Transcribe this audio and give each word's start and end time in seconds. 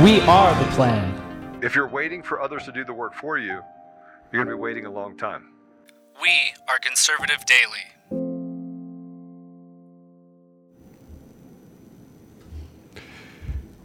We 0.00 0.20
are 0.22 0.64
the 0.64 0.68
plan. 0.72 1.60
If 1.62 1.76
you're 1.76 1.86
waiting 1.86 2.22
for 2.22 2.40
others 2.40 2.64
to 2.64 2.72
do 2.72 2.82
the 2.82 2.94
work 2.94 3.14
for 3.14 3.38
you, 3.38 3.60
you're 4.32 4.44
going 4.44 4.46
to 4.46 4.56
be 4.56 4.60
waiting 4.60 4.86
a 4.86 4.90
long 4.90 5.16
time. 5.16 5.50
We 6.20 6.30
are 6.66 6.78
Conservative 6.80 7.44
Daily. 7.46 7.84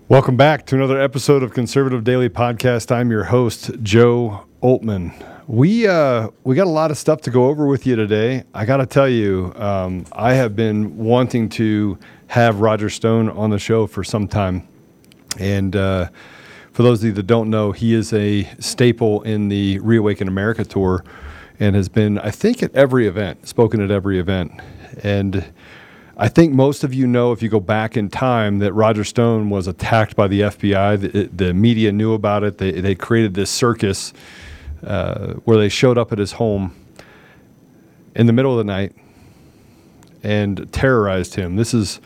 Welcome 0.08 0.38
back 0.38 0.66
to 0.68 0.76
another 0.76 1.00
episode 1.00 1.44
of 1.44 1.54
Conservative 1.54 2.04
Daily 2.04 2.30
Podcast. 2.30 2.92
I'm 2.92 3.12
your 3.12 3.26
host, 3.26 3.72
Joe 3.84 4.46
Oltmann. 4.64 5.14
We 5.46 5.88
uh, 5.88 6.30
we 6.44 6.56
got 6.56 6.66
a 6.68 6.72
lot 6.72 6.90
of 6.90 6.98
stuff 6.98 7.22
to 7.24 7.30
go 7.30 7.48
over 7.48 7.68
with 7.68 7.86
you 7.86 7.96
today. 7.96 8.44
I 8.54 8.66
got 8.66 8.78
to 8.78 8.86
tell 8.86 9.10
you, 9.10 9.54
um, 9.56 10.06
I 10.14 10.34
have 10.34 10.56
been 10.56 10.98
wanting 10.98 11.50
to 11.50 12.00
have 12.28 12.62
Roger 12.62 12.90
Stone 12.90 13.30
on 13.30 13.50
the 13.52 13.60
show 13.60 13.86
for 13.86 14.04
some 14.04 14.28
time, 14.28 14.68
and 15.38 15.76
uh, 15.76 16.10
for 16.72 16.84
those 16.84 17.00
of 17.00 17.06
you 17.06 17.12
that 17.14 17.28
don't 17.28 17.50
know, 17.50 17.72
he 17.72 17.94
is 17.94 18.14
a 18.14 18.44
staple 18.60 19.22
in 19.24 19.50
the 19.50 19.80
Reawaken 19.80 20.28
America 20.28 20.64
tour, 20.64 21.04
and 21.60 21.76
has 21.76 21.90
been, 21.90 22.20
I 22.20 22.32
think, 22.32 22.62
at 22.62 22.74
every 22.76 23.08
event, 23.08 23.48
spoken 23.48 23.82
at 23.82 23.92
every 23.92 24.20
event, 24.20 24.52
and 25.04 25.46
I 26.20 26.30
think 26.30 26.52
most 26.52 26.84
of 26.84 26.96
you 26.96 27.06
know, 27.06 27.32
if 27.32 27.44
you 27.44 27.50
go 27.50 27.60
back 27.60 27.96
in 27.96 28.10
time, 28.10 28.58
that 28.60 28.74
Roger 28.74 29.04
Stone 29.04 29.52
was 29.52 29.68
attacked 29.68 30.16
by 30.16 30.28
the 30.28 30.42
FBI. 30.42 31.00
The, 31.00 31.26
the 31.28 31.54
media 31.54 31.92
knew 31.92 32.14
about 32.14 32.44
it. 32.44 32.58
They, 32.58 32.72
they 32.72 32.96
created 32.96 33.36
this 33.36 33.52
circus 33.52 34.14
uh, 34.84 35.34
where 35.46 35.58
they 35.58 35.70
showed 35.70 35.96
up 35.96 36.12
at 36.12 36.18
his 36.18 36.32
home 36.34 36.76
in 38.16 38.26
the 38.26 38.34
middle 38.34 38.52
of 38.52 38.58
the 38.58 38.64
night 38.64 38.96
and 40.24 40.72
terrorized 40.74 41.36
him. 41.36 41.56
This 41.56 41.76
is 41.76 42.02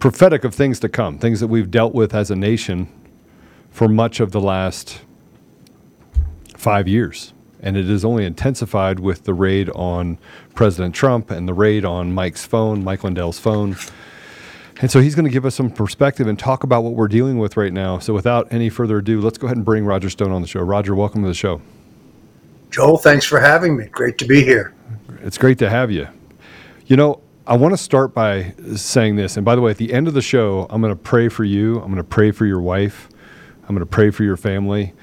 prophetic 0.00 0.44
of 0.44 0.54
things 0.54 0.80
to 0.80 0.88
come, 0.88 1.18
things 1.18 1.38
that 1.40 1.46
we've 1.46 1.70
dealt 1.70 1.94
with 1.94 2.14
as 2.14 2.30
a 2.30 2.36
nation 2.36 2.88
for 3.70 3.88
much 3.88 4.18
of 4.18 4.32
the 4.32 4.40
last 4.40 5.02
five 6.56 6.88
years 6.88 7.32
and 7.62 7.76
it 7.76 7.88
is 7.88 8.04
only 8.04 8.24
intensified 8.24 9.00
with 9.00 9.24
the 9.24 9.34
raid 9.34 9.70
on 9.70 10.18
President 10.54 10.94
Trump 10.94 11.30
and 11.30 11.46
the 11.46 11.54
raid 11.54 11.84
on 11.84 12.12
Mike's 12.12 12.44
phone, 12.44 12.82
Mike 12.82 13.04
Lindell's 13.04 13.38
phone. 13.38 13.76
And 14.80 14.90
so 14.90 15.00
he's 15.00 15.14
going 15.14 15.26
to 15.26 15.30
give 15.30 15.44
us 15.44 15.54
some 15.54 15.70
perspective 15.70 16.26
and 16.26 16.38
talk 16.38 16.64
about 16.64 16.82
what 16.82 16.94
we're 16.94 17.08
dealing 17.08 17.38
with 17.38 17.58
right 17.58 17.72
now. 17.72 17.98
So 17.98 18.14
without 18.14 18.50
any 18.50 18.70
further 18.70 18.98
ado, 18.98 19.20
let's 19.20 19.36
go 19.36 19.46
ahead 19.46 19.58
and 19.58 19.64
bring 19.64 19.84
Roger 19.84 20.08
Stone 20.08 20.32
on 20.32 20.40
the 20.40 20.48
show. 20.48 20.60
Roger, 20.60 20.94
welcome 20.94 21.22
to 21.22 21.28
the 21.28 21.34
show. 21.34 21.60
Joel, 22.70 22.96
thanks 22.96 23.26
for 23.26 23.40
having 23.40 23.76
me. 23.76 23.86
Great 23.86 24.16
to 24.18 24.24
be 24.24 24.42
here. 24.42 24.74
It's 25.22 25.36
great 25.36 25.58
to 25.58 25.68
have 25.68 25.90
you. 25.90 26.08
You 26.86 26.96
know, 26.96 27.20
I 27.50 27.56
want 27.56 27.74
to 27.74 27.76
start 27.76 28.14
by 28.14 28.54
saying 28.76 29.16
this. 29.16 29.36
And 29.36 29.44
by 29.44 29.54
the 29.56 29.60
way, 29.60 29.72
at 29.72 29.76
the 29.76 29.92
end 29.92 30.08
of 30.08 30.14
the 30.14 30.22
show, 30.22 30.66
I'm 30.70 30.80
going 30.80 30.94
to 30.94 31.02
pray 31.02 31.28
for 31.28 31.44
you. 31.44 31.80
I'm 31.80 31.86
going 31.86 31.96
to 31.96 32.04
pray 32.04 32.30
for 32.30 32.46
your 32.46 32.60
wife. 32.60 33.10
I'm 33.64 33.74
going 33.74 33.80
to 33.80 33.86
pray 33.86 34.10
for 34.10 34.24
your 34.24 34.38
family 34.38 34.94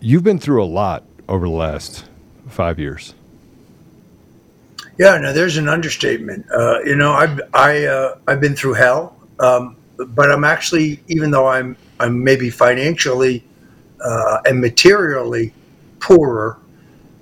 you've 0.00 0.22
been 0.22 0.38
through 0.38 0.62
a 0.62 0.66
lot 0.66 1.04
over 1.28 1.46
the 1.46 1.54
last 1.54 2.04
five 2.48 2.78
years. 2.78 3.14
Yeah, 4.98 5.16
no, 5.18 5.32
there's 5.32 5.56
an 5.56 5.68
understatement. 5.68 6.46
Uh, 6.50 6.80
you 6.80 6.96
know, 6.96 7.12
I've 7.12 7.40
I 7.54 7.84
uh, 7.84 8.18
I've 8.26 8.40
been 8.40 8.56
through 8.56 8.74
hell, 8.74 9.16
um, 9.38 9.76
but 9.96 10.30
I'm 10.30 10.44
actually, 10.44 11.00
even 11.06 11.30
though 11.30 11.46
I'm 11.46 11.76
I'm 12.00 12.22
maybe 12.22 12.50
financially 12.50 13.44
uh, 14.04 14.38
and 14.44 14.60
materially 14.60 15.52
poorer 16.00 16.58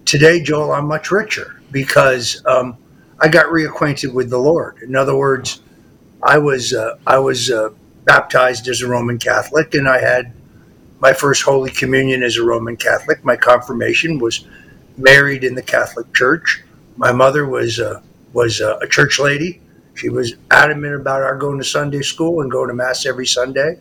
today, 0.06 0.42
Joel, 0.42 0.72
I'm 0.72 0.86
much 0.86 1.10
richer 1.10 1.60
because 1.70 2.42
um, 2.46 2.78
I 3.20 3.28
got 3.28 3.46
reacquainted 3.46 4.12
with 4.12 4.30
the 4.30 4.38
Lord. 4.38 4.82
In 4.82 4.94
other 4.94 5.16
words, 5.16 5.62
I 6.22 6.38
was 6.38 6.72
uh, 6.72 6.98
I 7.06 7.18
was 7.18 7.50
uh, 7.50 7.70
baptized 8.04 8.68
as 8.68 8.82
a 8.82 8.88
Roman 8.88 9.18
Catholic, 9.18 9.74
and 9.74 9.88
I 9.88 10.00
had 10.00 10.32
my 11.00 11.12
first 11.12 11.42
Holy 11.42 11.70
Communion 11.70 12.22
as 12.22 12.36
a 12.36 12.44
Roman 12.44 12.76
Catholic. 12.76 13.24
My 13.24 13.36
confirmation 13.36 14.18
was 14.18 14.46
married 14.96 15.44
in 15.44 15.54
the 15.54 15.62
Catholic 15.62 16.12
Church. 16.14 16.62
My 16.96 17.12
mother 17.12 17.46
was 17.46 17.78
a, 17.78 18.02
was 18.32 18.60
a, 18.60 18.78
a 18.82 18.88
church 18.88 19.18
lady. 19.18 19.60
She 19.94 20.08
was 20.08 20.34
adamant 20.50 20.94
about 20.94 21.22
our 21.22 21.36
going 21.36 21.58
to 21.58 21.64
Sunday 21.64 22.02
school 22.02 22.40
and 22.40 22.50
going 22.50 22.68
to 22.68 22.74
Mass 22.74 23.06
every 23.06 23.26
Sunday. 23.26 23.78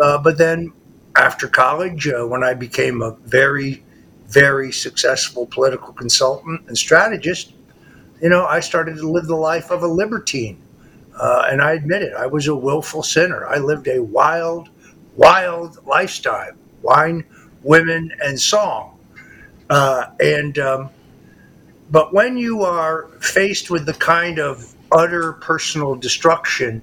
Uh, 0.00 0.18
but 0.18 0.38
then 0.38 0.72
after 1.16 1.48
college, 1.48 2.08
uh, 2.08 2.24
when 2.24 2.42
I 2.42 2.54
became 2.54 3.02
a 3.02 3.12
very, 3.24 3.82
very 4.26 4.72
successful 4.72 5.46
political 5.46 5.92
consultant 5.92 6.62
and 6.68 6.76
strategist, 6.76 7.52
you 8.22 8.28
know, 8.28 8.46
I 8.46 8.60
started 8.60 8.96
to 8.98 9.10
live 9.10 9.26
the 9.26 9.36
life 9.36 9.70
of 9.70 9.82
a 9.82 9.88
libertine. 9.88 10.62
Uh, 11.18 11.48
and 11.50 11.60
I 11.60 11.72
admit 11.72 12.02
it, 12.02 12.14
I 12.14 12.26
was 12.26 12.46
a 12.46 12.54
willful 12.54 13.02
sinner. 13.02 13.46
I 13.46 13.58
lived 13.58 13.88
a 13.88 14.00
wild, 14.00 14.70
wild 15.16 15.84
lifestyle 15.84 16.52
wine, 16.82 17.24
women, 17.62 18.10
and 18.22 18.40
song. 18.40 18.98
Uh, 19.70 20.06
and 20.20 20.58
um, 20.58 20.90
but 21.90 22.12
when 22.12 22.36
you 22.36 22.62
are 22.62 23.08
faced 23.20 23.70
with 23.70 23.86
the 23.86 23.94
kind 23.94 24.38
of 24.38 24.74
utter 24.90 25.34
personal 25.34 25.94
destruction, 25.94 26.82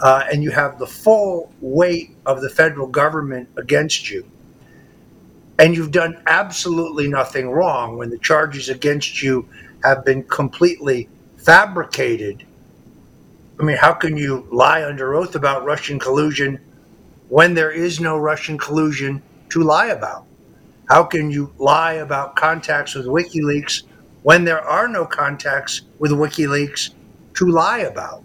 uh, 0.00 0.24
and 0.30 0.42
you 0.42 0.50
have 0.50 0.78
the 0.78 0.86
full 0.86 1.52
weight 1.60 2.16
of 2.26 2.40
the 2.40 2.50
federal 2.50 2.86
government 2.86 3.48
against 3.56 4.10
you, 4.10 4.28
and 5.58 5.74
you've 5.74 5.92
done 5.92 6.20
absolutely 6.26 7.08
nothing 7.08 7.50
wrong 7.50 7.96
when 7.96 8.10
the 8.10 8.18
charges 8.18 8.68
against 8.68 9.22
you 9.22 9.48
have 9.84 10.04
been 10.04 10.22
completely 10.24 11.08
fabricated. 11.36 12.44
I 13.60 13.62
mean, 13.62 13.76
how 13.76 13.92
can 13.92 14.16
you 14.16 14.48
lie 14.50 14.84
under 14.84 15.14
oath 15.14 15.34
about 15.34 15.64
Russian 15.64 15.98
collusion 15.98 16.58
when 17.28 17.54
there 17.54 17.70
is 17.70 18.00
no 18.00 18.18
Russian 18.18 18.58
collusion 18.58 19.22
to 19.50 19.62
lie 19.62 19.86
about? 19.86 20.26
How 20.88 21.04
can 21.04 21.30
you 21.30 21.52
lie 21.58 21.94
about 21.94 22.36
contacts 22.36 22.94
with 22.94 23.06
WikiLeaks 23.06 23.82
when 24.22 24.44
there 24.44 24.60
are 24.60 24.88
no 24.88 25.06
contacts 25.06 25.82
with 25.98 26.10
WikiLeaks 26.12 26.90
to 27.34 27.46
lie 27.46 27.80
about? 27.80 28.24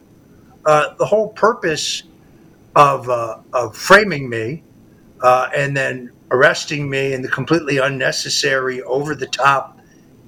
Uh, 0.65 0.93
the 0.95 1.05
whole 1.05 1.29
purpose 1.29 2.03
of, 2.75 3.09
uh, 3.09 3.37
of 3.53 3.75
framing 3.75 4.29
me 4.29 4.63
uh, 5.21 5.49
and 5.55 5.75
then 5.75 6.11
arresting 6.31 6.89
me 6.89 7.13
in 7.13 7.21
the 7.21 7.27
completely 7.27 7.77
unnecessary, 7.77 8.81
over 8.83 9.15
the 9.15 9.25
top, 9.25 9.78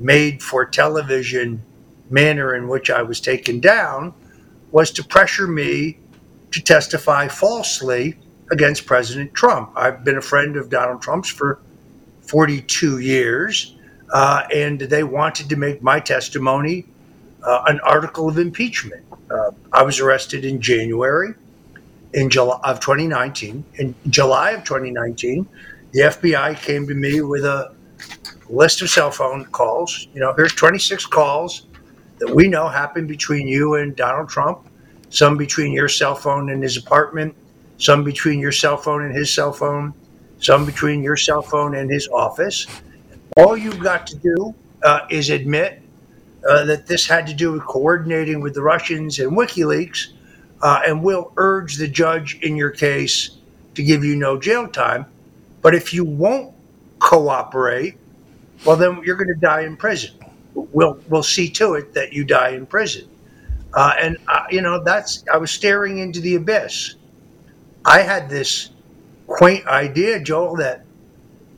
made 0.02 0.42
for 0.42 0.66
television 0.66 1.62
manner 2.10 2.56
in 2.56 2.68
which 2.68 2.90
I 2.90 3.02
was 3.02 3.22
taken 3.22 3.60
down 3.60 4.14
was 4.72 4.92
to 4.92 5.04
pressure 5.04 5.48
me 5.48 5.98
to 6.52 6.62
testify 6.62 7.28
falsely 7.28 8.18
against 8.52 8.86
President 8.86 9.34
Trump. 9.34 9.72
I've 9.76 10.04
been 10.04 10.18
a 10.18 10.22
friend 10.22 10.58
of 10.58 10.70
Donald 10.70 11.02
Trump's 11.02 11.30
for 11.30 11.60
42 12.22 13.00
years, 13.00 13.76
uh, 14.14 14.44
and 14.54 14.80
they 14.80 15.04
wanted 15.04 15.50
to 15.50 15.56
make 15.56 15.82
my 15.82 16.00
testimony 16.00 16.86
uh, 17.44 17.64
an 17.68 17.80
article 17.82 18.30
of 18.30 18.38
impeachment. 18.38 19.04
Uh, 19.30 19.52
I 19.72 19.84
was 19.84 20.00
arrested 20.00 20.44
in 20.44 20.60
January 20.62 21.34
in 22.14 22.30
July 22.30 22.60
of 22.64 22.80
2019. 22.80 23.64
In 23.76 23.96
July 24.10 24.52
of 24.52 24.64
2019, 24.64 25.48
the 25.92 26.02
FBI 26.02 26.58
came 26.62 26.88
to 26.88 26.94
me 26.94 27.22
with 27.22 27.46
a 27.46 27.74
list 28.52 28.82
of 28.82 28.90
cell 28.90 29.12
phone 29.12 29.46
calls. 29.46 30.08
You 30.14 30.20
know, 30.20 30.34
here's 30.36 30.54
26 30.54 31.06
calls 31.08 31.68
that 32.20 32.34
we 32.34 32.48
know 32.48 32.68
happened 32.68 33.08
between 33.08 33.48
you 33.48 33.76
and 33.76 33.96
Donald 33.96 34.30
Trump, 34.30 34.68
some 35.10 35.38
between 35.38 35.72
your 35.74 35.90
cell 35.90 36.16
phone 36.16 36.50
and 36.50 36.62
his 36.62 36.78
apartment, 36.78 37.34
some 37.78 38.04
between 38.04 38.40
your 38.40 38.52
cell 38.52 38.78
phone 38.78 39.04
and 39.06 39.16
his 39.16 39.34
cell 39.34 39.52
phone, 39.52 39.94
some 40.40 40.66
between 40.66 41.02
your 41.02 41.18
cell 41.18 41.42
phone 41.42 41.76
and 41.76 41.90
his 41.90 42.08
office. 42.10 42.68
All 43.38 43.58
you've 43.58 43.80
got 43.80 44.06
to 44.08 44.18
do 44.18 44.54
uh, 44.84 45.02
is 45.10 45.30
admit 45.30 45.82
uh, 46.48 46.66
that 46.66 46.88
this 46.88 47.08
had 47.08 47.26
to 47.28 47.34
do 47.34 47.54
with 47.54 47.64
coordinating 47.66 48.42
with 48.42 48.54
the 48.54 48.62
Russians 48.62 49.20
and 49.20 49.32
WikiLeaks, 49.32 50.08
uh, 50.62 50.82
and 50.86 51.04
we'll 51.04 51.32
urge 51.38 51.78
the 51.78 51.88
judge 51.88 52.40
in 52.42 52.56
your 52.56 52.72
case 52.72 53.38
to 53.76 53.84
give 53.84 54.04
you 54.04 54.16
no 54.16 54.40
jail 54.40 54.68
time. 54.68 55.06
But 55.62 55.76
if 55.76 55.94
you 55.94 56.04
won't 56.04 56.54
cooperate, 57.00 57.98
well, 58.66 58.78
then 58.78 59.02
you're 59.04 59.16
going 59.16 59.28
to 59.28 59.40
die 59.40 59.62
in 59.62 59.78
prison. 59.78 60.12
We'll 60.54 61.00
we'll 61.10 61.24
see 61.24 61.50
to 61.52 61.76
it 61.76 61.94
that 61.94 62.14
you 62.14 62.26
die 62.26 62.50
in 62.50 62.66
prison. 62.66 63.08
Uh, 63.74 63.94
and 64.00 64.18
uh, 64.28 64.44
you 64.50 64.62
know 64.62 64.84
that's 64.84 65.24
I 65.32 65.38
was 65.38 65.52
staring 65.52 66.00
into 66.00 66.20
the 66.20 66.36
abyss. 66.36 66.96
I 67.86 68.02
had 68.02 68.30
this 68.30 68.70
quaint 69.28 69.66
idea, 69.66 70.20
Joel, 70.20 70.58
that 70.58 70.84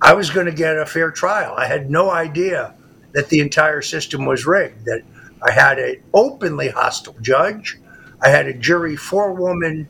I 0.02 0.14
was 0.14 0.30
going 0.30 0.46
to 0.46 0.52
get 0.52 0.78
a 0.78 0.86
fair 0.86 1.12
trial. 1.12 1.56
I 1.58 1.66
had 1.66 1.90
no 1.90 2.12
idea 2.12 2.76
that 3.14 3.30
the 3.30 3.40
entire 3.40 3.82
system 3.82 4.26
was 4.26 4.46
rigged. 4.46 4.86
That 4.86 5.02
I 5.42 5.52
had 5.52 5.80
an 5.80 5.98
openly 6.14 6.70
hostile 6.70 7.16
judge. 7.22 7.80
I 8.22 8.30
had 8.30 8.48
a 8.48 8.54
jury 8.54 8.96
four 8.96 9.34
woman 9.34 9.88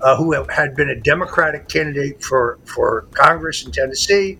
uh, 0.00 0.16
who 0.16 0.32
had 0.32 0.74
been 0.74 0.90
a 0.90 1.00
Democratic 1.00 1.68
candidate 1.68 2.22
for 2.22 2.58
for 2.64 3.06
Congress 3.12 3.64
in 3.64 3.72
Tennessee, 3.72 4.38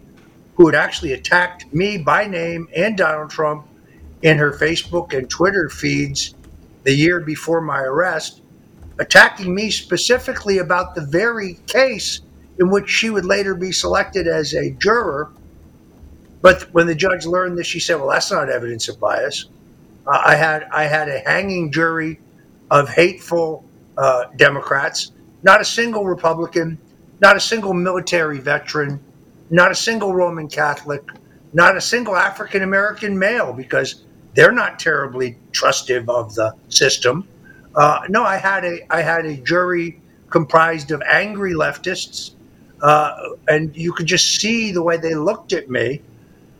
who 0.56 0.66
had 0.66 0.74
actually 0.74 1.12
attacked 1.12 1.72
me 1.72 1.98
by 1.98 2.26
name 2.26 2.68
and 2.74 2.96
Donald 2.96 3.30
Trump 3.30 3.66
in 4.22 4.38
her 4.38 4.52
Facebook 4.52 5.16
and 5.16 5.28
Twitter 5.28 5.68
feeds 5.68 6.34
the 6.84 6.94
year 6.94 7.20
before 7.20 7.60
my 7.60 7.80
arrest, 7.80 8.42
attacking 8.98 9.54
me 9.54 9.70
specifically 9.70 10.58
about 10.58 10.94
the 10.94 11.04
very 11.06 11.58
case 11.66 12.20
in 12.58 12.70
which 12.70 12.88
she 12.88 13.10
would 13.10 13.24
later 13.24 13.54
be 13.54 13.70
selected 13.70 14.26
as 14.26 14.54
a 14.54 14.70
juror. 14.70 15.30
But 16.40 16.62
when 16.72 16.86
the 16.86 16.94
judge 16.94 17.26
learned 17.26 17.58
this, 17.58 17.66
she 17.66 17.80
said, 17.80 17.96
"Well, 17.96 18.08
that's 18.08 18.30
not 18.30 18.48
evidence 18.48 18.88
of 18.88 18.98
bias." 18.98 19.46
Uh, 20.06 20.22
I 20.24 20.36
had 20.36 20.64
I 20.72 20.84
had 20.84 21.08
a 21.08 21.18
hanging 21.18 21.72
jury 21.72 22.20
of 22.70 22.88
hateful 22.88 23.64
uh, 23.98 24.26
Democrats, 24.36 25.12
not 25.42 25.60
a 25.60 25.64
single 25.64 26.04
Republican, 26.04 26.78
not 27.20 27.36
a 27.36 27.40
single 27.40 27.74
military 27.74 28.38
veteran, 28.38 29.00
not 29.50 29.70
a 29.70 29.74
single 29.74 30.14
Roman 30.14 30.48
Catholic, 30.48 31.02
not 31.52 31.76
a 31.76 31.80
single 31.80 32.16
African 32.16 32.62
American 32.62 33.18
male, 33.18 33.52
because 33.52 34.04
they're 34.34 34.52
not 34.52 34.78
terribly 34.78 35.38
trustive 35.52 36.08
of 36.08 36.34
the 36.34 36.54
system. 36.68 37.26
Uh, 37.74 38.00
no, 38.08 38.22
I 38.22 38.36
had 38.36 38.64
a 38.64 38.80
I 38.92 39.02
had 39.02 39.26
a 39.26 39.36
jury 39.36 40.00
comprised 40.30 40.90
of 40.90 41.02
angry 41.08 41.52
leftists, 41.52 42.32
uh, 42.82 43.16
and 43.48 43.74
you 43.76 43.92
could 43.92 44.06
just 44.06 44.40
see 44.40 44.72
the 44.72 44.82
way 44.82 44.96
they 44.96 45.14
looked 45.14 45.52
at 45.52 45.70
me 45.70 46.02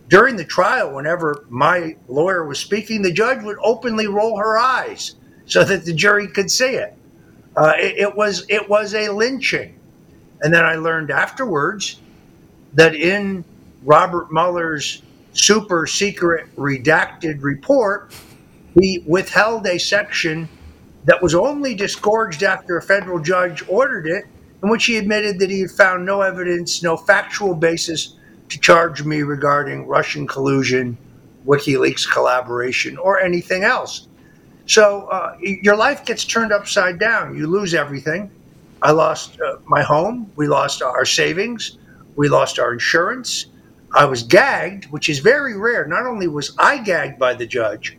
during 0.09 0.37
the 0.37 0.44
trial. 0.44 0.94
Whenever 0.94 1.44
my 1.49 1.97
lawyer 2.09 2.44
was 2.44 2.59
speaking, 2.59 3.03
the 3.03 3.12
judge 3.12 3.43
would 3.43 3.59
openly 3.62 4.06
roll 4.06 4.38
her 4.38 4.59
eyes 4.59 5.17
so 5.47 5.65
that 5.65 5.85
the 5.85 5.93
jury 5.93 6.29
could 6.29 6.50
see 6.50 6.75
it. 6.77 6.94
Uh, 7.56 7.73
it, 7.77 7.99
it 7.99 8.17
was 8.17 8.44
it 8.49 8.69
was 8.69 8.94
a 8.94 9.09
lynching, 9.09 9.79
and 10.43 10.53
then 10.53 10.65
I 10.65 10.77
learned 10.77 11.11
afterwards 11.11 12.00
that 12.76 12.94
in 12.94 13.44
Robert 13.82 14.31
Mueller's 14.31 15.02
super 15.32 15.87
secret 15.87 16.55
redacted 16.56 17.43
report, 17.43 18.14
he 18.78 19.02
withheld 19.06 19.67
a 19.67 19.78
section 19.78 20.49
that 21.05 21.20
was 21.23 21.34
only 21.34 21.75
disgorged 21.75 22.43
after 22.43 22.76
a 22.76 22.82
federal 22.82 23.19
judge 23.19 23.64
ordered 23.69 24.06
it, 24.06 24.25
in 24.62 24.69
which 24.69 24.87
he 24.87 24.96
admitted 24.96 25.38
that 25.38 25.50
he 25.50 25.61
had 25.61 25.70
found 25.70 26.05
no 26.05 26.20
evidence, 26.20 26.82
no 26.82 26.96
factual 26.96 27.55
basis 27.55 28.17
to 28.49 28.61
charge 28.61 29.05
me 29.05 29.23
regarding 29.23 29.87
Russian 29.87 30.26
collusion, 30.26 30.96
WikiLeaks 31.46 32.11
collaboration, 32.11 32.96
or 32.99 33.20
anything 33.20 33.64
else. 33.64 34.08
So 34.67 35.06
uh, 35.06 35.37
your 35.40 35.76
life 35.76 36.05
gets 36.05 36.25
turned 36.25 36.52
upside 36.52 36.99
down. 36.99 37.37
You 37.37 37.46
lose 37.46 37.73
everything. 37.73 38.31
I 38.82 38.90
lost 38.90 39.40
uh, 39.40 39.58
my 39.64 39.82
home. 39.82 40.31
We 40.37 40.49
lost 40.49 40.82
our 40.82 41.05
savings. 41.05 41.78
We 42.16 42.28
lost 42.28 42.58
our 42.58 42.72
insurance. 42.72 43.46
I 43.94 44.06
was 44.06 44.22
gagged, 44.22 44.86
which 44.86 45.08
is 45.08 45.20
very 45.20 45.56
rare. 45.56 45.86
Not 45.86 46.06
only 46.06 46.26
was 46.26 46.54
I 46.58 46.78
gagged 46.78 47.18
by 47.18 47.34
the 47.34 47.46
judge, 47.46 47.96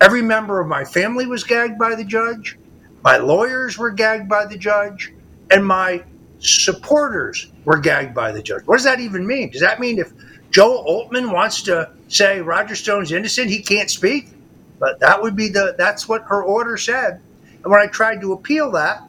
every 0.00 0.22
member 0.22 0.60
of 0.60 0.68
my 0.68 0.84
family 0.84 1.26
was 1.26 1.44
gagged 1.44 1.78
by 1.78 1.94
the 1.94 2.04
judge, 2.04 2.58
my 3.02 3.16
lawyers 3.16 3.78
were 3.78 3.90
gagged 3.90 4.28
by 4.28 4.46
the 4.46 4.56
judge, 4.56 5.12
and 5.50 5.66
my 5.66 6.04
supporters 6.38 7.50
were 7.64 7.78
gagged 7.78 8.14
by 8.14 8.32
the 8.32 8.42
judge. 8.42 8.62
What 8.66 8.76
does 8.76 8.84
that 8.84 9.00
even 9.00 9.26
mean? 9.26 9.50
Does 9.50 9.60
that 9.60 9.80
mean 9.80 9.98
if 9.98 10.12
Joe 10.50 10.84
Oltmann 10.86 11.32
wants 11.32 11.62
to 11.62 11.90
say 12.08 12.40
Roger 12.40 12.74
Stone's 12.74 13.12
innocent, 13.12 13.48
he 13.50 13.62
can't 13.62 13.90
speak? 13.90 14.28
But 14.78 15.00
that 15.00 15.22
would 15.22 15.36
be 15.36 15.48
the 15.48 15.74
that's 15.78 16.08
what 16.08 16.22
her 16.22 16.42
order 16.42 16.76
said. 16.76 17.20
And 17.62 17.70
when 17.70 17.80
I 17.80 17.86
tried 17.86 18.20
to 18.20 18.32
appeal 18.32 18.70
that, 18.72 19.08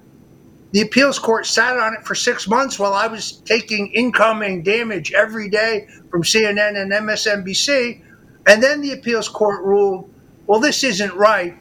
the 0.73 0.81
appeals 0.81 1.19
court 1.19 1.45
sat 1.45 1.77
on 1.77 1.93
it 1.93 2.03
for 2.03 2.15
six 2.15 2.47
months 2.47 2.79
while 2.79 2.95
I 2.95 3.05
was 3.05 3.33
taking 3.45 3.91
incoming 3.93 4.63
damage 4.63 5.13
every 5.13 5.47
day 5.47 5.87
from 6.09 6.23
CNN 6.23 6.81
and 6.81 6.91
MSNBC. 6.91 8.01
And 8.47 8.61
then 8.61 8.81
the 8.81 8.93
appeals 8.93 9.29
court 9.29 9.63
ruled, 9.63 10.11
well, 10.47 10.59
this 10.59 10.83
isn't 10.83 11.13
right. 11.13 11.55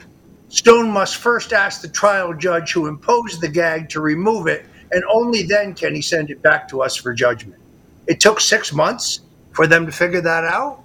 Stone 0.49 0.91
must 0.91 1.17
first 1.17 1.53
ask 1.53 1.83
the 1.83 1.89
trial 1.89 2.33
judge 2.33 2.73
who 2.73 2.87
imposed 2.87 3.43
the 3.43 3.49
gag 3.49 3.91
to 3.91 4.01
remove 4.01 4.47
it, 4.47 4.65
and 4.93 5.05
only 5.13 5.43
then 5.43 5.75
can 5.75 5.95
he 5.95 6.01
send 6.01 6.31
it 6.31 6.41
back 6.41 6.67
to 6.69 6.81
us 6.81 6.97
for 6.97 7.13
judgment. 7.13 7.61
It 8.07 8.19
took 8.19 8.41
six 8.41 8.73
months 8.73 9.21
for 9.53 9.67
them 9.67 9.85
to 9.85 9.93
figure 9.93 10.23
that 10.23 10.45
out. 10.45 10.83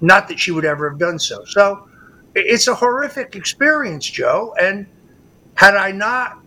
Not 0.00 0.26
that 0.26 0.40
she 0.40 0.50
would 0.50 0.64
ever 0.64 0.90
have 0.90 0.98
done 0.98 1.20
so. 1.20 1.44
So 1.44 1.88
it's 2.34 2.66
a 2.66 2.74
horrific 2.74 3.36
experience, 3.36 4.06
Joe. 4.06 4.56
And 4.60 4.86
had 5.54 5.76
I 5.76 5.92
not 5.92 6.38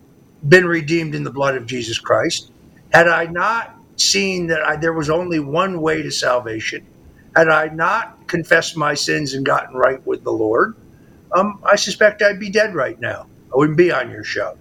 been 0.48 0.66
redeemed 0.66 1.16
in 1.16 1.24
the 1.24 1.32
blood 1.32 1.56
of 1.56 1.66
Jesus 1.66 2.00
Christ, 2.00 2.52
had 2.92 3.08
I 3.08 3.26
not 3.26 3.76
seen 3.96 4.48
that 4.48 4.62
I, 4.64 4.76
there 4.76 4.94
was 4.94 5.10
only 5.10 5.40
one 5.40 5.82
way 5.82 6.02
to 6.02 6.12
salvation, 6.12 6.86
had 7.36 7.48
I 7.48 7.68
not 7.68 8.28
confessed 8.28 8.76
my 8.76 8.94
sins 8.94 9.34
and 9.34 9.46
gotten 9.46 9.76
right 9.76 10.06
with 10.06 10.24
the 10.24 10.32
Lord, 10.32 10.76
um, 11.34 11.62
I 11.64 11.76
suspect 11.76 12.22
I'd 12.22 12.40
be 12.40 12.50
dead 12.50 12.76
right 12.76 13.00
now. 13.00 13.28
I 13.54 13.58
wouldn't 13.58 13.78
be 13.78 13.92
on 13.92 14.10
your 14.10 14.24
show. 14.24 14.58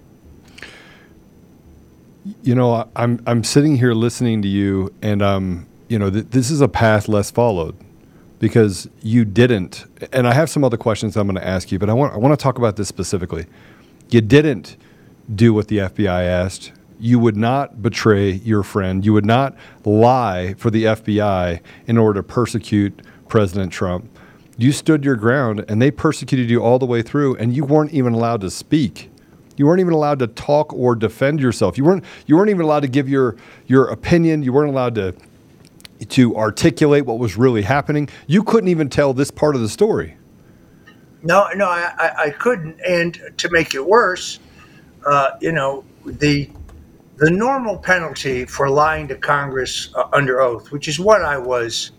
You 2.43 2.55
know, 2.55 2.87
I'm 2.95 3.21
I'm 3.25 3.43
sitting 3.43 3.77
here 3.77 3.93
listening 3.93 4.41
to 4.43 4.47
you, 4.47 4.93
and 5.01 5.21
um, 5.21 5.65
you 5.87 5.97
know, 5.97 6.09
th- 6.09 6.27
this 6.29 6.51
is 6.51 6.61
a 6.61 6.67
path 6.67 7.07
less 7.07 7.31
followed 7.31 7.75
because 8.39 8.87
you 9.01 9.25
didn't. 9.25 9.85
And 10.13 10.27
I 10.27 10.33
have 10.33 10.49
some 10.49 10.63
other 10.63 10.77
questions 10.77 11.17
I'm 11.17 11.27
going 11.27 11.35
to 11.35 11.47
ask 11.47 11.71
you, 11.71 11.79
but 11.79 11.89
I 11.89 11.93
want 11.93 12.13
I 12.13 12.17
want 12.17 12.37
to 12.37 12.41
talk 12.41 12.57
about 12.57 12.75
this 12.75 12.87
specifically. 12.87 13.47
You 14.09 14.21
didn't 14.21 14.77
do 15.33 15.53
what 15.53 15.67
the 15.67 15.79
FBI 15.79 16.23
asked. 16.23 16.71
You 16.99 17.17
would 17.19 17.37
not 17.37 17.81
betray 17.81 18.31
your 18.31 18.63
friend. 18.63 19.05
You 19.05 19.13
would 19.13 19.25
not 19.25 19.55
lie 19.85 20.53
for 20.57 20.69
the 20.69 20.83
FBI 20.83 21.59
in 21.87 21.97
order 21.97 22.21
to 22.21 22.23
persecute 22.23 23.01
President 23.27 23.71
Trump. 23.71 24.07
You 24.57 24.71
stood 24.71 25.03
your 25.03 25.15
ground 25.15 25.65
and 25.67 25.81
they 25.81 25.89
persecuted 25.89 26.49
you 26.49 26.61
all 26.61 26.77
the 26.77 26.85
way 26.85 27.01
through, 27.01 27.35
and 27.37 27.55
you 27.55 27.65
weren't 27.65 27.91
even 27.91 28.13
allowed 28.13 28.41
to 28.41 28.51
speak. 28.51 29.09
You 29.57 29.65
weren't 29.65 29.79
even 29.79 29.93
allowed 29.93 30.19
to 30.19 30.27
talk 30.27 30.73
or 30.73 30.95
defend 30.95 31.39
yourself. 31.39 31.77
You 31.77 31.83
weren't, 31.83 32.03
you 32.25 32.35
weren't 32.35 32.49
even 32.49 32.63
allowed 32.63 32.81
to 32.81 32.87
give 32.87 33.09
your, 33.09 33.35
your 33.67 33.87
opinion. 33.87 34.43
You 34.43 34.53
weren't 34.53 34.69
allowed 34.69 34.95
to, 34.95 35.15
to 36.09 36.35
articulate 36.35 37.05
what 37.05 37.19
was 37.19 37.37
really 37.37 37.61
happening. 37.61 38.09
You 38.27 38.43
couldn't 38.43 38.69
even 38.69 38.89
tell 38.89 39.13
this 39.13 39.31
part 39.31 39.55
of 39.55 39.61
the 39.61 39.69
story. 39.69 40.17
No, 41.23 41.47
no, 41.55 41.67
I, 41.67 42.11
I, 42.17 42.29
couldn't. 42.31 42.79
And 42.87 43.19
to 43.37 43.49
make 43.51 43.75
it 43.75 43.85
worse, 43.85 44.39
uh, 45.05 45.31
you 45.39 45.51
know, 45.51 45.83
the 46.05 46.49
the 47.17 47.29
normal 47.29 47.77
penalty 47.77 48.45
for 48.45 48.69
lying 48.69 49.07
to 49.07 49.15
Congress 49.15 49.93
uh, 49.95 50.07
under 50.11 50.41
oath, 50.41 50.71
which 50.71 50.87
is 50.87 50.99
what 50.99 51.23
I 51.23 51.37
was 51.37 51.91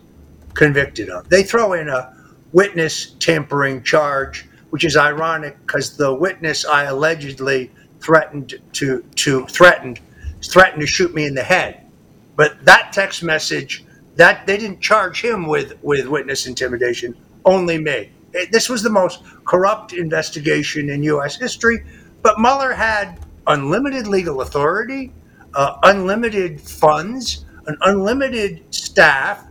convicted 0.55 1.09
of. 1.11 1.29
They 1.29 1.45
throw 1.45 1.75
in 1.75 1.89
a 1.89 2.15
witness 2.53 3.15
tampering 3.21 3.83
charge, 3.85 4.49
which 4.71 4.85
is 4.85 4.97
ironic 4.97 5.59
because 5.65 5.97
the 5.97 6.13
witness 6.13 6.65
I 6.65 6.85
allegedly 6.85 7.71
threatened 8.01 8.55
to 8.75 9.05
to 9.17 9.47
threatened 9.47 10.01
threatened 10.43 10.81
to 10.81 10.87
shoot 10.87 11.15
me 11.15 11.25
in 11.25 11.35
the 11.35 11.43
head. 11.43 11.87
But 12.35 12.65
that 12.65 12.93
text 12.93 13.23
message 13.23 13.85
that 14.17 14.47
they 14.47 14.57
didn't 14.57 14.81
charge 14.81 15.21
him 15.21 15.47
with 15.47 15.75
with 15.83 16.07
witness 16.07 16.47
intimidation, 16.47 17.17
only 17.45 17.79
me. 17.79 18.11
It, 18.35 18.51
this 18.51 18.69
was 18.69 18.83
the 18.83 18.91
most 18.91 19.23
corrupt 19.45 19.93
investigation 19.93 20.89
in 20.91 21.03
U.S. 21.05 21.37
history 21.37 21.85
but 22.23 22.39
Mueller 22.39 22.73
had 22.73 23.19
unlimited 23.47 24.07
legal 24.07 24.41
authority, 24.41 25.13
uh, 25.55 25.79
unlimited 25.83 26.61
funds, 26.61 27.45
an 27.67 27.77
unlimited 27.83 28.63
staff. 28.75 29.47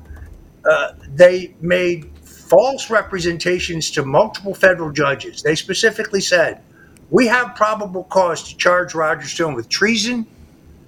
Uh, 0.65 0.93
they 1.15 1.53
made 1.61 2.09
false 2.23 2.89
representations 2.89 3.91
to 3.91 4.03
multiple 4.03 4.53
federal 4.53 4.91
judges. 4.91 5.41
They 5.41 5.55
specifically 5.55 6.21
said, 6.21 6.61
We 7.09 7.27
have 7.27 7.55
probable 7.55 8.05
cause 8.05 8.43
to 8.49 8.57
charge 8.57 8.93
Roger 8.93 9.27
Stone 9.27 9.53
with 9.53 9.69
treason, 9.69 10.25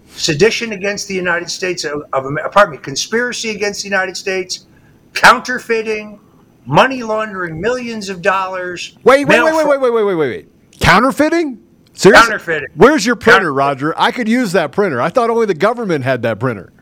sedition 0.07 0.73
against 0.73 1.07
the 1.07 1.15
United 1.15 1.49
States 1.49 1.83
of, 1.83 2.03
of, 2.13 2.25
pardon 2.51 2.73
me, 2.73 2.77
conspiracy 2.77 3.49
against 3.49 3.81
the 3.81 3.87
United 3.87 4.15
States, 4.17 4.65
counterfeiting, 5.13 6.19
money 6.65 7.03
laundering 7.03 7.59
millions 7.59 8.09
of 8.09 8.21
dollars. 8.21 8.97
Wait, 9.03 9.25
wait, 9.25 9.43
wait, 9.43 9.53
wait, 9.53 9.79
wait, 9.79 9.91
wait, 9.91 10.03
wait, 10.03 10.03
wait, 10.03 10.15
wait. 10.15 10.79
Counterfeiting? 10.79 11.62
Seriously? 11.93 12.27
Counterfeiting. 12.31 12.69
Where's 12.75 13.05
your 13.05 13.15
printer, 13.15 13.53
Roger? 13.53 13.93
I 13.97 14.11
could 14.11 14.27
use 14.27 14.51
that 14.53 14.71
printer. 14.71 15.01
I 15.01 15.09
thought 15.09 15.29
only 15.29 15.45
the 15.45 15.53
government 15.53 16.03
had 16.03 16.21
that 16.23 16.39
printer. 16.39 16.73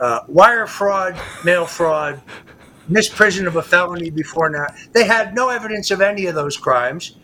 uh, 0.00 0.20
wire 0.28 0.66
fraud, 0.66 1.20
mail 1.44 1.66
fraud, 1.66 2.20
misprision 2.90 3.46
of 3.46 3.56
a 3.56 3.62
felony 3.62 4.10
before 4.10 4.48
now. 4.50 4.66
They 4.92 5.04
had 5.04 5.34
no 5.34 5.48
evidence 5.48 5.90
of 5.90 6.00
any 6.00 6.26
of 6.26 6.34
those 6.34 6.56
crimes, 6.56 7.16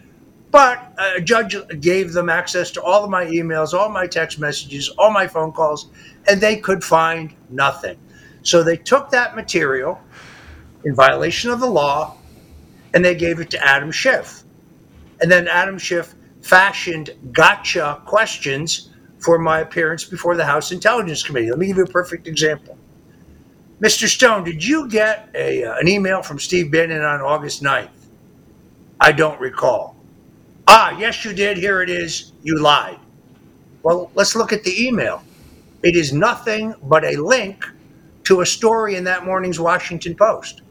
but 0.51 0.93
a 1.17 1.21
judge 1.21 1.57
gave 1.81 2.13
them 2.13 2.29
access 2.29 2.71
to 2.73 2.83
all 2.83 3.05
of 3.05 3.11
my 3.11 3.25
emails, 3.27 3.75
all 3.75 3.89
my 3.89 4.07
text 4.07 4.39
messages, 4.39 4.89
all 4.99 5.11
my 5.11 5.27
phone 5.27 5.53
calls, 5.53 5.91
and 6.29 6.41
they 6.41 6.57
could 6.57 6.83
find 6.85 7.35
nothing. 7.51 7.97
So 8.43 8.63
they 8.63 8.77
took 8.77 9.11
that 9.11 9.35
material 9.37 10.01
in 10.85 10.95
violation 10.95 11.51
of 11.51 11.61
the 11.61 11.71
law 11.71 12.17
and 12.93 13.05
they 13.05 13.15
gave 13.15 13.41
it 13.41 13.51
to 13.51 13.65
Adam 13.65 13.91
Schiff. 13.91 14.45
And 15.21 15.31
then 15.33 15.49
Adam 15.49 15.79
Schiff 15.79 16.15
fashioned 16.45 17.11
gotcha 17.33 18.03
questions 18.05 18.91
for 19.19 19.39
my 19.39 19.61
appearance 19.61 20.05
before 20.05 20.37
the 20.37 20.45
House 20.45 20.73
Intelligence 20.73 21.23
Committee. 21.23 21.49
Let 21.49 21.59
me 21.59 21.67
give 21.67 21.79
you 21.79 21.85
a 21.85 21.89
perfect 21.89 22.29
example. 22.29 22.77
Mr. 23.81 24.07
Stone, 24.07 24.45
did 24.45 24.63
you 24.63 24.89
get 24.89 25.31
a, 25.35 25.65
uh, 25.65 25.79
an 25.79 25.89
email 25.89 26.23
from 26.23 26.39
Steve 26.39 26.71
Bannon 26.71 27.03
on 27.03 27.23
August 27.23 27.63
9th? 27.63 27.89
I 29.01 29.13
don't 29.13 29.41
recall. 29.41 29.97
Ah, 30.69 30.97
yes, 30.99 31.25
you 31.25 31.33
did. 31.33 31.57
Here 31.57 31.81
it 31.83 31.89
is. 31.89 32.33
You 32.43 32.59
lied. 32.61 32.99
Well, 33.83 34.11
let's 34.15 34.37
look 34.37 34.53
at 34.53 34.65
the 34.65 34.87
email. 34.87 35.23
It 35.83 35.97
is 35.97 36.13
nothing 36.13 36.75
but 36.83 37.05
a 37.05 37.17
link 37.17 37.67
to 38.25 38.43
a 38.43 38.47
story 38.47 38.97
in 38.97 39.05
that 39.05 39.25
morning's 39.25 39.59
Washington 39.59 40.15
Post. 40.15 40.63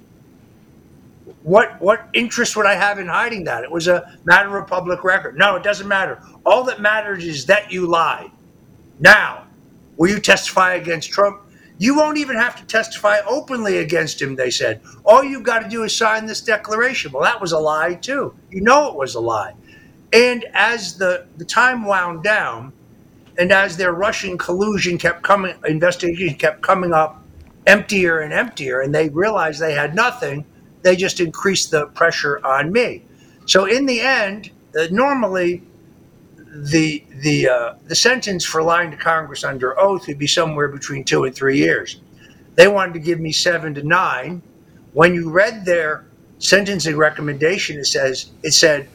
What 1.44 1.80
what 1.82 2.08
interest 2.14 2.56
would 2.56 2.66
I 2.66 2.76
have 2.76 3.00
in 3.00 3.08
hiding 3.08 3.44
that? 3.46 3.64
It 3.64 3.72
was 3.72 3.88
a 3.88 4.18
matter 4.24 4.58
of 4.58 4.68
public 4.68 5.04
record. 5.04 5.38
No, 5.38 5.56
it 5.56 5.64
doesn't 5.64 5.88
matter. 5.88 6.22
All 6.46 6.64
that 6.66 6.80
matters 6.80 7.26
is 7.26 7.46
that 7.48 7.72
you 7.72 7.86
lied. 7.86 8.32
Now, 9.00 9.48
will 9.98 10.10
you 10.10 10.20
testify 10.20 10.76
against 10.76 11.12
Trump? 11.12 11.42
You 11.78 11.96
won't 11.96 12.18
even 12.18 12.38
have 12.38 12.56
to 12.56 12.66
testify 12.66 13.18
openly 13.28 13.80
against 13.80 14.22
him, 14.22 14.36
they 14.36 14.52
said. 14.52 14.82
All 15.04 15.24
you've 15.24 15.44
got 15.44 15.60
to 15.60 15.70
do 15.70 15.84
is 15.84 15.96
sign 15.96 16.26
this 16.26 16.40
declaration. 16.40 17.12
Well, 17.12 17.24
that 17.24 17.42
was 17.42 17.52
a 17.52 17.60
lie, 17.60 17.96
too. 17.96 18.36
You 18.52 18.62
know 18.62 18.90
it 18.90 18.96
was 18.96 19.16
a 19.16 19.20
lie. 19.20 19.54
And 20.14 20.46
as 20.54 20.98
the, 20.98 21.26
the 21.38 21.46
time 21.46 21.84
wound 21.84 22.24
down, 22.24 22.72
and 23.38 23.52
as 23.52 23.76
their 23.76 23.92
Russian 23.92 24.38
collusion 24.38 24.98
kept 25.00 25.24
coming, 25.24 25.56
investigation 25.66 26.38
kept 26.38 26.62
coming 26.62 26.94
up 26.94 27.24
emptier 27.66 28.20
and 28.20 28.32
emptier, 28.32 28.82
and 28.82 28.94
they 28.94 29.10
realized 29.10 29.60
they 29.60 29.74
had 29.74 29.96
nothing, 29.96 30.46
they 30.84 30.96
just 30.96 31.20
increased 31.20 31.72
the 31.72 31.88
pressure 31.88 32.46
on 32.46 32.72
me. 32.72 33.04
So 33.46 33.66
in 33.66 33.86
the 33.86 34.02
end, 34.02 34.52
uh, 34.78 34.88
normally 34.92 35.64
the 36.38 37.04
the 37.22 37.50
uh, 37.50 37.74
the 37.86 37.96
sentence 37.96 38.46
for 38.46 38.62
lying 38.62 38.92
to 38.92 38.98
Congress 38.98 39.44
under 39.44 39.80
oath 39.80 40.08
would 40.08 40.20
be 40.20 40.28
somewhere 40.28 40.68
between 40.68 41.04
two 41.04 41.24
and 41.24 41.36
three 41.36 41.58
years. 41.58 42.00
They 42.56 42.68
wanted 42.68 42.94
to 42.94 43.00
give 43.00 43.20
me 43.20 43.32
seven 43.32 43.74
to 43.74 43.84
nine. 43.84 44.42
When 44.94 45.16
you 45.16 45.32
read 45.32 45.66
their 45.66 46.06
sentencing 46.38 46.96
recommendation, 46.98 47.80
it 47.80 47.88
says 47.88 48.32
it 48.44 48.52
said 48.54 48.88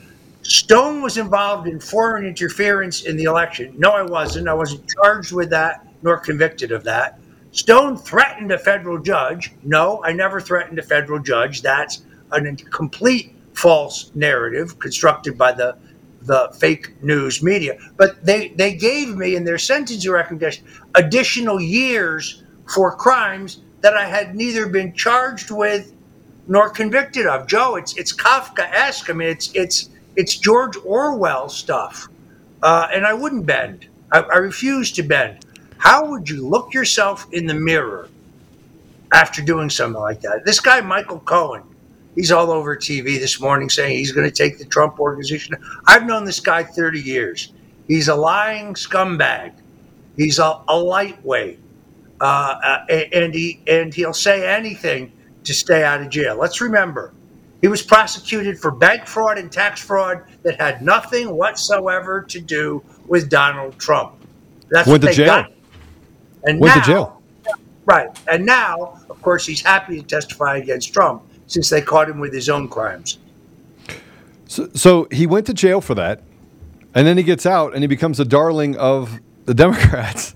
Stone 0.43 1.03
was 1.03 1.19
involved 1.19 1.67
in 1.67 1.81
foreign 1.81 2.25
interference 2.25 3.03
in 3.03 3.17
the 3.17 3.25
election. 3.25 3.75
No, 3.77 3.91
I 3.91 4.03
wasn't. 4.03 4.49
I 4.49 4.55
wasn't 4.55 4.89
charged 4.89 5.33
with 5.33 5.51
that 5.51 5.87
nor 6.03 6.19
convicted 6.19 6.71
of 6.71 6.85
that. 6.85 7.19
Stone 7.53 7.97
threatened 7.97 8.53
a 8.53 8.59
federal 8.59 8.99
judge. 8.99 9.53
No, 9.65 10.03
I 10.05 10.13
never 10.13 10.41
threatened 10.41 10.79
a 10.79 10.83
federal 10.83 11.19
judge. 11.19 11.63
That's 11.63 12.03
a 12.31 12.41
complete 12.71 13.35
false 13.55 14.11
narrative 14.15 14.79
constructed 14.79 15.37
by 15.37 15.53
the 15.53 15.77
the 16.23 16.51
fake 16.59 17.03
news 17.03 17.43
media. 17.43 17.79
But 17.97 18.25
they, 18.25 18.49
they 18.49 18.75
gave 18.75 19.17
me 19.17 19.37
in 19.37 19.45
their 19.45 19.57
sentencing 19.57 20.11
recommendation 20.11 20.67
additional 20.95 21.61
years 21.61 22.43
for 22.67 22.95
crimes 22.95 23.61
that 23.81 23.97
I 23.97 24.05
had 24.05 24.35
neither 24.35 24.67
been 24.67 24.93
charged 24.93 25.51
with 25.51 25.95
nor 26.47 26.71
convicted 26.71 27.27
of. 27.27 27.47
Joe, 27.47 27.77
it's 27.77 27.97
it's 27.97 28.13
Kafka-esque. 28.13 29.09
I 29.11 29.13
mean, 29.13 29.29
it's 29.29 29.53
it's 29.55 29.91
it's 30.17 30.37
George 30.37 30.77
Orwell 30.85 31.49
stuff, 31.49 32.09
uh, 32.63 32.89
and 32.93 33.07
I 33.07 33.15
wouldn't 33.15 33.47
bend. 33.47 33.87
I, 34.11 34.21
I 34.21 34.37
refuse 34.39 34.91
to 34.93 35.03
bend. 35.03 35.45
How 35.79 36.11
would 36.11 36.29
you 36.29 36.47
look 36.47 36.75
yourself 36.75 37.27
in 37.33 37.47
the 37.47 37.55
mirror 37.55 38.09
after 39.13 39.43
doing 39.43 39.71
something 39.71 40.01
like 40.01 40.21
that? 40.23 40.45
This 40.45 40.61
guy, 40.61 40.81
Michael 40.81 41.21
Cohen, 41.21 41.63
he's 42.15 42.33
all 42.33 42.51
over 42.51 42.77
TV 42.77 43.19
this 43.19 43.41
morning 43.41 43.71
saying 43.71 43.97
he's 43.97 44.13
going 44.13 44.29
to 44.29 44.35
take 44.35 44.59
the 44.59 44.65
Trump 44.65 44.99
organization. 45.01 45.57
I've 45.87 46.05
known 46.05 46.25
this 46.25 46.41
guy 46.41 46.65
30 46.65 47.01
years. 47.01 47.53
He's 47.87 48.09
a 48.09 48.15
lying 48.15 48.75
scumbag. 48.75 49.53
He's 50.17 50.41
a, 50.41 50.61
a 50.67 50.77
lightweight, 50.77 51.61
uh, 52.21 52.25
uh, 52.25 52.85
and 52.91 53.33
he 53.33 53.61
and 53.69 53.95
he'll 53.95 54.13
say 54.13 54.53
anything 54.53 55.13
to 55.45 55.55
stay 55.55 55.85
out 55.85 56.03
of 56.03 56.11
jail. 56.11 56.37
Let's 56.37 56.61
remember, 56.61 57.13
he 57.61 57.69
was 57.69 57.83
prosecuted 57.83 58.59
for 58.59 58.73
bank 58.73 59.07
fraud 59.07 59.39
and 59.39 59.51
tax 59.51 59.81
fraud 59.81 60.25
that 60.43 60.61
had 60.61 60.83
nothing 60.83 61.31
whatsoever 61.31 62.23
to 62.23 62.41
do 62.41 62.83
with 63.07 63.31
Donald 63.31 63.79
Trump. 63.79 64.17
That's 64.71 64.89
Went 64.89 65.05
what 65.05 65.11
they 65.11 65.17
jail. 65.17 65.27
got. 65.27 65.53
And 66.45 66.61
Went 66.61 66.77
now, 66.77 66.81
to 66.81 66.87
jail. 66.87 67.23
Right. 67.87 68.09
And 68.31 68.45
now, 68.45 69.01
of 69.09 69.21
course, 69.23 69.47
he's 69.47 69.63
happy 69.63 70.01
to 70.01 70.07
testify 70.07 70.59
against 70.59 70.93
Trump 70.93 71.23
since 71.47 71.71
they 71.71 71.81
caught 71.81 72.09
him 72.09 72.19
with 72.19 72.35
his 72.35 72.49
own 72.49 72.69
crimes. 72.69 73.19
So, 74.47 74.69
so 74.75 75.09
he 75.11 75.27
went 75.27 75.47
to 75.47 75.55
jail 75.55 75.81
for 75.81 75.95
that, 75.95 76.23
and 76.95 77.07
then 77.07 77.17
he 77.17 77.23
gets 77.23 77.47
out 77.47 77.75
and 77.75 77.83
he 77.83 77.87
becomes 77.87 78.21
a 78.21 78.25
darling 78.25 78.77
of 78.77 79.19
the 79.45 79.55
Democrats 79.65 80.35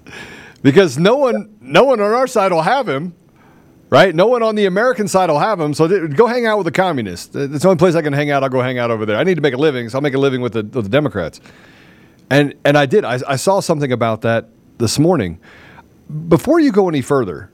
because 0.63 0.99
no 0.99 1.17
one, 1.17 1.57
no 1.61 1.85
one 1.85 2.01
on 2.01 2.13
our 2.13 2.27
side 2.27 2.53
will 2.53 2.63
have 2.63 2.89
him, 2.89 3.15
right? 3.91 4.15
No 4.15 4.27
one 4.27 4.43
on 4.43 4.55
the 4.55 4.67
American 4.67 5.09
side 5.09 5.29
will 5.29 5.39
have 5.39 5.61
him. 5.61 5.75
So 5.75 5.87
th- 5.89 6.15
go 6.17 6.27
hang 6.27 6.47
out 6.47 6.59
with 6.59 6.65
the 6.67 6.73
communists. 6.73 7.35
It's 7.35 7.63
the 7.63 7.69
only 7.69 7.79
place 7.79 7.95
I 7.95 8.03
can 8.03 8.13
hang 8.13 8.31
out. 8.31 8.43
I'll 8.43 8.49
go 8.49 8.63
hang 8.63 8.79
out 8.79 8.91
over 8.91 9.05
there. 9.05 9.17
I 9.17 9.25
need 9.25 9.35
to 9.35 9.41
make 9.43 9.55
a 9.55 9.59
living, 9.59 9.89
so 9.89 9.99
I'll 9.99 10.03
make 10.03 10.15
a 10.15 10.19
living 10.19 10.41
with 10.41 10.55
the, 10.55 10.63
with 10.63 10.85
the 10.85 10.91
Democrats. 10.91 11.41
And 12.31 12.55
and 12.65 12.79
I 12.79 12.87
did. 12.87 13.05
I, 13.05 13.19
I 13.29 13.37
saw 13.37 13.61
something 13.61 13.93
about 13.93 14.23
that 14.23 14.49
this 14.79 14.99
morning. 14.99 15.39
Before 16.29 16.61
you 16.61 16.73
go 16.73 16.89
any 16.89 17.01
further, 17.03 17.51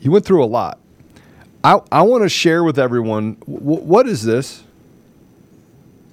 you 0.00 0.10
went 0.10 0.24
through 0.24 0.44
a 0.44 0.46
lot. 0.46 0.78
I, 1.62 1.80
I 1.92 2.02
want 2.02 2.22
to 2.22 2.28
share 2.28 2.64
with 2.64 2.78
everyone 2.78 3.34
w- 3.46 3.80
what 3.82 4.08
is 4.08 4.22
this? 4.24 4.62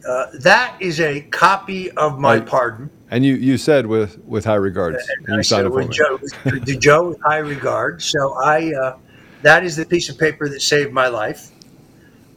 Uh, 0.08 0.28
that 0.40 0.76
is 0.80 1.00
a 1.00 1.22
copy 1.22 1.92
of 1.92 2.20
my 2.20 2.38
Right. 2.38 2.46
pardon. 2.46 2.90
And 3.10 3.26
you, 3.26 3.36
you 3.36 3.58
said 3.58 3.86
with, 3.86 4.18
with 4.26 4.44
high 4.46 4.56
regards. 4.56 5.08
And 5.28 5.38
I 5.38 5.42
said 5.42 5.66
it 5.66 5.72
with. 5.72 5.92
Joe, 5.92 6.20
to 6.44 6.60
Joe 6.78 7.10
with 7.10 7.22
high 7.22 7.38
regard. 7.38 8.02
So 8.02 8.34
I, 8.34 8.74
uh, 8.74 8.98
that 9.44 9.64
is 9.64 9.78
the 9.78 9.86
piece 9.86 10.10
of 10.10 10.18
paper 10.18 10.50
that 10.50 10.62
saved 10.62 10.92
my 10.92 11.08
life. 11.08 11.52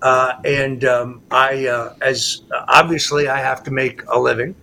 Uh, 0.03 0.35
and 0.45 0.85
um, 0.85 1.23
I, 1.31 1.67
uh, 1.67 1.95
as 2.01 2.43
obviously, 2.69 3.27
I 3.29 3.39
have 3.39 3.65
to 3.65 3.71
make 3.73 4.03
a 4.07 4.19
living. 4.19 4.55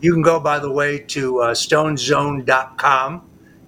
You 0.00 0.12
can 0.12 0.22
go, 0.22 0.38
by 0.38 0.58
the 0.60 0.70
way, 0.70 1.00
to 1.00 1.40
uh, 1.40 1.54
stonezone.com 1.54 3.22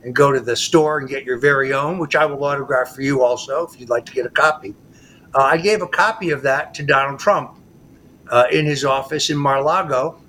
and 0.04 0.14
go 0.14 0.30
to 0.30 0.40
the 0.40 0.54
store 0.54 0.98
and 0.98 1.08
get 1.08 1.24
your 1.24 1.38
very 1.38 1.72
own, 1.72 1.98
which 1.98 2.14
I 2.14 2.26
will 2.26 2.44
autograph 2.44 2.94
for 2.94 3.02
you 3.02 3.22
also 3.22 3.66
if 3.66 3.80
you'd 3.80 3.88
like 3.88 4.04
to 4.06 4.12
get 4.12 4.26
a 4.26 4.30
copy. 4.30 4.74
Uh, 5.34 5.42
I 5.42 5.56
gave 5.56 5.82
a 5.82 5.88
copy 5.88 6.30
of 6.30 6.42
that 6.42 6.74
to 6.74 6.82
Donald 6.84 7.18
Trump 7.18 7.58
uh, 8.30 8.44
in 8.52 8.66
his 8.66 8.84
office 8.84 9.30
in 9.30 9.36
Mar-Lago. 9.36 10.20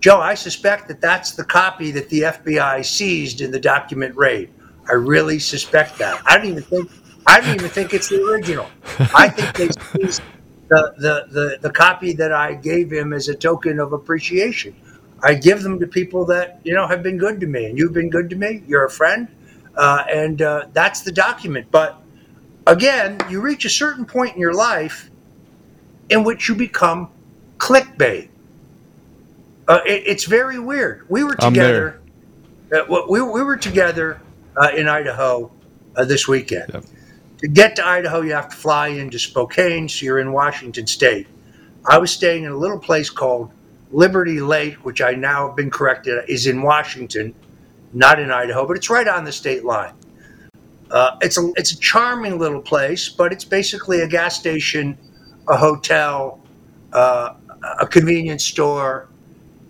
Joe, 0.00 0.20
I 0.20 0.34
suspect 0.34 0.88
that 0.88 1.00
that's 1.00 1.32
the 1.32 1.44
copy 1.44 1.90
that 1.92 2.08
the 2.10 2.20
FBI 2.20 2.84
seized 2.84 3.40
in 3.40 3.50
the 3.50 3.58
document 3.58 4.14
raid. 4.14 4.50
I 4.88 4.92
really 4.92 5.38
suspect 5.38 5.98
that. 5.98 6.22
I 6.26 6.36
don't 6.36 6.46
even 6.46 6.62
think 6.62 6.90
I 7.26 7.40
don't 7.40 7.56
even 7.56 7.70
think 7.70 7.92
it's 7.92 8.08
the 8.08 8.22
original. 8.22 8.68
I 9.14 9.28
think 9.28 9.56
they 9.56 9.68
seized 9.68 10.22
the, 10.68 10.94
the, 10.98 11.26
the, 11.30 11.58
the 11.60 11.70
copy 11.70 12.12
that 12.12 12.32
I 12.32 12.54
gave 12.54 12.92
him 12.92 13.12
as 13.12 13.28
a 13.28 13.34
token 13.34 13.80
of 13.80 13.92
appreciation. 13.92 14.76
I 15.22 15.34
give 15.34 15.62
them 15.62 15.80
to 15.80 15.86
people 15.86 16.24
that 16.26 16.60
you 16.64 16.74
know 16.74 16.86
have 16.86 17.02
been 17.02 17.18
good 17.18 17.40
to 17.40 17.46
me, 17.46 17.66
and 17.66 17.78
you've 17.78 17.94
been 17.94 18.10
good 18.10 18.30
to 18.30 18.36
me. 18.36 18.62
You're 18.66 18.84
a 18.84 18.90
friend, 18.90 19.28
uh, 19.76 20.04
and 20.10 20.42
uh, 20.42 20.66
that's 20.72 21.02
the 21.02 21.12
document. 21.12 21.68
But 21.70 22.00
again, 22.66 23.18
you 23.30 23.40
reach 23.40 23.64
a 23.64 23.70
certain 23.70 24.04
point 24.04 24.34
in 24.34 24.40
your 24.40 24.54
life 24.54 25.10
in 26.10 26.24
which 26.24 26.48
you 26.48 26.54
become 26.54 27.10
clickbait. 27.58 28.28
Uh, 29.68 29.80
it, 29.86 30.02
it's 30.06 30.24
very 30.24 30.58
weird. 30.58 31.06
We 31.08 31.24
were 31.24 31.34
together. 31.34 32.00
Uh, 32.72 33.02
we, 33.08 33.20
we 33.22 33.42
were 33.42 33.56
together 33.56 34.20
uh, 34.56 34.70
in 34.76 34.88
Idaho 34.88 35.50
uh, 35.96 36.04
this 36.04 36.28
weekend. 36.28 36.70
Yep. 36.72 36.84
To 37.38 37.48
get 37.48 37.76
to 37.76 37.86
Idaho, 37.86 38.22
you 38.22 38.32
have 38.32 38.48
to 38.48 38.56
fly 38.56 38.88
into 38.88 39.18
Spokane, 39.18 39.88
so 39.88 40.04
you're 40.04 40.20
in 40.20 40.32
Washington 40.32 40.86
State. 40.86 41.26
I 41.84 41.98
was 41.98 42.10
staying 42.10 42.44
in 42.44 42.52
a 42.52 42.56
little 42.56 42.78
place 42.78 43.10
called 43.10 43.50
Liberty 43.92 44.40
Lake, 44.40 44.84
which 44.84 45.00
I 45.00 45.12
now 45.12 45.48
have 45.48 45.56
been 45.56 45.70
corrected 45.70 46.24
is 46.28 46.46
in 46.46 46.62
Washington. 46.62 47.34
not 47.92 48.18
in 48.20 48.30
Idaho, 48.30 48.66
but 48.66 48.76
it's 48.76 48.90
right 48.90 49.08
on 49.08 49.24
the 49.24 49.32
state 49.32 49.64
line. 49.64 49.94
Uh, 50.90 51.16
it's 51.20 51.38
a 51.38 51.50
it's 51.56 51.72
a 51.72 51.78
charming 51.78 52.38
little 52.38 52.60
place, 52.60 53.08
but 53.08 53.32
it's 53.32 53.44
basically 53.44 54.00
a 54.00 54.08
gas 54.08 54.38
station, 54.38 54.98
a 55.48 55.56
hotel, 55.56 56.40
uh, 56.92 57.34
a 57.80 57.86
convenience 57.86 58.44
store, 58.44 59.08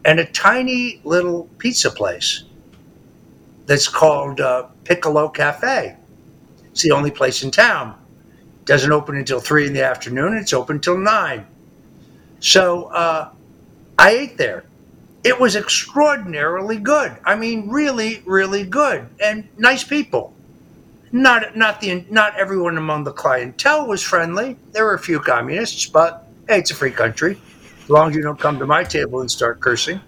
and 0.04 0.20
a 0.20 0.26
tiny 0.26 1.00
little 1.04 1.44
pizza 1.58 1.90
place 1.90 2.44
that's 3.66 3.88
called 3.88 4.40
uh, 4.40 4.64
Piccolo 4.84 5.28
Cafe. 5.28 5.96
It's 6.70 6.82
the 6.82 6.92
only 6.92 7.10
place 7.10 7.42
in 7.42 7.50
town. 7.50 7.94
Doesn't 8.64 8.92
open 8.92 9.16
until 9.16 9.40
three 9.40 9.66
in 9.66 9.72
the 9.72 9.84
afternoon. 9.84 10.36
It's 10.36 10.52
open 10.52 10.80
till 10.80 10.98
nine. 10.98 11.46
So 12.40 12.84
uh, 12.86 13.30
I 13.98 14.10
ate 14.10 14.38
there. 14.38 14.64
It 15.24 15.40
was 15.40 15.56
extraordinarily 15.56 16.76
good. 16.76 17.16
I 17.24 17.34
mean, 17.34 17.68
really, 17.68 18.22
really 18.26 18.64
good, 18.64 19.08
and 19.20 19.48
nice 19.58 19.82
people. 19.82 20.34
Not 21.12 21.56
not 21.56 21.80
the 21.80 22.04
not 22.10 22.36
everyone 22.38 22.76
among 22.76 23.04
the 23.04 23.12
clientele 23.12 23.86
was 23.86 24.02
friendly. 24.02 24.56
There 24.72 24.84
were 24.84 24.94
a 24.94 24.98
few 24.98 25.18
communists, 25.20 25.86
but 25.86 26.26
hey, 26.48 26.58
it's 26.58 26.70
a 26.70 26.74
free 26.74 26.90
country. 26.90 27.40
As 27.82 27.90
long 27.90 28.10
as 28.10 28.16
you 28.16 28.22
don't 28.22 28.38
come 28.38 28.58
to 28.58 28.66
my 28.66 28.84
table 28.84 29.20
and 29.20 29.30
start 29.30 29.60
cursing. 29.60 30.00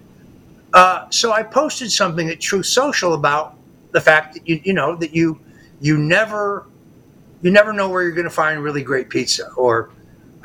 Uh, 0.73 1.09
so 1.09 1.31
I 1.31 1.43
posted 1.43 1.91
something 1.91 2.29
at 2.29 2.39
Truth 2.39 2.67
Social 2.67 3.13
about 3.13 3.57
the 3.91 4.01
fact 4.01 4.35
that 4.35 4.47
you 4.47 4.61
you 4.63 4.73
know 4.73 4.95
that 4.95 5.13
you 5.15 5.39
you 5.81 5.97
never 5.97 6.67
you 7.41 7.51
never 7.51 7.73
know 7.73 7.89
where 7.89 8.03
you're 8.03 8.11
going 8.11 8.25
to 8.25 8.29
find 8.29 8.61
really 8.61 8.83
great 8.83 9.09
pizza 9.09 9.51
or 9.53 9.89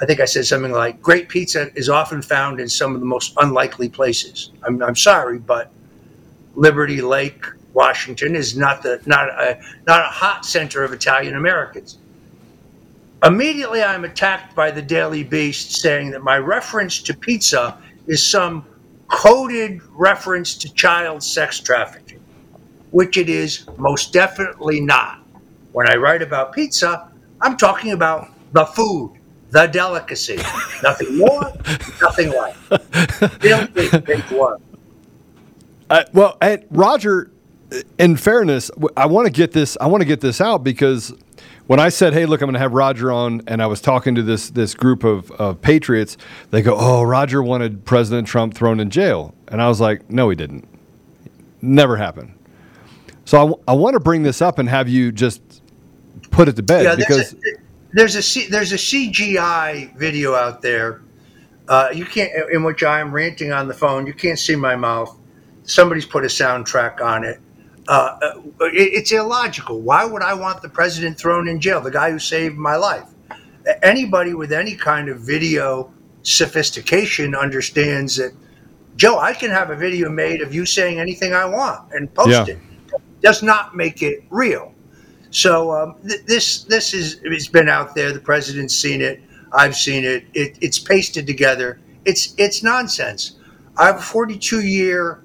I 0.00 0.06
think 0.06 0.20
I 0.20 0.24
said 0.24 0.44
something 0.46 0.72
like 0.72 1.00
great 1.00 1.28
pizza 1.28 1.70
is 1.76 1.88
often 1.88 2.20
found 2.20 2.60
in 2.60 2.68
some 2.68 2.94
of 2.94 3.00
the 3.00 3.06
most 3.06 3.34
unlikely 3.38 3.88
places. 3.88 4.50
I'm, 4.64 4.82
I'm 4.82 4.96
sorry, 4.96 5.38
but 5.38 5.70
Liberty 6.56 7.00
Lake, 7.00 7.44
Washington 7.72 8.36
is 8.36 8.56
not 8.56 8.82
the 8.82 9.00
not 9.06 9.28
a 9.28 9.60
not 9.86 10.00
a 10.00 10.08
hot 10.08 10.44
center 10.44 10.84
of 10.84 10.92
Italian 10.92 11.36
Americans. 11.36 11.98
Immediately 13.24 13.82
I'm 13.82 14.04
attacked 14.04 14.54
by 14.54 14.70
the 14.70 14.82
Daily 14.82 15.24
Beast 15.24 15.76
saying 15.76 16.10
that 16.10 16.22
my 16.22 16.38
reference 16.38 17.00
to 17.02 17.14
pizza 17.14 17.78
is 18.06 18.24
some 18.24 18.64
coded 19.08 19.80
reference 19.92 20.54
to 20.56 20.72
child 20.74 21.22
sex 21.22 21.58
trafficking, 21.58 22.20
which 22.90 23.16
it 23.16 23.28
is 23.28 23.66
most 23.78 24.12
definitely 24.12 24.80
not. 24.80 25.20
When 25.72 25.88
I 25.88 25.96
write 25.96 26.22
about 26.22 26.52
pizza, 26.52 27.10
I'm 27.40 27.56
talking 27.56 27.92
about 27.92 28.28
the 28.52 28.66
food, 28.66 29.18
the 29.54 29.66
delicacy. 29.68 30.36
nothing 30.82 31.16
more, 31.16 31.52
nothing 32.02 32.30
less. 32.30 32.56
Filthy 33.40 33.98
big 34.00 34.22
one. 34.24 34.60
Uh, 35.88 36.02
well, 36.12 36.36
and 36.40 36.64
Roger, 36.70 37.30
in 37.98 38.16
fairness, 38.16 38.70
I 38.96 39.06
want 39.06 39.26
to 39.26 39.32
get 39.32 39.52
this. 39.52 39.76
I 39.80 39.86
want 39.86 40.00
to 40.00 40.06
get 40.06 40.20
this 40.20 40.40
out 40.40 40.64
because 40.64 41.14
when 41.68 41.78
I 41.78 41.88
said, 41.88 42.12
"Hey, 42.12 42.26
look, 42.26 42.42
I'm 42.42 42.46
going 42.46 42.54
to 42.54 42.58
have 42.58 42.72
Roger 42.72 43.12
on," 43.12 43.42
and 43.46 43.62
I 43.62 43.66
was 43.68 43.80
talking 43.80 44.16
to 44.16 44.22
this 44.22 44.50
this 44.50 44.74
group 44.74 45.04
of, 45.04 45.30
of 45.32 45.62
patriots, 45.62 46.16
they 46.50 46.60
go, 46.60 46.74
"Oh, 46.76 47.04
Roger 47.04 47.40
wanted 47.40 47.84
President 47.84 48.26
Trump 48.26 48.54
thrown 48.54 48.80
in 48.80 48.90
jail," 48.90 49.34
and 49.48 49.62
I 49.62 49.68
was 49.68 49.80
like, 49.80 50.10
"No, 50.10 50.30
he 50.30 50.36
didn't. 50.36 50.66
Never 51.62 51.96
happened." 51.96 52.36
So 53.24 53.38
I, 53.38 53.40
w- 53.42 53.62
I 53.68 53.72
want 53.72 53.94
to 53.94 54.00
bring 54.00 54.24
this 54.24 54.42
up 54.42 54.58
and 54.58 54.68
have 54.68 54.88
you 54.88 55.12
just 55.12 55.62
put 56.30 56.48
it 56.48 56.56
to 56.56 56.62
bed 56.62 56.84
Yeah, 56.84 56.96
because 56.96 57.32
a, 57.32 57.36
there's 57.94 58.16
a 58.16 58.22
C, 58.22 58.46
there's 58.48 58.72
a 58.72 58.76
CGI 58.76 59.96
video 59.96 60.34
out 60.34 60.60
there. 60.60 61.02
Uh, 61.68 61.88
you 61.94 62.04
can't 62.04 62.30
in 62.52 62.62
which 62.64 62.82
I 62.82 63.00
am 63.00 63.12
ranting 63.12 63.52
on 63.52 63.68
the 63.68 63.74
phone. 63.74 64.06
You 64.06 64.12
can't 64.12 64.38
see 64.38 64.56
my 64.56 64.76
mouth. 64.76 65.16
Somebody's 65.62 66.04
put 66.04 66.24
a 66.24 66.26
soundtrack 66.26 67.00
on 67.00 67.24
it. 67.24 67.40
Uh, 67.88 68.18
uh, 68.20 68.40
it. 68.66 68.92
It's 68.94 69.12
illogical. 69.12 69.80
Why 69.80 70.04
would 70.04 70.22
I 70.22 70.34
want 70.34 70.60
the 70.60 70.68
president 70.68 71.16
thrown 71.18 71.48
in 71.48 71.60
jail? 71.60 71.80
The 71.80 71.90
guy 71.90 72.10
who 72.10 72.18
saved 72.18 72.56
my 72.56 72.76
life. 72.76 73.08
Anybody 73.82 74.34
with 74.34 74.52
any 74.52 74.74
kind 74.74 75.08
of 75.08 75.20
video 75.20 75.90
sophistication 76.22 77.34
understands 77.34 78.16
that. 78.16 78.32
Joe, 78.96 79.18
I 79.18 79.32
can 79.32 79.50
have 79.50 79.70
a 79.70 79.76
video 79.76 80.08
made 80.10 80.40
of 80.42 80.54
you 80.54 80.66
saying 80.66 81.00
anything 81.00 81.32
I 81.32 81.44
want 81.46 81.92
and 81.92 82.12
post 82.12 82.28
Yeah. 82.30 82.46
it. 82.46 82.58
Does 83.22 83.42
not 83.42 83.74
make 83.74 84.02
it 84.02 84.24
real. 84.30 84.73
So 85.34 85.72
um, 85.72 85.96
th- 86.06 86.24
this 86.26 86.62
this 86.62 86.94
is 86.94 87.20
it's 87.24 87.48
been 87.48 87.68
out 87.68 87.94
there. 87.96 88.12
The 88.12 88.20
president's 88.20 88.74
seen 88.74 89.02
it. 89.02 89.20
I've 89.52 89.74
seen 89.74 90.04
it. 90.04 90.26
it 90.32 90.56
it's 90.60 90.78
pasted 90.78 91.26
together. 91.26 91.80
It's 92.04 92.34
it's 92.38 92.62
nonsense. 92.62 93.36
I 93.76 93.86
have 93.86 93.96
a 93.96 94.02
42 94.02 94.64
year 94.64 95.24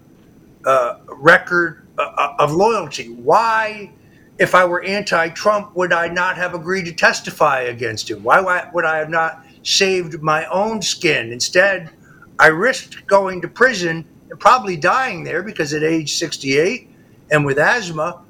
uh, 0.65 0.95
record 1.07 1.87
uh, 1.99 2.33
of 2.39 2.51
loyalty. 2.51 3.09
Why, 3.09 3.91
if 4.39 4.55
I 4.55 4.65
were 4.65 4.83
anti-Trump, 4.83 5.75
would 5.75 5.93
I 5.93 6.07
not 6.07 6.37
have 6.37 6.55
agreed 6.55 6.85
to 6.85 6.91
testify 6.91 7.61
against 7.61 8.09
him? 8.09 8.23
Why 8.23 8.41
wa- 8.41 8.65
would 8.73 8.85
I 8.85 8.97
have 8.97 9.11
not 9.11 9.45
saved 9.61 10.23
my 10.23 10.47
own 10.47 10.81
skin? 10.81 11.31
Instead, 11.31 11.91
I 12.39 12.47
risked 12.47 13.05
going 13.05 13.41
to 13.41 13.47
prison 13.47 14.05
and 14.31 14.39
probably 14.39 14.75
dying 14.75 15.23
there 15.23 15.43
because 15.43 15.71
at 15.75 15.83
age 15.83 16.15
68 16.15 16.89
and 17.29 17.45
with 17.45 17.59
asthma, 17.59 18.23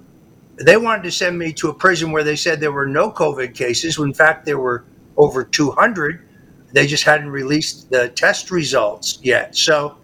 they 0.59 0.77
wanted 0.77 1.03
to 1.03 1.11
send 1.11 1.37
me 1.37 1.53
to 1.53 1.69
a 1.69 1.73
prison 1.73 2.11
where 2.11 2.23
they 2.23 2.35
said 2.35 2.59
there 2.59 2.71
were 2.71 2.87
no 2.87 3.11
COVID 3.11 3.55
cases. 3.55 3.97
When 3.97 4.09
in 4.09 4.13
fact, 4.13 4.45
there 4.45 4.59
were 4.59 4.85
over 5.17 5.43
200. 5.43 6.27
They 6.73 6.85
just 6.85 7.03
hadn't 7.03 7.29
released 7.29 7.89
the 7.89 8.09
test 8.09 8.51
results 8.51 9.19
yet. 9.21 9.55
So 9.55 9.97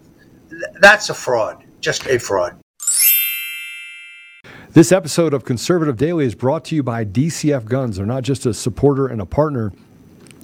th- 0.50 0.62
that's 0.80 1.10
a 1.10 1.14
fraud, 1.14 1.64
just 1.80 2.06
a 2.06 2.18
fraud. 2.18 2.58
This 4.72 4.92
episode 4.92 5.32
of 5.32 5.44
Conservative 5.44 5.96
Daily 5.96 6.26
is 6.26 6.34
brought 6.34 6.64
to 6.66 6.74
you 6.74 6.82
by 6.82 7.04
DCF 7.04 7.64
Guns. 7.64 7.96
They're 7.96 8.04
not 8.04 8.24
just 8.24 8.44
a 8.44 8.52
supporter 8.52 9.06
and 9.06 9.22
a 9.22 9.26
partner 9.26 9.72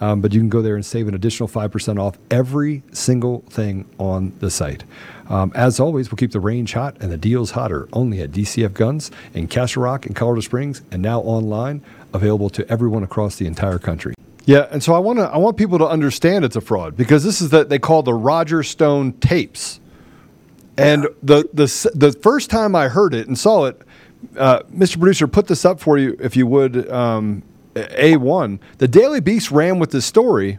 Um, 0.00 0.20
but 0.20 0.32
you 0.32 0.40
can 0.40 0.48
go 0.48 0.60
there 0.60 0.74
and 0.74 0.84
save 0.84 1.08
an 1.08 1.14
additional 1.14 1.48
5% 1.48 2.00
off 2.00 2.18
every 2.30 2.82
single 2.92 3.40
thing 3.48 3.88
on 3.98 4.32
the 4.40 4.50
site. 4.50 4.84
Um, 5.28 5.52
as 5.54 5.80
always, 5.80 6.10
we'll 6.10 6.16
keep 6.16 6.32
the 6.32 6.40
range 6.40 6.74
hot 6.74 6.96
and 7.00 7.10
the 7.10 7.16
deals 7.16 7.52
hotter 7.52 7.88
only 7.92 8.20
at 8.20 8.32
DCF 8.32 8.74
Guns 8.74 9.10
in 9.32 9.48
Castle 9.48 9.82
Rock 9.82 10.06
and 10.06 10.14
Colorado 10.14 10.40
Springs 10.40 10.82
and 10.90 11.00
now 11.00 11.20
online, 11.20 11.82
available 12.12 12.50
to 12.50 12.68
everyone 12.68 13.02
across 13.02 13.36
the 13.36 13.46
entire 13.46 13.78
country. 13.78 14.14
Yeah, 14.46 14.66
and 14.70 14.82
so 14.82 14.92
I 14.94 14.98
want 14.98 15.18
to 15.18 15.24
I 15.24 15.38
want 15.38 15.56
people 15.56 15.78
to 15.78 15.86
understand 15.86 16.44
it's 16.44 16.56
a 16.56 16.60
fraud 16.60 16.96
because 16.96 17.24
this 17.24 17.40
is 17.40 17.48
that 17.50 17.70
they 17.70 17.78
call 17.78 18.02
the 18.02 18.12
Roger 18.12 18.62
Stone 18.62 19.14
tapes. 19.14 19.80
And 20.76 21.08
the 21.22 21.48
the 21.54 21.90
the 21.94 22.12
first 22.12 22.50
time 22.50 22.76
I 22.76 22.88
heard 22.88 23.14
it 23.14 23.26
and 23.26 23.38
saw 23.38 23.66
it, 23.66 23.80
uh, 24.36 24.60
Mr. 24.64 24.98
Producer, 24.98 25.26
put 25.26 25.46
this 25.46 25.64
up 25.64 25.80
for 25.80 25.96
you 25.96 26.16
if 26.20 26.36
you 26.36 26.46
would. 26.46 26.90
Um, 26.90 27.42
a 27.76 28.16
one, 28.16 28.60
the 28.78 28.88
Daily 28.88 29.20
Beast 29.20 29.50
ran 29.50 29.78
with 29.78 29.90
this 29.90 30.04
story, 30.06 30.58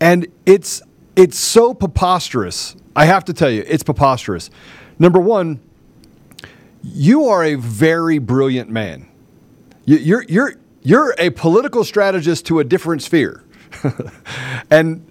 and 0.00 0.26
it's 0.46 0.82
it's 1.16 1.38
so 1.38 1.74
preposterous. 1.74 2.76
I 2.94 3.04
have 3.06 3.24
to 3.26 3.32
tell 3.32 3.50
you, 3.50 3.64
it's 3.66 3.82
preposterous. 3.82 4.50
Number 4.98 5.20
one, 5.20 5.60
you 6.82 7.26
are 7.26 7.44
a 7.44 7.54
very 7.54 8.18
brilliant 8.18 8.70
man. 8.70 9.08
You- 9.84 9.96
You're 9.98 10.24
you're 10.28 10.54
you're 10.82 11.14
a 11.18 11.30
political 11.30 11.84
strategist 11.84 12.46
to 12.46 12.60
a 12.60 12.64
different 12.64 13.02
sphere, 13.02 13.44
and 14.70 15.04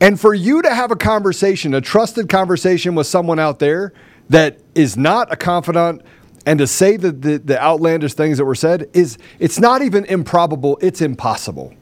and 0.00 0.18
for 0.20 0.32
you 0.34 0.62
to 0.62 0.74
have 0.74 0.90
a 0.90 0.96
conversation, 0.96 1.74
a 1.74 1.80
trusted 1.80 2.28
conversation 2.28 2.94
with 2.94 3.06
someone 3.06 3.38
out 3.38 3.58
there 3.58 3.92
that 4.28 4.58
is 4.74 4.96
not 4.96 5.32
a 5.32 5.36
confidant, 5.36 6.02
and 6.46 6.58
to 6.58 6.66
say 6.66 6.96
the, 6.96 7.12
the, 7.12 7.38
the 7.38 7.62
outlandish 7.62 8.14
things 8.14 8.38
that 8.38 8.44
were 8.44 8.54
said 8.54 8.88
is 8.92 9.18
it's 9.38 9.58
not 9.58 9.82
even 9.82 10.04
improbable; 10.06 10.78
it's 10.80 11.00
impossible. 11.00 11.74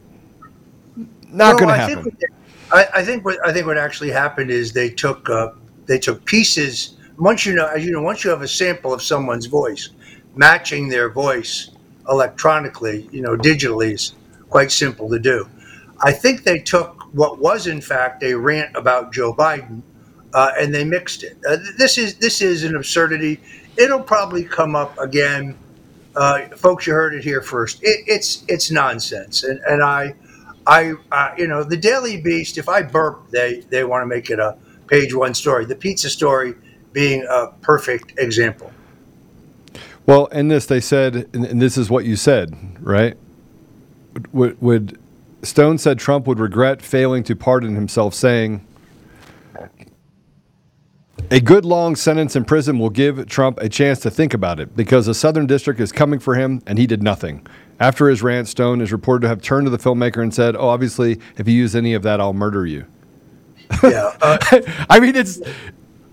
Not 1.33 1.59
going 1.59 1.69
to 1.69 1.77
happen. 1.77 2.05
Think 2.05 2.33
I, 2.73 2.87
I 2.95 3.05
think 3.05 3.25
what 3.25 3.39
I 3.47 3.53
think 3.53 3.67
what 3.67 3.79
actually 3.79 4.11
happened 4.11 4.51
is 4.51 4.73
they 4.73 4.91
took 4.91 5.29
uh, 5.29 5.53
they 5.87 5.99
took 5.99 6.25
pieces. 6.25 6.97
Once 7.19 7.45
you 7.45 7.55
know, 7.55 7.67
as 7.67 7.85
you 7.85 7.93
know, 7.93 8.03
once 8.03 8.25
you 8.25 8.31
have 8.31 8.43
a 8.43 8.49
sample 8.49 8.93
of 8.93 9.03
someone's 9.03 9.47
voice, 9.47 9.91
matching 10.35 10.89
their 10.89 11.11
voice 11.11 11.71
electronically, 12.09 13.09
you 13.13 13.23
know, 13.23 13.37
digitally 13.37 13.93
is 13.93 14.15
quite 14.49 14.73
simple 14.73 15.09
to 15.11 15.19
do. 15.19 15.49
I 16.01 16.13
think 16.13 16.45
they 16.45 16.59
took 16.59 17.03
what 17.13 17.39
was 17.39 17.67
in 17.67 17.81
fact 17.81 18.23
a 18.23 18.35
rant 18.35 18.75
about 18.75 19.13
Joe 19.13 19.35
Biden, 19.35 19.83
uh, 20.33 20.53
and 20.59 20.75
they 20.75 20.85
mixed 20.85 21.23
it. 21.23 21.37
Uh, 21.49 21.57
this 21.77 21.99
is 21.99 22.17
this 22.17 22.41
is 22.41 22.65
an 22.65 22.77
absurdity. 22.77 23.41
It'll 23.81 24.03
probably 24.03 24.45
come 24.45 24.77
up 24.77 24.99
again, 24.99 25.57
uh, 26.15 26.49
folks. 26.57 26.87
You 26.87 26.93
heard 26.93 27.15
it 27.15 27.25
here 27.25 27.41
first. 27.41 27.83
It, 27.83 28.05
it's 28.07 28.45
it's 28.49 28.71
nonsense, 28.71 29.43
and 29.45 29.59
and 29.61 29.83
I. 29.83 30.15
I, 30.67 30.93
uh, 31.11 31.31
you 31.39 31.49
know, 31.49 31.65
the 31.65 31.77
Daily 31.77 32.21
Beast. 32.21 32.59
If 32.59 32.69
I 32.69 32.83
burp, 32.83 33.31
they 33.31 33.61
they 33.71 33.83
want 33.83 34.03
to 34.03 34.07
make 34.07 34.29
it 34.29 34.39
a 34.39 34.57
page 34.87 35.15
one 35.15 35.33
story. 35.33 35.65
The 35.65 35.75
pizza 35.75 36.11
story 36.11 36.55
being 36.93 37.27
a 37.29 37.49
perfect 37.63 38.19
example. 38.19 38.71
Well, 40.07 40.27
in 40.27 40.49
this, 40.49 40.67
they 40.67 40.81
said, 40.81 41.29
and 41.33 41.47
and 41.47 41.63
this 41.63 41.79
is 41.79 41.89
what 41.89 42.05
you 42.05 42.15
said, 42.15 42.55
right? 42.81 43.17
Would, 44.33 44.61
would 44.61 44.99
Stone 45.43 45.79
said 45.79 45.99
Trump 45.99 46.27
would 46.27 46.39
regret 46.39 46.83
failing 46.83 47.23
to 47.25 47.35
pardon 47.35 47.75
himself, 47.75 48.13
saying, 48.15 48.67
"A 51.31 51.41
good 51.41 51.65
long 51.65 51.97
sentence 51.97 52.37
in 52.37 52.45
prison 52.45 52.79
will 52.79 52.91
give 52.91 53.27
Trump 53.27 53.59
a 53.61 53.69
chance 53.69 54.01
to 54.01 54.11
think 54.11 54.35
about 54.35 54.61
it 54.61 54.77
because 54.77 55.07
the 55.07 55.15
Southern 55.15 55.47
District 55.47 55.81
is 55.81 55.93
coming 55.93 56.19
for 56.19 56.35
him, 56.35 56.63
and 56.67 56.79
he 56.79 56.87
did 56.87 57.03
nothing." 57.03 57.47
After 57.79 58.11
his 58.11 58.23
rant, 58.23 58.47
Stone 58.47 58.83
is 58.83 58.93
reported 58.93 59.23
to 59.23 59.29
have 59.29 59.41
turned 59.41 59.67
to 59.67 59.71
the 59.71 59.79
filmmaker 59.79 60.23
and 60.23 60.35
said, 60.35 60.55
"Oh, 60.55 60.69
obviously, 60.69 61.19
if 61.39 61.49
you 61.49 61.55
use 61.55 61.75
any 61.75 61.95
of 61.95 62.03
that, 62.03 62.21
I'll 62.21 62.35
murder 62.35 62.67
you." 62.67 62.85
Yeah, 63.83 64.15
uh, 64.21 64.39
I 64.91 65.01
mean, 65.01 65.17
it's 65.17 65.39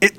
it, 0.02 0.18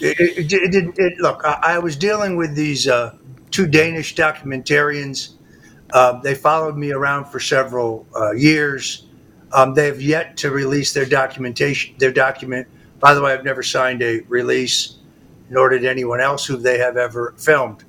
it, 0.00 0.52
it, 0.52 0.94
it. 0.96 1.18
Look, 1.18 1.42
I, 1.44 1.58
I 1.62 1.78
was 1.78 1.96
dealing 1.96 2.36
with 2.36 2.54
these 2.54 2.88
uh, 2.88 3.16
two 3.50 3.66
Danish 3.66 4.14
documentarians. 4.14 5.34
Um, 5.92 6.20
they 6.22 6.34
followed 6.34 6.76
me 6.76 6.92
around 6.92 7.26
for 7.26 7.40
several 7.40 8.06
uh, 8.14 8.32
years. 8.32 9.06
Um, 9.52 9.74
they 9.74 9.86
have 9.86 10.00
yet 10.00 10.36
to 10.38 10.50
release 10.50 10.92
their 10.92 11.06
documentation. 11.06 11.96
Their 11.98 12.12
document. 12.12 12.66
By 13.00 13.14
the 13.14 13.22
way, 13.22 13.32
I've 13.32 13.44
never 13.44 13.62
signed 13.62 14.02
a 14.02 14.20
release, 14.28 14.96
nor 15.50 15.68
did 15.68 15.84
anyone 15.84 16.20
else 16.20 16.46
who 16.46 16.56
they 16.56 16.78
have 16.78 16.96
ever 16.96 17.34
filmed. 17.36 17.84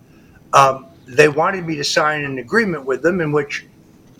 Um, 0.54 0.88
they 1.06 1.30
wanted 1.30 1.66
me 1.66 1.76
to 1.76 1.84
sign 1.84 2.26
an 2.26 2.40
agreement 2.40 2.86
with 2.86 3.02
them 3.02 3.22
in 3.22 3.32
which 3.32 3.66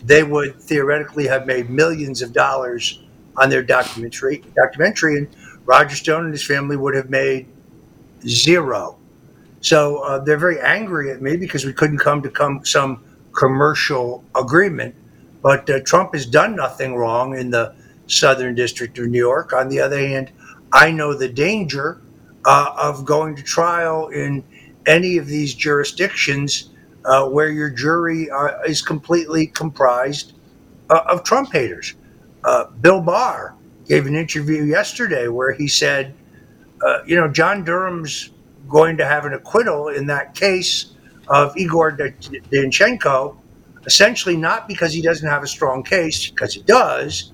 they 0.02 0.22
would 0.22 0.60
theoretically 0.60 1.26
have 1.26 1.46
made 1.46 1.68
millions 1.68 2.22
of 2.22 2.32
dollars 2.32 3.02
on 3.36 3.50
their 3.50 3.62
documentary. 3.62 4.42
Documentary, 4.56 5.18
and 5.18 5.28
Roger 5.64 5.96
Stone 5.96 6.24
and 6.24 6.32
his 6.32 6.44
family 6.44 6.76
would 6.76 6.94
have 6.94 7.10
made 7.10 7.46
zero. 8.26 8.96
So 9.60 9.98
uh, 9.98 10.20
they're 10.20 10.38
very 10.38 10.60
angry 10.60 11.10
at 11.10 11.20
me 11.20 11.36
because 11.36 11.64
we 11.64 11.72
couldn't 11.72 11.98
come 11.98 12.22
to 12.22 12.30
come 12.30 12.64
some 12.64 13.04
commercial 13.32 14.24
agreement. 14.34 14.94
But 15.42 15.68
uh, 15.68 15.80
Trump 15.80 16.14
has 16.14 16.26
done 16.26 16.56
nothing 16.56 16.94
wrong 16.96 17.36
in 17.36 17.50
the 17.50 17.74
Southern 18.06 18.54
District 18.54 18.98
of 18.98 19.08
New 19.08 19.18
York. 19.18 19.52
On 19.52 19.68
the 19.68 19.80
other 19.80 19.98
hand, 19.98 20.32
I 20.72 20.90
know 20.90 21.14
the 21.14 21.28
danger 21.28 22.00
uh, 22.44 22.74
of 22.76 23.04
going 23.04 23.36
to 23.36 23.42
trial 23.42 24.08
in 24.08 24.44
any 24.86 25.18
of 25.18 25.26
these 25.26 25.54
jurisdictions 25.54 26.70
uh, 27.04 27.28
where 27.28 27.50
your 27.50 27.70
jury 27.70 28.30
uh, 28.30 28.60
is 28.66 28.82
completely 28.82 29.46
comprised 29.46 30.34
uh, 30.90 31.00
of 31.08 31.24
Trump 31.24 31.52
haters. 31.52 31.94
Uh, 32.44 32.66
Bill 32.80 33.00
Barr 33.00 33.54
gave 33.86 34.06
an 34.06 34.14
interview 34.14 34.64
yesterday 34.64 35.28
where 35.28 35.52
he 35.52 35.68
said, 35.68 36.14
uh, 36.82 36.98
you 37.06 37.16
know, 37.16 37.28
John 37.28 37.64
Durham's 37.64 38.30
going 38.68 38.96
to 38.98 39.06
have 39.06 39.24
an 39.24 39.32
acquittal 39.32 39.88
in 39.88 40.06
that 40.06 40.34
case 40.34 40.94
of 41.28 41.56
Igor 41.56 41.96
Danchenko, 41.96 43.36
essentially 43.86 44.36
not 44.36 44.68
because 44.68 44.92
he 44.92 45.02
doesn't 45.02 45.28
have 45.28 45.42
a 45.42 45.46
strong 45.46 45.82
case, 45.82 46.30
because 46.30 46.54
he 46.54 46.62
does, 46.62 47.32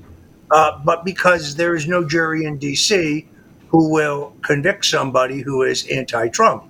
uh, 0.51 0.79
but 0.85 1.05
because 1.05 1.57
there 1.57 1.75
is 1.75 1.87
no 1.87 2.05
jury 2.07 2.45
in 2.45 2.59
D.C. 2.59 3.27
who 3.69 3.91
will 3.91 4.35
convict 4.43 4.85
somebody 4.85 5.41
who 5.41 5.63
is 5.63 5.87
anti-Trump, 5.89 6.65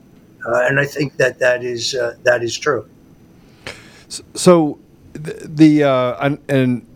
uh, 0.47 0.63
and 0.67 0.79
I 0.79 0.85
think 0.87 1.17
that 1.17 1.39
that 1.39 1.65
is 1.65 1.95
uh, 1.95 2.17
that 2.23 2.43
is 2.43 2.57
true. 2.57 2.89
So 4.35 4.79
the, 5.13 5.49
the 5.49 5.85
uh, 5.85 6.27
and, 6.27 6.39
and 6.49 6.87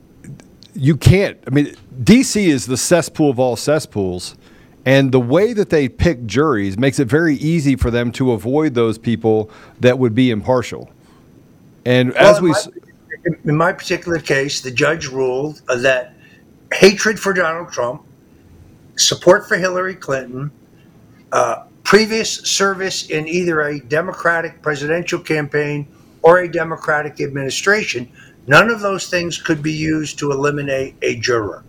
you 0.75 0.97
can't. 0.97 1.39
I 1.47 1.51
mean, 1.51 1.75
DC 2.03 2.47
is 2.47 2.67
the 2.67 2.77
cesspool 2.77 3.31
of 3.31 3.39
all 3.39 3.57
cesspools, 3.57 4.37
and 4.85 5.11
the 5.13 5.21
way 5.21 5.53
that 5.53 5.71
they 5.71 5.89
pick 5.89 6.27
juries 6.27 6.79
makes 6.79 6.99
it 6.99 7.09
very 7.09 7.37
easy 7.37 7.77
for 7.77 7.91
them 7.91 8.13
to 8.13 8.33
avoid 8.33 8.75
those 8.75 8.99
people 8.99 9.51
that 9.81 9.99
would 9.99 10.15
be 10.15 10.31
impartial. 10.31 10.91
And 11.85 12.13
Well, 12.13 12.31
as 12.31 12.39
in 12.39 12.45
we, 12.45 12.51
my- 12.51 13.39
in 13.45 13.57
my 13.57 13.73
particular 13.73 14.19
case, 14.19 14.61
the 14.61 14.71
judge 14.71 15.09
ruled 15.09 15.63
that 15.67 16.15
hatred 16.73 17.19
for 17.19 17.33
Donald 17.33 17.73
Trump, 17.73 18.05
support 18.97 19.49
for 19.49 19.57
Hillary 19.57 19.95
Clinton, 19.95 20.51
uh, 21.33 21.65
previous 21.83 22.37
service 22.41 23.09
in 23.09 23.27
either 23.27 23.63
a 23.63 23.81
Democratic 23.81 24.61
presidential 24.63 25.19
campaign 25.19 25.89
or 26.23 26.41
a 26.41 26.51
Democratic 26.51 27.21
administration, 27.21 28.11
none 28.47 28.71
of 28.71 28.81
those 28.81 29.09
things 29.09 29.41
could 29.41 29.63
be 29.63 29.73
used 29.73 30.19
to 30.19 30.31
eliminate 30.31 30.95
a 31.03 31.17
juror. 31.17 31.65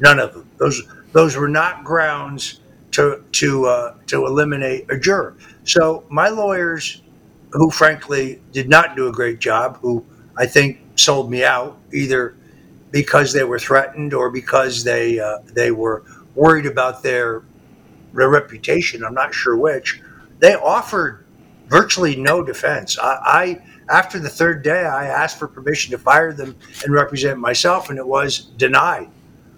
None 0.00 0.18
of 0.18 0.34
them. 0.34 0.48
Those 0.58 0.82
those 1.12 1.36
were 1.36 1.48
not 1.48 1.84
grounds 1.84 2.60
to 2.92 3.22
to 3.32 3.66
uh, 3.66 3.94
to 4.08 4.26
eliminate 4.26 4.90
a 4.90 4.98
juror. 4.98 5.36
So 5.64 6.04
my 6.08 6.28
lawyers, 6.28 7.02
who 7.52 7.70
frankly 7.70 8.40
did 8.52 8.68
not 8.68 8.96
do 8.96 9.06
a 9.06 9.12
great 9.12 9.38
job, 9.38 9.78
who 9.80 10.04
I 10.36 10.46
think 10.46 10.80
sold 10.96 11.30
me 11.30 11.44
out 11.44 11.78
either 11.92 12.34
because 12.94 13.32
they 13.32 13.42
were 13.42 13.58
threatened 13.58 14.14
or 14.14 14.30
because 14.30 14.84
they 14.84 15.18
uh, 15.18 15.38
they 15.52 15.72
were 15.72 16.04
worried 16.36 16.64
about 16.64 17.02
their 17.02 17.42
their 18.14 18.28
reputation. 18.30 19.04
I'm 19.04 19.14
not 19.14 19.34
sure 19.34 19.56
which. 19.56 20.00
They 20.38 20.54
offered 20.54 21.24
virtually 21.66 22.14
no 22.14 22.44
defense. 22.44 22.96
I, 22.96 23.18
I 23.26 23.62
after 23.90 24.20
the 24.20 24.28
third 24.28 24.62
day, 24.62 24.84
I 24.84 25.06
asked 25.06 25.40
for 25.40 25.48
permission 25.48 25.90
to 25.90 25.98
fire 25.98 26.32
them 26.32 26.54
and 26.84 26.94
represent 26.94 27.40
myself, 27.40 27.90
and 27.90 27.98
it 27.98 28.06
was 28.06 28.46
denied. 28.58 29.10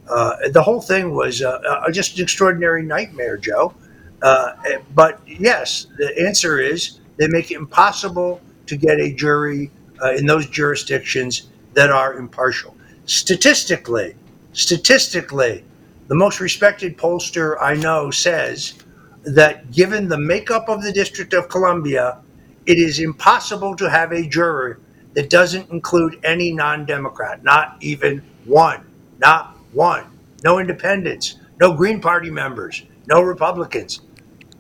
Uh, 0.09 0.49
the 0.53 0.63
whole 0.63 0.81
thing 0.81 1.15
was 1.15 1.43
uh, 1.43 1.61
uh, 1.69 1.91
just 1.91 2.17
an 2.17 2.23
extraordinary 2.23 2.83
nightmare, 2.83 3.37
Joe. 3.37 3.75
Uh, 4.23 4.53
but 4.95 5.21
yes, 5.27 5.89
the 5.99 6.19
answer 6.27 6.59
is 6.59 7.01
they 7.19 7.29
make 7.29 7.51
it 7.51 7.57
impossible 7.57 8.41
to 8.65 8.77
get 8.79 8.99
a 8.99 9.13
jury 9.13 9.71
uh, 10.03 10.13
in 10.13 10.25
those 10.25 10.47
jurisdictions 10.47 11.51
that 11.75 11.91
are 11.91 12.15
impartial. 12.15 12.76
Statistically, 13.07 14.17
statistically, 14.53 15.65
the 16.09 16.15
most 16.17 16.41
respected 16.41 16.99
pollster 16.99 17.57
I 17.61 17.75
know 17.75 18.11
says 18.11 18.75
that 19.23 19.71
given 19.71 20.09
the 20.09 20.19
makeup 20.19 20.69
of 20.69 20.83
the 20.83 20.93
District 20.93 21.33
of 21.33 21.49
Columbia, 21.49 22.19
it 22.67 22.79
is 22.79 22.99
impossible 22.99 23.77
to 23.77 23.89
have 23.89 24.11
a 24.11 24.27
juror 24.27 24.81
that 25.15 25.31
doesn't 25.31 25.71
include 25.71 26.19
any 26.25 26.53
non 26.53 26.85
Democrat, 26.85 27.45
not 27.45 27.77
even 27.81 28.23
one, 28.45 28.85
not 29.19 29.57
one. 29.73 30.05
No 30.43 30.59
independents, 30.59 31.37
no 31.61 31.73
Green 31.75 32.01
Party 32.01 32.29
members, 32.29 32.83
no 33.07 33.23
Republicans, 33.23 34.01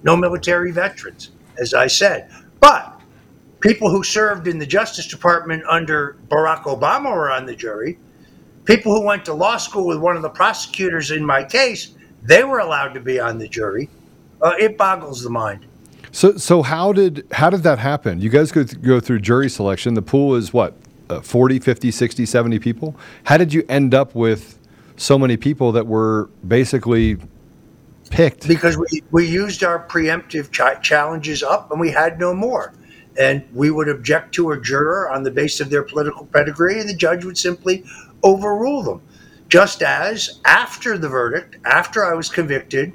no 0.05 0.17
military 0.17 0.71
veterans, 0.71 1.33
as 1.59 1.75
I 1.75 1.89
said. 1.89 2.31
But 2.61 3.01
people 3.59 3.91
who 3.91 4.05
served 4.05 4.47
in 4.47 4.59
the 4.59 4.67
Justice 4.67 5.09
Department 5.09 5.65
under 5.69 6.17
Barack 6.29 6.63
Obama 6.63 7.13
were 7.13 7.31
on 7.31 7.45
the 7.45 7.57
jury. 7.57 7.99
People 8.66 8.92
who 8.92 9.02
went 9.02 9.24
to 9.24 9.33
law 9.35 9.57
school 9.57 9.87
with 9.87 9.98
one 9.98 10.16
of 10.16 10.22
the 10.22 10.29
prosecutors 10.29 11.11
in 11.12 11.24
my 11.24 11.44
case, 11.44 11.94
they 12.22 12.44
were 12.44 12.59
allowed 12.59 12.92
to 12.94 13.00
be 13.00 13.18
on 13.18 13.38
the 13.38 13.48
jury. 13.48 13.88
Uh, 14.42 14.55
it 14.59 14.76
boggles 14.76 15.22
the 15.22 15.31
mind. 15.31 15.64
so 16.12 16.37
so 16.37 16.62
how 16.62 16.92
did 16.92 17.26
how 17.33 17.48
did 17.48 17.62
that 17.62 17.79
happen? 17.79 18.20
You 18.20 18.29
guys 18.29 18.52
go 18.52 18.64
th- 18.64 18.83
go 18.83 19.00
through 19.00 19.20
jury 19.20 19.48
selection. 19.48 19.94
The 19.94 20.02
pool 20.02 20.35
is 20.35 20.52
what 20.52 20.74
uh, 21.09 21.20
40, 21.20 21.61
50, 21.61 21.90
60, 21.90 22.26
70 22.26 22.59
people. 22.59 22.96
How 23.24 23.37
did 23.37 23.52
you 23.55 23.64
end 23.68 23.94
up 23.94 24.14
with 24.14 24.59
so 24.96 25.18
many 25.18 25.37
people 25.37 25.72
that 25.72 25.87
were 25.87 26.29
basically 26.46 27.16
picked? 28.11 28.46
because 28.48 28.76
we, 28.76 29.02
we 29.12 29.26
used 29.26 29.62
our 29.62 29.87
preemptive 29.87 30.50
ch- 30.50 30.83
challenges 30.83 31.42
up 31.42 31.70
and 31.70 31.81
we 31.81 31.90
had 31.90 32.18
no 32.18 32.35
more. 32.35 32.72
And 33.18 33.42
we 33.55 33.70
would 33.70 33.88
object 33.88 34.35
to 34.35 34.50
a 34.50 34.61
juror 34.61 35.09
on 35.11 35.22
the 35.22 35.31
basis 35.31 35.61
of 35.62 35.70
their 35.70 35.83
political 35.83 36.26
pedigree, 36.26 36.79
and 36.81 36.87
the 36.87 36.94
judge 36.94 37.24
would 37.24 37.38
simply 37.38 37.83
overrule 38.22 38.83
them. 38.83 39.02
Just 39.48 39.83
as 39.83 40.40
after 40.44 40.98
the 40.98 41.09
verdict, 41.09 41.57
after 41.64 42.05
I 42.05 42.14
was 42.14 42.29
convicted, 42.29 42.92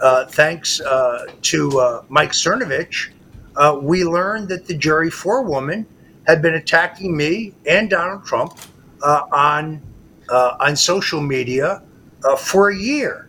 uh, 0.00 0.26
thanks 0.26 0.80
uh, 0.80 1.26
to 1.42 1.78
uh, 1.80 2.04
Mike 2.08 2.32
Cernovich, 2.32 3.10
uh, 3.56 3.78
we 3.80 4.04
learned 4.04 4.48
that 4.48 4.66
the 4.66 4.74
jury 4.74 5.10
forewoman 5.10 5.86
had 6.26 6.42
been 6.42 6.54
attacking 6.54 7.16
me 7.16 7.54
and 7.66 7.88
Donald 7.88 8.24
Trump 8.24 8.58
uh, 9.02 9.22
on 9.32 9.80
on 10.30 10.74
social 10.74 11.20
media 11.20 11.82
for 12.38 12.70
a 12.70 12.76
year. 12.76 13.28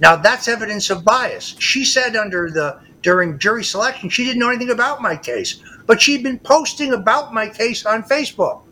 Now 0.00 0.16
that's 0.16 0.48
evidence 0.48 0.88
of 0.88 1.04
bias. 1.04 1.56
She 1.58 1.84
said 1.84 2.16
under 2.16 2.50
the 2.50 2.80
during 3.02 3.38
jury 3.38 3.64
selection 3.64 4.08
she 4.08 4.24
didn't 4.24 4.38
know 4.38 4.48
anything 4.48 4.70
about 4.70 5.02
my 5.02 5.16
case, 5.16 5.60
but 5.86 6.00
she'd 6.00 6.22
been 6.22 6.38
posting 6.38 6.92
about 6.94 7.34
my 7.34 7.48
case 7.48 7.84
on 7.84 8.02
Facebook. 8.04 8.62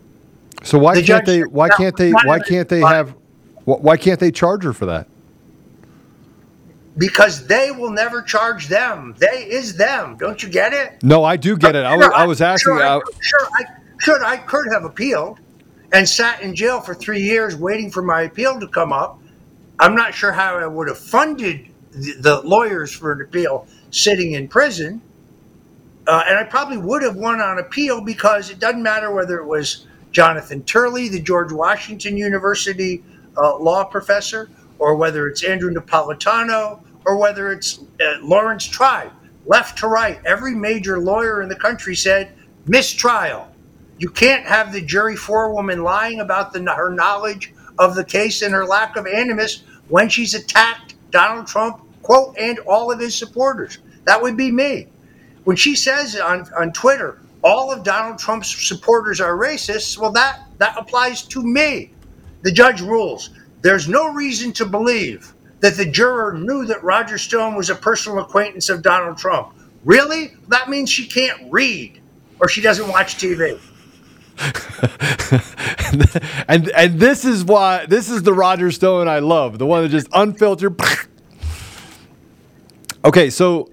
So 0.63 0.77
why 0.77 0.95
The 0.95 1.03
can't 1.03 1.25
they? 1.25 1.41
Why 1.41 1.69
can't 1.69 1.95
they? 1.97 2.11
Why 2.11 2.39
can't 2.39 2.69
they 2.69 2.81
have? 2.81 3.15
Why 3.65 3.97
can't 3.97 4.19
they 4.19 4.31
charge 4.31 4.63
her 4.63 4.73
for 4.73 4.85
that? 4.87 5.07
Because 6.97 7.47
they 7.47 7.71
will 7.71 7.91
never 7.91 8.21
charge 8.21 8.67
them. 8.67 9.15
They 9.17 9.47
is 9.49 9.77
them. 9.77 10.17
Don't 10.17 10.43
you 10.43 10.49
get 10.49 10.73
it? 10.73 11.01
No, 11.03 11.23
I 11.23 11.37
do 11.37 11.55
get 11.55 11.75
it. 11.75 11.85
I 11.85 11.95
was, 11.95 12.07
I 12.07 12.25
was 12.25 12.41
asking. 12.41 12.73
Sure, 12.73 12.83
I, 12.83 12.99
sure, 13.21 13.47
I, 13.53 13.63
sure, 13.99 14.25
I 14.25 14.37
could 14.37 14.65
have 14.71 14.83
appealed 14.83 15.39
and 15.93 16.07
sat 16.07 16.41
in 16.41 16.53
jail 16.53 16.81
for 16.81 16.93
three 16.93 17.21
years 17.21 17.55
waiting 17.55 17.89
for 17.89 18.01
my 18.01 18.23
appeal 18.23 18.59
to 18.59 18.67
come 18.67 18.91
up. 18.91 19.19
I'm 19.79 19.95
not 19.95 20.13
sure 20.13 20.31
how 20.31 20.57
I 20.57 20.67
would 20.67 20.89
have 20.89 20.97
funded 20.99 21.69
the, 21.91 22.13
the 22.19 22.41
lawyers 22.41 22.91
for 22.91 23.13
an 23.13 23.21
appeal 23.21 23.67
sitting 23.89 24.33
in 24.33 24.47
prison. 24.47 25.01
Uh, 26.07 26.23
and 26.27 26.37
I 26.37 26.43
probably 26.43 26.77
would 26.77 27.03
have 27.03 27.15
won 27.15 27.39
on 27.39 27.57
appeal 27.57 28.01
because 28.01 28.49
it 28.49 28.59
doesn't 28.59 28.83
matter 28.83 29.11
whether 29.11 29.39
it 29.39 29.45
was 29.45 29.87
Jonathan 30.11 30.63
Turley, 30.63 31.07
the 31.07 31.19
George 31.19 31.51
Washington 31.51 32.17
University 32.17 33.03
uh, 33.37 33.57
law 33.57 33.83
professor, 33.83 34.49
or 34.79 34.95
whether 34.95 35.27
it's 35.27 35.43
Andrew 35.43 35.73
Napolitano, 35.73 36.81
or 37.05 37.17
whether 37.17 37.51
it's 37.51 37.79
uh, 37.79 38.17
Laurence 38.21 38.65
Tribe, 38.65 39.11
left 39.45 39.77
to 39.79 39.87
right. 39.87 40.19
Every 40.25 40.53
major 40.53 40.99
lawyer 40.99 41.41
in 41.41 41.49
the 41.49 41.55
country 41.55 41.95
said 41.95 42.33
mistrial. 42.67 43.47
You 43.97 44.09
can't 44.09 44.45
have 44.45 44.73
the 44.73 44.81
jury 44.81 45.15
forewoman 45.15 45.83
lying 45.83 46.19
about 46.19 46.53
the, 46.53 46.63
her 46.73 46.91
knowledge 46.91 47.53
of 47.79 47.95
the 47.95 48.03
case 48.03 48.41
and 48.41 48.53
her 48.53 48.65
lack 48.65 48.95
of 48.95 49.07
animus 49.07 49.63
when 49.87 50.09
she's 50.09 50.33
attacked 50.33 50.95
Donald 51.11 51.47
Trump, 51.47 51.81
quote, 52.01 52.35
and 52.37 52.59
all 52.59 52.91
of 52.91 52.99
his 52.99 53.15
supporters. 53.15 53.79
That 54.05 54.21
would 54.21 54.37
be 54.37 54.51
me. 54.51 54.87
When 55.43 55.55
she 55.55 55.75
says 55.75 56.15
on, 56.15 56.47
on 56.57 56.71
Twitter, 56.71 57.19
all 57.43 57.71
of 57.71 57.83
Donald 57.83 58.19
Trump's 58.19 58.67
supporters 58.67 59.19
are 59.19 59.37
racists, 59.37 59.97
well, 59.97 60.11
that, 60.11 60.41
that 60.57 60.77
applies 60.77 61.23
to 61.23 61.43
me. 61.43 61.91
The 62.43 62.51
judge 62.51 62.81
rules. 62.81 63.31
There's 63.61 63.87
no 63.87 64.13
reason 64.13 64.51
to 64.53 64.65
believe 64.65 65.33
that 65.59 65.75
the 65.75 65.85
juror 65.85 66.33
knew 66.33 66.65
that 66.65 66.83
Roger 66.83 67.17
Stone 67.17 67.55
was 67.55 67.69
a 67.69 67.75
personal 67.75 68.19
acquaintance 68.19 68.69
of 68.69 68.81
Donald 68.81 69.17
Trump. 69.17 69.53
Really? 69.85 70.33
That 70.47 70.69
means 70.69 70.89
she 70.89 71.07
can't 71.07 71.51
read 71.51 71.99
or 72.39 72.49
she 72.49 72.61
doesn't 72.61 72.87
watch 72.87 73.17
TV. 73.17 73.59
and 76.47 76.69
and 76.71 76.99
this 76.99 77.25
is 77.25 77.43
why 77.43 77.85
this 77.85 78.09
is 78.09 78.23
the 78.23 78.33
Roger 78.33 78.71
Stone 78.71 79.07
I 79.07 79.19
love, 79.19 79.59
the 79.59 79.67
one 79.67 79.83
that 79.83 79.89
just 79.89 80.07
unfiltered. 80.13 80.79
okay, 83.05 83.29
so 83.29 83.69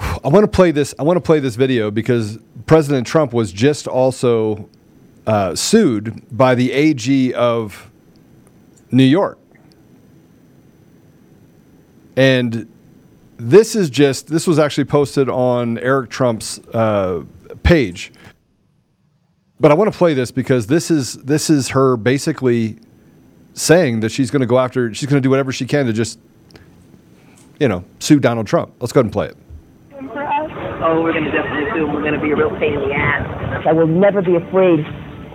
I 0.24 0.28
want 0.28 0.44
to 0.44 0.48
play 0.48 0.70
this. 0.70 0.94
I 0.98 1.02
want 1.02 1.16
to 1.16 1.20
play 1.20 1.40
this 1.40 1.56
video 1.56 1.90
because 1.90 2.38
President 2.66 3.06
Trump 3.06 3.32
was 3.32 3.52
just 3.52 3.86
also 3.86 4.68
uh, 5.26 5.54
sued 5.54 6.24
by 6.36 6.54
the 6.54 6.72
AG 6.72 7.34
of 7.34 7.90
New 8.90 9.04
York, 9.04 9.38
and 12.16 12.70
this 13.36 13.76
is 13.76 13.90
just 13.90 14.28
this 14.28 14.46
was 14.46 14.58
actually 14.58 14.84
posted 14.84 15.28
on 15.28 15.78
Eric 15.78 16.10
Trump's 16.10 16.58
uh, 16.74 17.24
page. 17.62 18.12
But 19.58 19.70
I 19.70 19.74
want 19.74 19.92
to 19.92 19.96
play 19.96 20.14
this 20.14 20.30
because 20.30 20.66
this 20.66 20.90
is 20.90 21.14
this 21.18 21.50
is 21.50 21.68
her 21.68 21.96
basically 21.96 22.78
saying 23.52 24.00
that 24.00 24.10
she's 24.10 24.30
going 24.30 24.40
to 24.40 24.46
go 24.46 24.58
after 24.58 24.92
she's 24.94 25.08
going 25.08 25.20
to 25.20 25.26
do 25.26 25.28
whatever 25.28 25.52
she 25.52 25.66
can 25.66 25.84
to 25.86 25.92
just 25.92 26.18
you 27.58 27.68
know 27.68 27.84
sue 27.98 28.18
Donald 28.18 28.46
Trump. 28.46 28.72
Let's 28.80 28.92
go 28.92 29.00
ahead 29.00 29.06
and 29.06 29.12
play 29.12 29.26
it. 29.28 29.36
Oh, 30.82 31.02
we're 31.02 31.12
going 31.12 31.24
to 31.24 31.30
definitely 31.30 31.68
sue. 31.76 31.86
We're 31.86 32.00
going 32.00 32.16
to 32.16 32.20
be 32.20 32.30
a 32.32 32.36
real 32.36 32.56
pain 32.56 32.72
in 32.72 32.88
the 32.88 32.94
ass. 32.94 33.66
I 33.68 33.72
will 33.72 33.86
never 33.86 34.22
be 34.22 34.36
afraid 34.36 34.80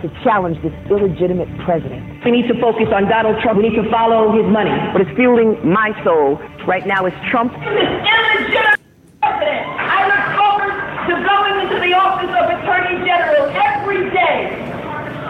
to 0.02 0.10
challenge 0.24 0.60
this 0.60 0.74
illegitimate 0.90 1.46
president. 1.64 2.24
We 2.24 2.32
need 2.32 2.48
to 2.48 2.60
focus 2.60 2.90
on 2.90 3.06
Donald 3.06 3.40
Trump. 3.42 3.62
We 3.62 3.70
need 3.70 3.78
to 3.78 3.88
follow 3.88 4.34
his 4.34 4.44
money. 4.50 4.74
What 4.90 5.06
is 5.06 5.10
fueling 5.14 5.54
my 5.62 5.94
soul 6.02 6.42
right 6.66 6.84
now 6.84 7.06
is 7.06 7.14
Trump. 7.30 7.54
This 7.54 7.62
illegitimate 7.62 8.82
president. 9.22 9.62
I 9.78 10.02
look 10.10 10.24
forward 10.34 10.74
to 10.74 11.12
going 11.14 11.54
into 11.62 11.78
the 11.78 11.94
office 11.94 12.34
of 12.34 12.50
Attorney 12.50 13.06
General 13.06 13.46
every 13.54 14.10
day, 14.10 14.50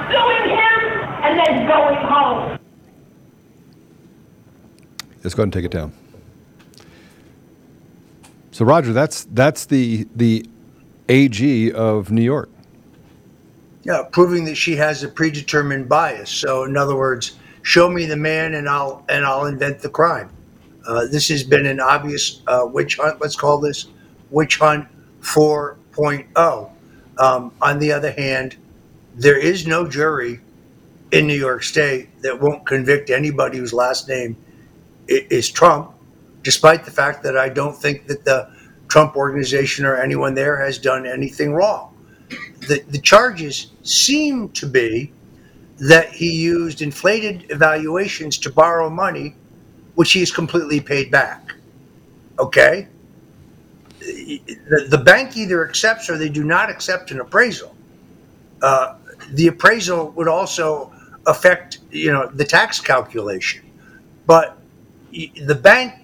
suing 0.08 0.48
him, 0.48 0.80
and 1.28 1.36
then 1.36 1.68
going 1.68 2.00
home. 2.08 2.56
Let's 5.22 5.34
go 5.34 5.42
ahead 5.42 5.52
and 5.52 5.52
take 5.52 5.68
it 5.68 5.76
down. 5.76 5.92
So 8.56 8.64
Roger, 8.64 8.94
that's 8.94 9.24
that's 9.32 9.66
the 9.66 10.08
the 10.16 10.48
AG 11.10 11.72
of 11.72 12.10
New 12.10 12.22
York. 12.22 12.48
Yeah, 13.82 14.04
proving 14.10 14.46
that 14.46 14.54
she 14.54 14.76
has 14.76 15.02
a 15.02 15.08
predetermined 15.08 15.90
bias. 15.90 16.30
So, 16.30 16.64
in 16.64 16.74
other 16.74 16.96
words, 16.96 17.36
show 17.60 17.90
me 17.90 18.06
the 18.06 18.16
man, 18.16 18.54
and 18.54 18.66
I'll 18.66 19.04
and 19.10 19.26
I'll 19.26 19.44
invent 19.44 19.80
the 19.80 19.90
crime. 19.90 20.30
Uh, 20.86 21.04
this 21.06 21.28
has 21.28 21.44
been 21.44 21.66
an 21.66 21.80
obvious 21.80 22.40
uh, 22.46 22.66
witch 22.66 22.96
hunt. 22.96 23.20
Let's 23.20 23.36
call 23.36 23.60
this 23.60 23.88
witch 24.30 24.56
hunt 24.56 24.88
4.0. 25.20 26.70
Um, 27.18 27.52
on 27.60 27.78
the 27.78 27.92
other 27.92 28.12
hand, 28.12 28.56
there 29.16 29.38
is 29.38 29.66
no 29.66 29.86
jury 29.86 30.40
in 31.12 31.26
New 31.26 31.36
York 31.36 31.62
State 31.62 32.22
that 32.22 32.40
won't 32.40 32.64
convict 32.64 33.10
anybody 33.10 33.58
whose 33.58 33.74
last 33.74 34.08
name 34.08 34.34
is 35.08 35.50
Trump, 35.50 35.92
despite 36.50 36.84
the 36.84 36.90
fact 36.90 37.18
that 37.24 37.36
I 37.36 37.48
don't 37.48 37.76
think 37.76 38.06
that 38.06 38.24
the 38.24 38.38
Trump 38.88 39.16
organization 39.16 39.84
or 39.84 39.96
anyone 39.96 40.34
there 40.34 40.56
has 40.64 40.78
done 40.78 41.06
anything 41.06 41.52
wrong 41.52 41.96
the, 42.68 42.82
the 42.88 42.98
charges 42.98 43.72
seem 43.82 44.48
to 44.50 44.66
be 44.66 45.12
that 45.78 46.08
he 46.10 46.30
used 46.30 46.82
inflated 46.82 47.46
evaluations 47.50 48.38
to 48.38 48.50
borrow 48.50 48.88
money, 48.88 49.34
which 49.94 50.12
he's 50.12 50.32
completely 50.32 50.80
paid 50.80 51.10
back. 51.10 51.54
Okay? 52.38 52.88
The, 54.00 54.86
the 54.88 54.98
bank 54.98 55.36
either 55.36 55.66
accepts 55.66 56.08
or 56.08 56.16
they 56.16 56.28
do 56.28 56.44
not 56.44 56.70
accept 56.70 57.10
an 57.10 57.20
appraisal. 57.20 57.74
Uh, 58.62 58.96
the 59.32 59.48
appraisal 59.48 60.10
would 60.12 60.28
also 60.28 60.92
affect, 61.26 61.80
you 61.90 62.12
know, 62.12 62.26
the 62.26 62.44
tax 62.44 62.80
calculation. 62.80 63.62
But 64.26 64.58
the 65.12 65.54
bank 65.54 65.94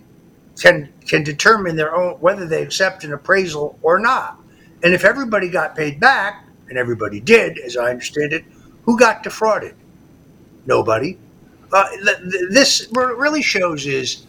can 0.62 0.92
can 1.06 1.24
determine 1.24 1.74
their 1.74 1.94
own 1.94 2.12
whether 2.20 2.46
they 2.46 2.62
accept 2.62 3.02
an 3.02 3.12
appraisal 3.12 3.78
or 3.82 3.98
not. 3.98 4.38
And 4.84 4.94
if 4.94 5.04
everybody 5.04 5.48
got 5.48 5.74
paid 5.74 5.98
back, 5.98 6.46
and 6.68 6.78
everybody 6.78 7.20
did, 7.20 7.58
as 7.58 7.76
I 7.76 7.90
understand 7.90 8.32
it, 8.32 8.44
who 8.84 8.98
got 8.98 9.22
defrauded? 9.22 9.74
Nobody. 10.64 11.18
Uh, 11.72 11.88
th- 11.90 12.18
th- 12.30 12.44
this 12.50 12.88
really 12.92 13.42
shows 13.42 13.86
is, 13.86 14.26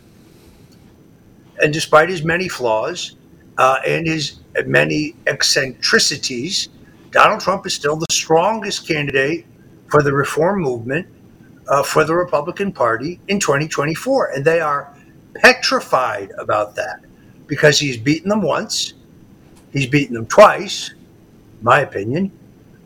and 1.61 1.71
despite 1.71 2.09
his 2.09 2.23
many 2.23 2.47
flaws 2.47 3.15
uh, 3.57 3.77
and 3.85 4.07
his 4.07 4.39
many 4.65 5.15
eccentricities, 5.27 6.69
Donald 7.11 7.41
Trump 7.41 7.65
is 7.67 7.75
still 7.75 7.95
the 7.95 8.07
strongest 8.11 8.87
candidate 8.87 9.45
for 9.87 10.01
the 10.01 10.11
reform 10.11 10.61
movement 10.61 11.07
uh, 11.67 11.83
for 11.83 12.03
the 12.03 12.15
Republican 12.15 12.71
Party 12.71 13.19
in 13.27 13.39
2024. 13.39 14.31
And 14.31 14.43
they 14.43 14.59
are 14.59 14.93
petrified 15.35 16.31
about 16.37 16.75
that 16.75 17.01
because 17.47 17.79
he's 17.79 17.97
beaten 17.97 18.29
them 18.29 18.41
once, 18.41 18.93
he's 19.71 19.87
beaten 19.87 20.15
them 20.15 20.25
twice, 20.25 20.93
my 21.61 21.81
opinion, 21.81 22.31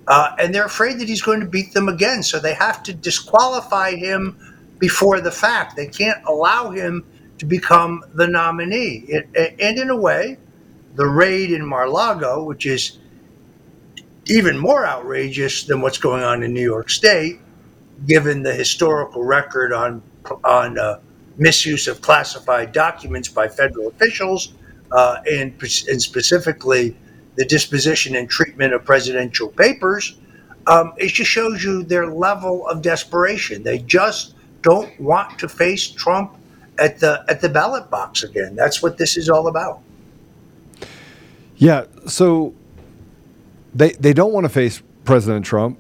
uh, 0.08 0.36
and 0.40 0.54
they're 0.54 0.66
afraid 0.66 1.00
that 1.00 1.08
he's 1.08 1.22
going 1.22 1.40
to 1.40 1.46
beat 1.46 1.74
them 1.74 1.90
again. 1.90 2.24
So 2.24 2.40
they 2.40 2.54
have 2.54 2.82
to 2.84 2.94
disqualify 2.94 3.96
him 3.96 4.38
before 4.80 5.22
the 5.22 5.32
fact. 5.32 5.76
They 5.76 5.88
can't 5.88 6.24
allow 6.26 6.72
him 6.72 7.06
to 7.40 7.46
become 7.46 8.04
the 8.14 8.28
nominee. 8.28 9.06
It, 9.08 9.30
and 9.60 9.78
in 9.78 9.90
a 9.90 9.96
way, 9.96 10.38
the 10.96 11.08
raid 11.08 11.52
in 11.52 11.66
Mar-Lago, 11.66 12.44
which 12.44 12.66
is 12.66 13.00
even 14.26 14.58
more 14.58 14.86
outrageous 14.86 15.64
than 15.64 15.82
what's 15.82 15.98
going 15.98 16.24
on 16.24 16.44
in 16.44 16.54
New 16.54 16.64
York 16.64 16.90
State, 16.90 17.40
given 18.06 18.44
the 18.44 18.54
historical 18.54 19.24
record 19.24 19.74
on 19.74 20.02
on 20.44 20.78
uh, 20.78 21.00
misuse 21.38 21.88
of 21.88 22.02
classified 22.02 22.72
documents 22.72 23.28
by 23.28 23.48
federal 23.48 23.88
officials, 23.88 24.54
uh, 24.92 25.18
and, 25.30 25.54
and 25.90 26.02
specifically 26.02 26.96
the 27.36 27.46
disposition 27.46 28.16
and 28.16 28.30
treatment 28.30 28.74
of 28.74 28.84
presidential 28.84 29.50
papers, 29.50 30.18
um, 30.66 30.94
it 30.98 31.10
just 31.10 31.30
shows 31.30 31.64
you 31.64 31.84
their 31.84 32.08
level 32.08 32.68
of 32.68 32.82
desperation. 32.82 33.64
They 33.64 33.80
just 33.80 34.36
don't 34.62 35.00
want 35.00 35.40
to 35.40 35.48
face 35.48 35.88
Trump 35.88 36.36
at 36.78 37.00
the 37.00 37.24
at 37.28 37.42
the 37.42 37.50
ballot 37.50 37.90
box 37.90 38.24
again. 38.24 38.56
That's 38.56 38.84
what 38.84 38.98
this 38.98 39.18
is 39.18 39.30
all 39.30 39.48
about. 39.48 39.82
Yeah. 41.56 41.86
So 42.08 42.54
they 43.74 43.92
they 43.94 44.14
don't 44.14 44.34
want 44.34 44.46
to 44.46 44.50
face 44.50 44.82
President 45.06 45.46
Trump, 45.46 45.80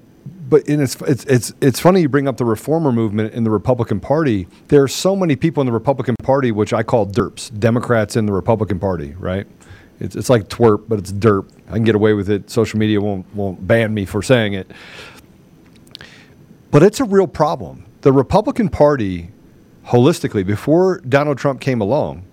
but 0.49 0.63
it's 0.67 0.95
it's 1.01 1.25
it's 1.25 1.53
it's 1.61 1.79
funny 1.79 2.01
you 2.01 2.09
bring 2.09 2.27
up 2.27 2.37
the 2.37 2.45
reformer 2.45 2.91
movement 2.91 3.33
in 3.33 3.43
the 3.43 3.49
Republican 3.49 3.99
Party. 3.99 4.47
There 4.69 4.81
are 4.81 4.87
so 4.87 5.15
many 5.15 5.35
people 5.35 5.61
in 5.61 5.67
the 5.67 5.73
Republican 5.73 6.15
Party, 6.23 6.51
which 6.51 6.73
I 6.73 6.83
call 6.83 7.05
derps, 7.05 7.57
Democrats 7.59 8.15
in 8.15 8.25
the 8.25 8.33
Republican 8.33 8.79
Party, 8.79 9.13
right? 9.19 9.47
It's 9.99 10.15
it's 10.15 10.29
like 10.29 10.47
twerp, 10.47 10.87
but 10.87 10.99
it's 10.99 11.11
derp. 11.11 11.49
I 11.67 11.73
can 11.73 11.83
get 11.83 11.95
away 11.95 12.13
with 12.13 12.29
it. 12.29 12.49
Social 12.49 12.79
media 12.79 13.01
won't 13.01 13.25
won't 13.35 13.67
ban 13.67 13.93
me 13.93 14.05
for 14.05 14.21
saying 14.21 14.53
it. 14.53 14.71
But 16.71 16.83
it's 16.83 16.99
a 16.99 17.05
real 17.05 17.27
problem. 17.27 17.85
The 18.01 18.13
Republican 18.13 18.69
Party, 18.69 19.31
holistically, 19.87 20.45
before 20.45 20.99
Donald 20.99 21.37
Trump 21.37 21.59
came 21.59 21.81
along, 21.81 22.23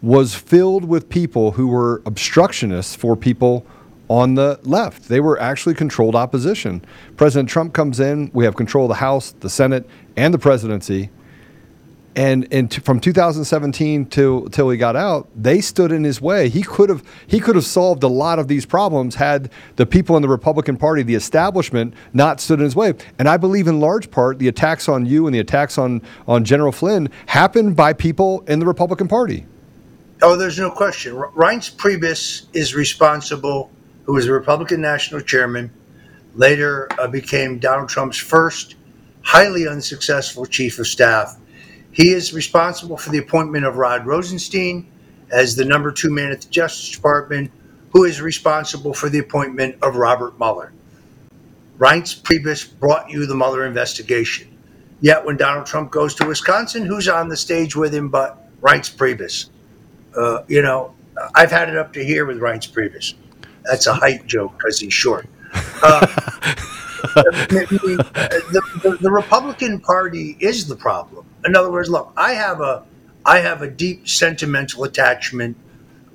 was 0.00 0.34
filled 0.34 0.84
with 0.84 1.08
people 1.08 1.52
who 1.52 1.68
were 1.68 2.02
obstructionists 2.06 2.94
for 2.94 3.16
people 3.16 3.66
on 4.12 4.34
the 4.34 4.60
left. 4.62 5.08
They 5.08 5.20
were 5.20 5.40
actually 5.40 5.74
controlled 5.74 6.14
opposition. 6.14 6.84
President 7.16 7.48
Trump 7.48 7.72
comes 7.72 7.98
in, 7.98 8.30
we 8.34 8.44
have 8.44 8.54
control 8.54 8.84
of 8.84 8.90
the 8.90 8.96
House, 8.96 9.32
the 9.40 9.48
Senate, 9.48 9.88
and 10.18 10.34
the 10.34 10.38
presidency. 10.38 11.08
And, 12.14 12.46
and 12.52 12.70
t- 12.70 12.82
from 12.82 13.00
2017 13.00 14.04
till 14.04 14.50
till 14.50 14.68
he 14.68 14.76
got 14.76 14.96
out, 14.96 15.30
they 15.34 15.62
stood 15.62 15.90
in 15.92 16.04
his 16.04 16.20
way. 16.20 16.50
He 16.50 16.62
could 16.62 16.90
have 16.90 17.02
he 17.26 17.40
could 17.40 17.54
have 17.54 17.64
solved 17.64 18.02
a 18.02 18.08
lot 18.08 18.38
of 18.38 18.48
these 18.48 18.66
problems 18.66 19.14
had 19.14 19.50
the 19.76 19.86
people 19.86 20.14
in 20.16 20.20
the 20.20 20.28
Republican 20.28 20.76
Party, 20.76 21.02
the 21.02 21.14
establishment, 21.14 21.94
not 22.12 22.38
stood 22.38 22.58
in 22.58 22.64
his 22.66 22.76
way. 22.76 22.92
And 23.18 23.30
I 23.30 23.38
believe 23.38 23.66
in 23.66 23.80
large 23.80 24.10
part 24.10 24.38
the 24.38 24.48
attacks 24.48 24.90
on 24.90 25.06
you 25.06 25.26
and 25.26 25.34
the 25.34 25.38
attacks 25.38 25.78
on 25.78 26.02
on 26.28 26.44
General 26.44 26.70
Flynn 26.70 27.08
happened 27.28 27.76
by 27.76 27.94
people 27.94 28.44
in 28.46 28.58
the 28.58 28.66
Republican 28.66 29.08
Party. 29.08 29.46
Oh, 30.20 30.36
there's 30.36 30.58
no 30.58 30.70
question. 30.70 31.14
Reince 31.14 31.74
Priebus 31.74 32.44
is 32.52 32.74
responsible 32.74 33.70
who 34.04 34.14
was 34.14 34.26
the 34.26 34.32
Republican 34.32 34.80
national 34.80 35.20
chairman, 35.20 35.70
later 36.34 36.88
uh, 36.98 37.06
became 37.06 37.58
Donald 37.58 37.88
Trump's 37.88 38.16
first 38.16 38.76
highly 39.22 39.68
unsuccessful 39.68 40.46
chief 40.46 40.78
of 40.78 40.86
staff. 40.86 41.38
He 41.92 42.12
is 42.12 42.32
responsible 42.32 42.96
for 42.96 43.10
the 43.10 43.18
appointment 43.18 43.64
of 43.64 43.76
Rod 43.76 44.06
Rosenstein 44.06 44.90
as 45.30 45.54
the 45.56 45.64
number 45.64 45.92
two 45.92 46.10
man 46.10 46.32
at 46.32 46.42
the 46.42 46.48
Justice 46.48 46.90
Department, 46.90 47.50
who 47.90 48.04
is 48.04 48.20
responsible 48.20 48.94
for 48.94 49.08
the 49.08 49.18
appointment 49.18 49.76
of 49.82 49.96
Robert 49.96 50.38
Mueller. 50.38 50.72
Reince 51.78 52.20
Priebus 52.20 52.78
brought 52.78 53.10
you 53.10 53.26
the 53.26 53.34
Mueller 53.34 53.66
investigation. 53.66 54.48
Yet 55.00 55.24
when 55.24 55.36
Donald 55.36 55.66
Trump 55.66 55.90
goes 55.90 56.14
to 56.16 56.26
Wisconsin, 56.26 56.86
who's 56.86 57.08
on 57.08 57.28
the 57.28 57.36
stage 57.36 57.74
with 57.74 57.94
him 57.94 58.08
but 58.08 58.38
Reince 58.60 58.94
Priebus? 58.94 59.48
Uh, 60.16 60.44
you 60.48 60.62
know, 60.62 60.94
I've 61.34 61.50
had 61.50 61.68
it 61.68 61.76
up 61.76 61.92
to 61.94 62.04
here 62.04 62.24
with 62.24 62.38
Reince 62.38 62.70
Priebus. 62.70 63.14
That's 63.64 63.86
a 63.86 63.94
height 63.94 64.26
joke 64.26 64.56
because 64.58 64.78
he's 64.80 64.92
short. 64.92 65.26
Uh, 65.82 66.06
the, 67.14 68.62
the, 68.82 68.98
the, 69.00 69.10
Republican 69.10 69.80
Party 69.80 70.36
is 70.40 70.66
the 70.66 70.76
problem. 70.76 71.26
In 71.44 71.56
other 71.56 71.70
words, 71.70 71.90
look, 71.90 72.12
I 72.16 72.32
have 72.32 72.60
a 72.60 72.84
I 73.24 73.38
have 73.38 73.62
a 73.62 73.68
deep 73.70 74.08
sentimental 74.08 74.84
attachment 74.84 75.56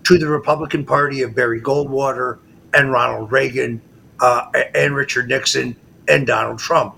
to 0.03 0.17
the 0.17 0.27
Republican 0.27 0.86
Party 0.86 1.21
of 1.21 1.36
Barry 1.36 1.62
Goldwater 1.62 2.39
and 2.73 2.91
Ronald 2.91 3.31
Reagan 3.31 3.81
uh, 4.21 4.49
and 4.73 4.95
Richard 4.95 5.29
Nixon 5.29 5.75
and 6.07 6.25
Donald 6.25 6.60
Trump. 6.60 6.95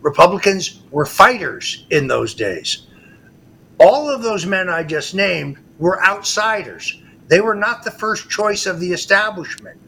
Republicans 0.00 0.82
were 0.90 1.06
fighters 1.06 1.86
in 1.90 2.06
those 2.06 2.34
days. 2.34 2.86
All 3.78 4.08
of 4.08 4.22
those 4.22 4.46
men 4.46 4.68
I 4.68 4.82
just 4.84 5.14
named 5.14 5.58
were 5.78 6.02
outsiders. 6.04 7.02
They 7.28 7.40
were 7.40 7.54
not 7.54 7.84
the 7.84 7.90
first 7.90 8.30
choice 8.30 8.66
of 8.66 8.80
the 8.80 8.92
establishment. 8.92 9.78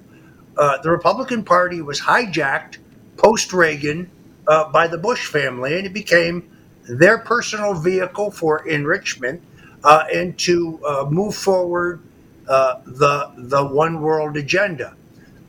Uh, 0.56 0.78
the 0.82 0.90
Republican 0.90 1.44
Party 1.44 1.82
was 1.82 2.00
hijacked 2.00 2.78
post 3.16 3.52
Reagan 3.52 4.10
uh, 4.46 4.70
by 4.72 4.88
the 4.88 4.98
Bush 4.98 5.26
family, 5.26 5.76
and 5.76 5.86
it 5.86 5.92
became 5.92 6.50
their 6.88 7.18
personal 7.18 7.74
vehicle 7.74 8.30
for 8.30 8.66
enrichment 8.66 9.42
uh, 9.84 10.04
and 10.12 10.36
to 10.38 10.80
uh, 10.84 11.06
move 11.08 11.34
forward 11.34 12.00
uh, 12.48 12.80
the 12.86 13.30
the 13.36 13.64
one 13.64 14.00
world 14.00 14.36
agenda. 14.36 14.96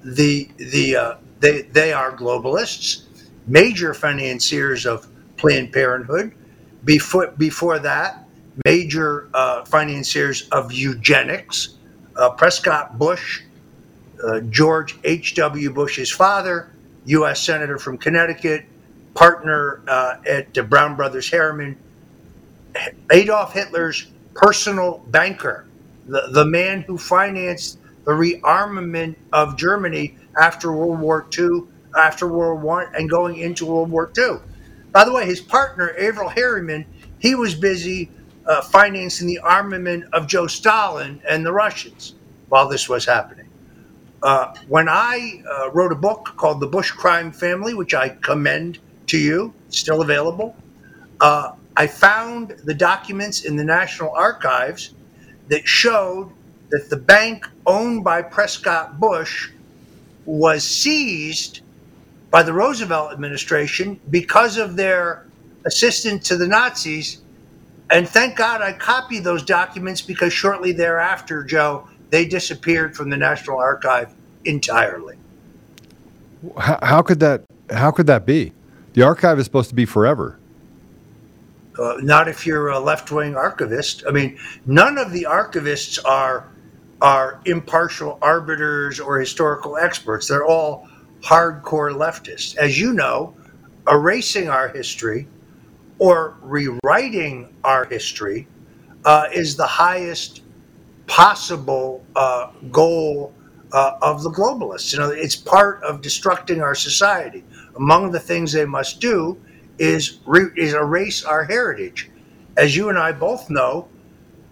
The 0.04 0.49
the 0.58 0.95
uh, 0.95 1.15
they 1.39 1.63
they 1.63 1.91
are 1.91 2.15
globalists, 2.15 3.06
major 3.47 3.93
financiers 3.93 4.86
of 4.86 5.08
Planned 5.38 5.73
Parenthood. 5.73 6.36
Before 6.86 7.28
before 7.32 7.80
that, 7.80 8.28
major 8.63 9.30
financiers 9.65 10.47
of 10.49 10.71
eugenics 10.71 11.78
uh, 12.19 12.29
Prescott 12.32 12.99
Bush, 12.99 13.41
uh, 14.23 14.41
George 14.41 14.97
H.W. 15.03 15.71
Bush's 15.71 16.12
father, 16.12 16.69
U.S. 17.05 17.41
Senator 17.41 17.77
from 17.77 17.97
Connecticut, 17.97 18.65
partner 19.13 19.82
uh, 19.88 20.17
at 20.27 20.53
Brown 20.69 20.95
Brothers 20.95 21.29
Harriman, 21.32 21.77
Adolf 23.12 23.53
Hitler's 23.53 24.08
personal 24.34 25.03
banker, 25.08 25.65
the, 26.08 26.27
the 26.32 26.45
man 26.45 26.82
who 26.82 26.97
financed 26.97 27.79
the 28.05 28.12
rearmament 28.12 29.15
of 29.34 29.58
Germany 29.58 30.17
after 30.39 30.71
World 30.71 30.99
War 30.99 31.25
II, 31.38 31.63
after 31.97 32.27
World 32.27 32.62
War 32.62 32.88
I, 32.88 32.97
and 32.97 33.10
going 33.10 33.38
into 33.38 33.65
World 33.65 33.89
War 33.89 34.12
II. 34.17 34.38
By 34.91 35.05
the 35.05 35.13
way, 35.13 35.25
his 35.25 35.39
partner, 35.39 35.93
Averell 35.99 36.29
Harriman, 36.29 36.86
he 37.19 37.36
was 37.36 37.55
busy 37.55 38.10
uh, 38.45 38.62
financing 38.62 39.28
the 39.28 39.39
armament 39.39 40.06
of 40.13 40.28
Joe 40.28 40.47
Stalin 40.47 41.21
and 41.28 41.45
the 41.45 41.52
Russians 41.52 42.15
while 42.49 42.67
this 42.67 42.89
was 42.89 43.06
happening. 43.06 43.47
Uh, 44.21 44.54
when 44.67 44.89
I 44.89 45.41
uh, 45.49 45.71
wrote 45.71 45.91
a 45.91 45.95
book 45.95 46.34
called 46.36 46.60
The 46.60 46.67
Bush 46.67 46.91
Crime 46.91 47.32
Family, 47.32 47.73
which 47.73 47.93
I 47.93 48.10
commend 48.10 48.80
to 49.08 49.17
you, 49.17 49.54
still 49.69 50.02
available, 50.02 50.56
uh, 51.21 51.54
I 51.78 51.88
found 51.88 52.49
the 52.65 52.73
documents 52.73 53.45
in 53.45 53.56
the 53.56 53.63
National 53.63 54.12
Archives 54.12 54.93
that 55.47 55.67
showed 55.67 56.32
that 56.69 56.89
the 56.89 56.97
bank 56.97 57.47
owned 57.65 58.04
by 58.04 58.21
Prescott 58.21 58.99
Bush 58.99 59.49
was 60.25 60.63
seized 60.63 61.62
by 62.30 62.43
the 62.43 62.54
Roosevelt 62.54 63.12
administration 63.12 63.99
because 64.10 64.58
of 64.58 64.75
their 64.75 65.25
assistance 65.65 66.28
to 66.28 66.38
the 66.38 66.47
Nazis 66.47 67.21
and 67.91 68.08
thank 68.08 68.36
God 68.36 68.62
I 68.62 68.73
copied 68.73 69.23
those 69.23 69.43
documents 69.43 70.02
because 70.02 70.32
shortly 70.32 70.71
thereafter, 70.71 71.43
Joe, 71.43 71.88
they 72.10 72.25
disappeared 72.25 72.95
from 72.95 73.10
the 73.10 73.17
National 73.17 73.58
Archive 73.58 74.13
entirely. 74.45 75.15
How, 76.58 76.80
how 76.82 77.02
could 77.02 77.19
that? 77.19 77.43
How 77.69 77.91
could 77.91 78.08
that 78.08 78.25
be? 78.25 78.54
The 78.93 79.04
archive 79.04 79.38
is 79.39 79.45
supposed 79.45 79.69
to 79.69 79.75
be 79.75 79.86
forever. 79.86 80.39
Uh, 81.78 81.95
not 82.02 82.28
if 82.28 82.45
you're 82.45 82.69
a 82.69 82.80
left-wing 82.80 83.36
archivist. 83.36 84.04
I 84.08 84.12
mean, 84.12 84.38
none 84.65 84.97
of 84.97 85.12
the 85.12 85.28
archivists 85.30 86.04
are 86.04 86.47
are 87.02 87.39
impartial 87.45 88.17
arbiters 88.21 88.99
or 88.99 89.19
historical 89.19 89.78
experts. 89.78 90.28
They're 90.28 90.45
all 90.45 90.88
hardcore 91.21 91.95
leftists. 91.95 92.58
As 92.58 92.80
you 92.80 92.93
know, 92.93 93.34
erasing 93.88 94.49
our 94.49 94.67
history 94.67 95.28
or 95.99 96.38
rewriting 96.41 97.53
our 97.63 97.86
history 97.86 98.47
uh, 99.05 99.28
is 99.34 99.55
the 99.55 99.67
highest 99.67 100.41
possible 101.07 102.03
uh, 102.15 102.51
goal 102.71 103.34
uh, 103.74 103.97
of 104.01 104.24
the 104.24 104.30
globalists. 104.32 104.93
You 104.93 104.99
know, 104.99 105.09
it's 105.09 105.36
part 105.36 105.84
of 105.84 106.01
destructing 106.01 106.61
our 106.61 106.76
society. 106.76 107.43
Among 107.76 108.11
the 108.11 108.19
things 108.19 108.51
they 108.51 108.65
must 108.65 108.99
do 108.99 109.39
is 109.78 110.19
re- 110.26 110.51
is 110.55 110.74
erase 110.74 111.24
our 111.24 111.43
heritage. 111.43 112.09
As 112.57 112.76
you 112.76 112.89
and 112.89 112.97
I 112.97 113.11
both 113.11 113.49
know, 113.49 113.88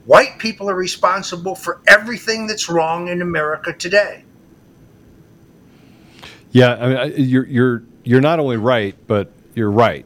white 0.06 0.38
people 0.40 0.70
are 0.70 0.76
responsible 0.76 1.56
for 1.56 1.82
everything 1.88 2.48
that's 2.48 2.70
wrong 2.70 3.08
in 3.08 3.22
America 3.22 3.74
today. 3.74 4.24
Yeah, 6.52 6.76
I 6.76 7.10
mean, 7.10 7.14
you're 7.18 7.46
you're 7.46 7.84
you're 8.04 8.22
not 8.22 8.40
only 8.40 8.58
right, 8.58 8.96
but 9.08 9.32
you're 9.54 9.72
right 9.72 10.06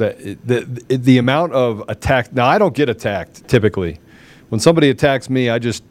the, 0.00 0.38
the, 0.44 0.96
the 0.96 1.18
amount 1.18 1.52
of 1.52 1.84
attack. 1.88 2.32
Now, 2.32 2.46
I 2.46 2.58
don't 2.58 2.74
get 2.74 2.88
attacked 2.88 3.46
typically. 3.48 3.98
When 4.48 4.60
somebody 4.60 4.90
attacks 4.90 5.30
me, 5.30 5.48
I 5.48 5.58
just, 5.58 5.84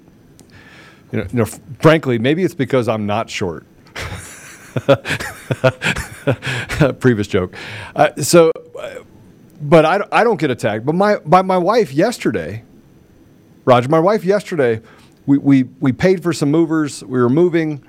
you 1.12 1.20
know, 1.20 1.28
you 1.32 1.39
know 1.39 1.45
frankly, 1.80 2.20
maybe 2.20 2.43
it's 2.43 2.53
because 2.53 2.88
I'm 2.88 3.05
not 3.05 3.30
short. 3.30 3.66
Previous 6.99 7.28
joke. 7.28 7.55
Uh, 7.95 8.16
so, 8.22 8.51
but 9.62 9.86
I, 9.86 9.99
I 10.12 10.24
don't 10.24 10.39
get 10.39 10.51
attacked. 10.51 10.86
But 10.86 10.95
my, 10.95 11.18
by 11.20 11.41
my 11.41 11.57
wife 11.57 11.93
yesterday, 11.93 12.64
Roger, 13.66 13.89
my 13.89 13.99
wife 13.99 14.24
yesterday, 14.24 14.82
we, 15.26 15.38
we, 15.38 15.64
we 15.80 15.91
paid 15.91 16.24
for 16.24 16.34
some 16.34 16.51
movers. 16.51 17.03
We 17.03 17.20
were 17.20 17.30
moving, 17.30 17.84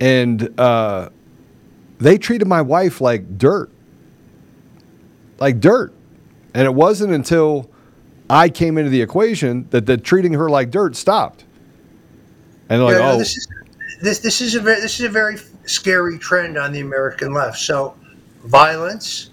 and 0.00 0.58
uh, 0.58 1.10
they 1.98 2.18
treated 2.18 2.48
my 2.48 2.62
wife 2.62 3.00
like 3.00 3.38
dirt. 3.38 3.70
Like 5.38 5.60
dirt. 5.60 5.92
And 6.54 6.64
it 6.64 6.74
wasn't 6.74 7.12
until 7.12 7.70
I 8.28 8.48
came 8.48 8.78
into 8.78 8.90
the 8.90 9.02
equation 9.02 9.68
that 9.70 9.86
the 9.86 9.96
treating 9.96 10.32
her 10.32 10.48
like 10.48 10.70
dirt 10.70 10.96
stopped. 10.96 11.44
And 12.68 12.82
like, 12.82 12.94
Yeah, 12.94 12.98
no, 12.98 13.12
oh, 13.12 13.18
this 13.18 13.36
is 13.36 13.48
this 14.00 14.18
this 14.20 14.40
is 14.40 14.54
a 14.54 14.60
very 14.60 14.80
this 14.80 14.98
is 14.98 15.06
a 15.06 15.10
very 15.10 15.36
scary 15.64 16.18
trend 16.18 16.56
on 16.58 16.72
the 16.72 16.80
American 16.80 17.32
left. 17.32 17.58
So, 17.58 17.94
violence, 18.44 19.30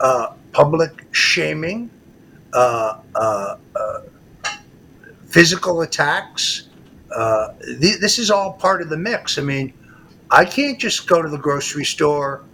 uh, 0.00 0.34
public 0.52 1.06
shaming, 1.12 1.90
uh, 2.52 2.98
uh, 3.14 3.56
uh, 3.76 4.00
physical 5.26 5.82
attacks. 5.82 6.68
Uh, 7.14 7.52
th- 7.80 8.00
this 8.00 8.18
is 8.18 8.30
all 8.30 8.54
part 8.54 8.80
of 8.80 8.88
the 8.88 8.96
mix. 8.96 9.38
I 9.38 9.42
mean, 9.42 9.72
I 10.30 10.44
can't 10.44 10.78
just 10.78 11.06
go 11.06 11.20
to 11.20 11.28
the 11.28 11.38
grocery 11.38 11.84
store 11.84 12.44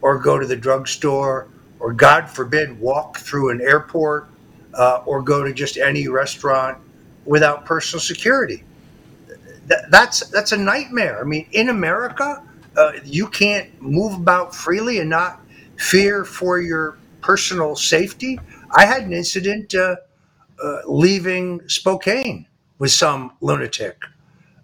or 0.00 0.18
go 0.18 0.38
to 0.38 0.46
the 0.46 0.56
drugstore 0.56 1.48
or, 1.80 1.92
God 1.92 2.28
forbid, 2.28 2.78
walk 2.80 3.18
through 3.18 3.50
an 3.50 3.60
airport 3.60 4.28
uh, 4.74 5.02
or 5.06 5.22
go 5.22 5.44
to 5.44 5.52
just 5.52 5.76
any 5.76 6.08
restaurant 6.08 6.78
without 7.24 7.64
personal 7.64 8.00
security 8.00 8.64
th- 9.68 9.80
that's 9.90 10.26
that's 10.28 10.52
a 10.52 10.56
nightmare. 10.56 11.20
I 11.20 11.24
mean, 11.24 11.46
in 11.52 11.68
America, 11.68 12.42
uh, 12.76 12.92
you 13.04 13.28
can't 13.28 13.80
move 13.80 14.14
about 14.14 14.54
freely 14.54 14.98
and 14.98 15.10
not 15.10 15.40
fear 15.76 16.24
for 16.24 16.60
your 16.60 16.98
personal 17.20 17.76
safety. 17.76 18.38
I 18.76 18.86
had 18.86 19.02
an 19.04 19.12
incident 19.12 19.74
uh, 19.74 19.96
uh, 20.62 20.78
leaving 20.86 21.66
Spokane 21.68 22.46
with 22.78 22.90
some 22.90 23.32
lunatic 23.40 24.02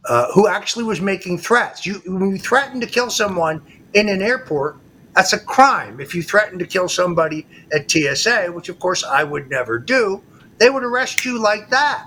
uh, 0.07 0.33
who 0.33 0.49
actually 0.49 0.85
was 0.85 1.01
making 1.01 1.39
threats. 1.39 1.87
You, 1.87 1.95
when 2.07 2.31
you 2.31 2.39
threaten 2.39 2.81
to 2.81 2.87
kill 2.87 3.11
someone 3.11 3.63
in 3.95 4.09
an 4.09 4.23
airport, 4.23 4.79
that's 5.15 5.33
a 5.33 5.39
crime. 5.39 6.01
If 6.01 6.15
you 6.15 6.23
threaten 6.23 6.59
to 6.59 6.67
kill 6.67 6.89
somebody 6.89 7.47
at 7.73 7.91
TSA, 7.91 8.47
which 8.53 8.69
of 8.69 8.79
course 8.79 9.05
I 9.05 9.25
would 9.25 9.51
never 9.51 9.79
do, 9.79 10.23
they 10.59 10.71
would 10.71 10.85
arrest 10.85 11.25
you 11.25 11.41
like 11.41 11.71
that. 11.71 12.07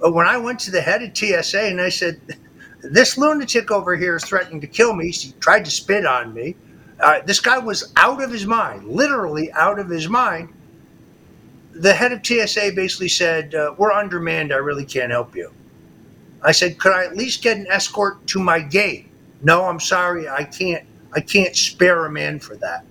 But 0.00 0.14
when 0.14 0.26
I 0.26 0.38
went 0.38 0.60
to 0.60 0.70
the 0.70 0.80
head 0.80 1.02
of 1.02 1.16
TSA 1.16 1.60
and 1.62 1.80
I 1.80 1.88
said, 1.88 2.20
"This 2.82 3.18
lunatic 3.18 3.70
over 3.70 3.96
here 3.96 4.16
is 4.16 4.24
threatening 4.24 4.60
to 4.62 4.66
kill 4.66 4.94
me," 4.94 5.10
he 5.10 5.34
tried 5.40 5.64
to 5.66 5.70
spit 5.70 6.06
on 6.06 6.32
me. 6.34 6.56
Uh, 7.00 7.20
this 7.24 7.40
guy 7.40 7.58
was 7.58 7.92
out 7.96 8.22
of 8.22 8.30
his 8.30 8.46
mind, 8.46 8.84
literally 8.84 9.52
out 9.52 9.78
of 9.78 9.88
his 9.88 10.08
mind. 10.08 10.50
The 11.72 11.94
head 11.94 12.12
of 12.12 12.24
TSA 12.26 12.72
basically 12.74 13.08
said, 13.08 13.54
uh, 13.54 13.74
"We're 13.76 13.92
undermanned. 13.92 14.52
I 14.52 14.56
really 14.56 14.84
can't 14.86 15.12
help 15.12 15.36
you." 15.36 15.52
I 16.42 16.52
said, 16.52 16.78
"Could 16.78 16.92
I 16.92 17.04
at 17.04 17.16
least 17.16 17.42
get 17.42 17.56
an 17.56 17.66
escort 17.68 18.26
to 18.28 18.40
my 18.40 18.60
gate?" 18.60 19.08
No, 19.42 19.64
I'm 19.66 19.80
sorry, 19.80 20.28
I 20.28 20.44
can't. 20.44 20.84
I 21.12 21.20
can't 21.20 21.56
spare 21.56 22.06
a 22.06 22.10
man 22.10 22.38
for 22.38 22.56
that. 22.56 22.84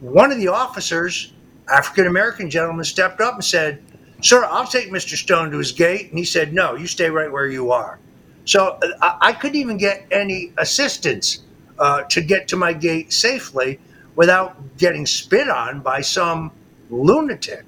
One 0.00 0.32
of 0.32 0.38
the 0.38 0.48
officers, 0.48 1.32
African 1.72 2.06
American 2.06 2.50
gentleman, 2.50 2.84
stepped 2.84 3.20
up 3.20 3.34
and 3.34 3.44
said, 3.44 3.82
Sir, 4.22 4.44
I'll 4.44 4.66
take 4.66 4.90
Mr. 4.90 5.16
Stone 5.16 5.50
to 5.50 5.58
his 5.58 5.72
gate. 5.72 6.10
And 6.10 6.18
he 6.18 6.24
said, 6.24 6.52
No, 6.52 6.74
you 6.74 6.86
stay 6.86 7.10
right 7.10 7.30
where 7.30 7.46
you 7.46 7.72
are. 7.72 7.98
So 8.44 8.78
uh, 8.82 8.88
I, 9.02 9.16
I 9.20 9.32
couldn't 9.32 9.56
even 9.56 9.76
get 9.76 10.06
any 10.10 10.52
assistance 10.58 11.42
uh, 11.78 12.02
to 12.04 12.20
get 12.20 12.48
to 12.48 12.56
my 12.56 12.72
gate 12.72 13.12
safely 13.12 13.78
without 14.14 14.76
getting 14.78 15.06
spit 15.06 15.48
on 15.48 15.80
by 15.80 16.00
some 16.00 16.50
lunatic. 16.90 17.64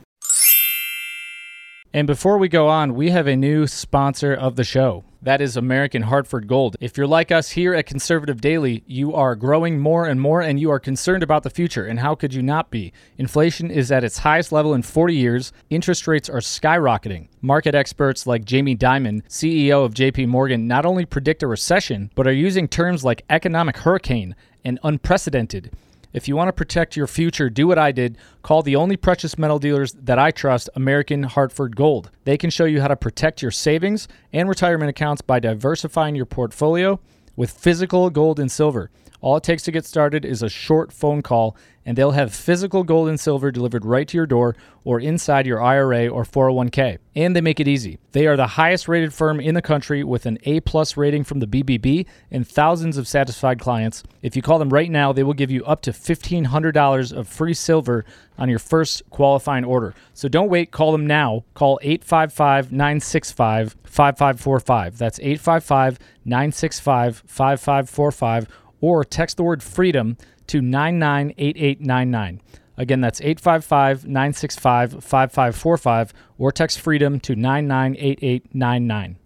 And 1.92 2.06
before 2.06 2.38
we 2.38 2.48
go 2.48 2.68
on, 2.68 2.94
we 2.94 3.10
have 3.10 3.26
a 3.26 3.36
new 3.36 3.66
sponsor 3.66 4.34
of 4.34 4.56
the 4.56 4.64
show. 4.64 5.04
That 5.20 5.40
is 5.40 5.56
American 5.56 6.02
Hartford 6.02 6.46
Gold. 6.46 6.76
If 6.80 6.96
you're 6.96 7.08
like 7.08 7.32
us 7.32 7.50
here 7.50 7.74
at 7.74 7.86
Conservative 7.86 8.40
Daily, 8.40 8.84
you 8.86 9.14
are 9.14 9.34
growing 9.34 9.80
more 9.80 10.06
and 10.06 10.20
more 10.20 10.40
and 10.40 10.60
you 10.60 10.70
are 10.70 10.78
concerned 10.78 11.24
about 11.24 11.42
the 11.42 11.50
future. 11.50 11.84
And 11.84 11.98
how 11.98 12.14
could 12.14 12.32
you 12.32 12.40
not 12.40 12.70
be? 12.70 12.92
Inflation 13.16 13.68
is 13.68 13.90
at 13.90 14.04
its 14.04 14.18
highest 14.18 14.52
level 14.52 14.74
in 14.74 14.82
40 14.82 15.16
years. 15.16 15.52
Interest 15.70 16.06
rates 16.06 16.28
are 16.28 16.38
skyrocketing. 16.38 17.26
Market 17.42 17.74
experts 17.74 18.28
like 18.28 18.44
Jamie 18.44 18.76
Dimon, 18.76 19.22
CEO 19.28 19.84
of 19.84 19.92
JP 19.92 20.28
Morgan, 20.28 20.68
not 20.68 20.86
only 20.86 21.04
predict 21.04 21.42
a 21.42 21.48
recession, 21.48 22.12
but 22.14 22.28
are 22.28 22.32
using 22.32 22.68
terms 22.68 23.04
like 23.04 23.24
economic 23.28 23.78
hurricane 23.78 24.36
and 24.64 24.78
unprecedented. 24.84 25.72
If 26.12 26.26
you 26.26 26.36
want 26.36 26.48
to 26.48 26.52
protect 26.52 26.96
your 26.96 27.06
future, 27.06 27.50
do 27.50 27.66
what 27.66 27.78
I 27.78 27.92
did. 27.92 28.16
Call 28.42 28.62
the 28.62 28.76
only 28.76 28.96
precious 28.96 29.36
metal 29.36 29.58
dealers 29.58 29.92
that 29.92 30.18
I 30.18 30.30
trust, 30.30 30.70
American 30.74 31.24
Hartford 31.24 31.76
Gold. 31.76 32.10
They 32.24 32.38
can 32.38 32.48
show 32.48 32.64
you 32.64 32.80
how 32.80 32.88
to 32.88 32.96
protect 32.96 33.42
your 33.42 33.50
savings 33.50 34.08
and 34.32 34.48
retirement 34.48 34.88
accounts 34.88 35.20
by 35.20 35.38
diversifying 35.38 36.14
your 36.14 36.24
portfolio 36.24 36.98
with 37.36 37.50
physical 37.50 38.08
gold 38.08 38.40
and 38.40 38.50
silver. 38.50 38.90
All 39.20 39.36
it 39.36 39.42
takes 39.42 39.64
to 39.64 39.72
get 39.72 39.84
started 39.84 40.24
is 40.24 40.42
a 40.42 40.48
short 40.48 40.92
phone 40.92 41.22
call, 41.22 41.56
and 41.84 41.96
they'll 41.96 42.12
have 42.12 42.32
physical 42.32 42.84
gold 42.84 43.08
and 43.08 43.18
silver 43.18 43.50
delivered 43.50 43.84
right 43.84 44.06
to 44.06 44.16
your 44.16 44.26
door 44.26 44.54
or 44.84 45.00
inside 45.00 45.46
your 45.46 45.60
IRA 45.60 46.06
or 46.06 46.22
401k. 46.22 46.98
And 47.16 47.34
they 47.34 47.40
make 47.40 47.58
it 47.58 47.66
easy. 47.66 47.98
They 48.12 48.26
are 48.28 48.36
the 48.36 48.46
highest 48.46 48.86
rated 48.86 49.12
firm 49.12 49.40
in 49.40 49.54
the 49.54 49.62
country 49.62 50.04
with 50.04 50.26
an 50.26 50.38
A 50.44 50.60
plus 50.60 50.96
rating 50.96 51.24
from 51.24 51.40
the 51.40 51.46
BBB 51.46 52.06
and 52.30 52.46
thousands 52.46 52.96
of 52.96 53.08
satisfied 53.08 53.58
clients. 53.58 54.04
If 54.22 54.36
you 54.36 54.42
call 54.42 54.58
them 54.60 54.70
right 54.70 54.90
now, 54.90 55.12
they 55.12 55.24
will 55.24 55.34
give 55.34 55.50
you 55.50 55.64
up 55.64 55.80
to 55.82 55.92
$1,500 55.92 57.12
of 57.12 57.26
free 57.26 57.54
silver 57.54 58.04
on 58.38 58.48
your 58.48 58.60
first 58.60 59.02
qualifying 59.10 59.64
order. 59.64 59.94
So 60.14 60.28
don't 60.28 60.50
wait, 60.50 60.70
call 60.70 60.92
them 60.92 61.06
now. 61.06 61.44
Call 61.54 61.80
855 61.82 62.70
965 62.70 63.76
5545. 63.82 64.98
That's 64.98 65.18
855 65.18 65.98
965 66.24 67.24
5545 67.26 68.46
or 68.80 69.04
text 69.04 69.36
the 69.36 69.42
word 69.42 69.62
freedom 69.62 70.16
to 70.48 70.60
998899. 70.60 72.40
Again, 72.76 73.00
that's 73.00 73.20
855 73.20 74.06
965 74.06 75.04
5545 75.04 76.14
or 76.38 76.52
text 76.52 76.80
freedom 76.80 77.18
to 77.20 77.34
998899. 77.34 79.16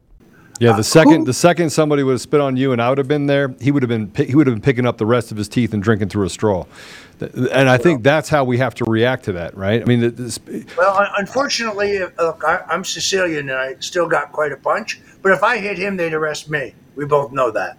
Yeah, 0.59 0.77
the 0.77 0.85
second 0.85 1.25
the 1.25 1.33
second 1.33 1.71
somebody 1.71 2.05
would 2.05 2.13
have 2.13 2.21
spit 2.21 2.41
on 2.41 2.57
you 2.57 2.73
and 2.73 2.81
I 2.81 2.89
would 2.89 2.99
have 2.99 3.09
been 3.09 3.27
there, 3.27 3.55
he 3.61 3.73
would 3.73 3.83
have 3.83 3.89
been 3.89 4.13
he 4.15 4.35
would 4.35 4.47
have 4.47 4.55
been 4.55 4.63
picking 4.63 4.87
up 4.87 4.97
the 4.97 5.07
rest 5.07 5.33
of 5.33 5.37
his 5.37 5.49
teeth 5.49 5.75
and 5.75 5.83
drinking 5.83 6.09
through 6.09 6.25
a 6.25 6.31
straw. 6.31 6.67
And 7.21 7.69
I 7.69 7.79
think 7.79 8.03
that's 8.03 8.29
how 8.29 8.45
we 8.45 8.59
have 8.59 8.75
to 8.77 8.85
react 8.85 9.25
to 9.25 9.33
that, 9.33 9.57
right? 9.57 9.81
I 9.81 9.85
mean, 9.85 10.15
this, 10.15 10.41
Well, 10.77 11.07
unfortunately, 11.19 12.03
uh, 12.03 12.11
look, 12.19 12.43
I'm 12.47 12.85
Sicilian 12.85 13.49
and 13.49 13.59
I 13.59 13.77
still 13.81 14.09
got 14.09 14.33
quite 14.33 14.51
a 14.51 14.57
punch. 14.57 15.01
But 15.21 15.33
if 15.33 15.43
I 15.43 15.59
hit 15.59 15.79
him, 15.79 15.97
they'd 15.97 16.15
arrest 16.15 16.51
me. 16.51 16.75
We 16.97 17.05
both 17.05 17.31
know 17.31 17.51
that. 17.53 17.79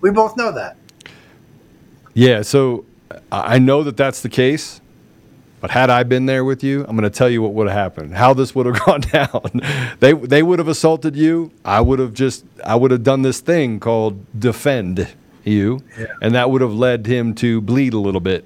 We 0.00 0.10
both 0.10 0.36
know 0.36 0.52
that. 0.52 0.76
Yeah. 2.14 2.42
So 2.42 2.84
I 3.30 3.58
know 3.58 3.82
that 3.82 3.96
that's 3.96 4.22
the 4.22 4.28
case, 4.28 4.80
but 5.60 5.70
had 5.70 5.90
I 5.90 6.02
been 6.02 6.26
there 6.26 6.44
with 6.44 6.62
you, 6.62 6.84
I'm 6.88 6.96
going 6.96 7.10
to 7.10 7.10
tell 7.10 7.28
you 7.28 7.42
what 7.42 7.52
would 7.54 7.68
have 7.68 7.76
happened, 7.76 8.14
how 8.14 8.34
this 8.34 8.54
would 8.54 8.66
have 8.66 8.78
gone 8.86 9.00
down. 9.00 9.96
they 10.00 10.12
they 10.12 10.42
would 10.42 10.58
have 10.58 10.68
assaulted 10.68 11.16
you. 11.16 11.50
I 11.64 11.80
would 11.80 11.98
have 11.98 12.12
just 12.12 12.44
I 12.64 12.74
would 12.76 12.90
have 12.90 13.02
done 13.02 13.22
this 13.22 13.40
thing 13.40 13.80
called 13.80 14.24
defend 14.38 15.08
you, 15.44 15.82
and 16.22 16.34
that 16.34 16.50
would 16.50 16.60
have 16.60 16.72
led 16.72 17.06
him 17.06 17.34
to 17.36 17.60
bleed 17.60 17.94
a 17.94 17.98
little 17.98 18.20
bit. 18.20 18.44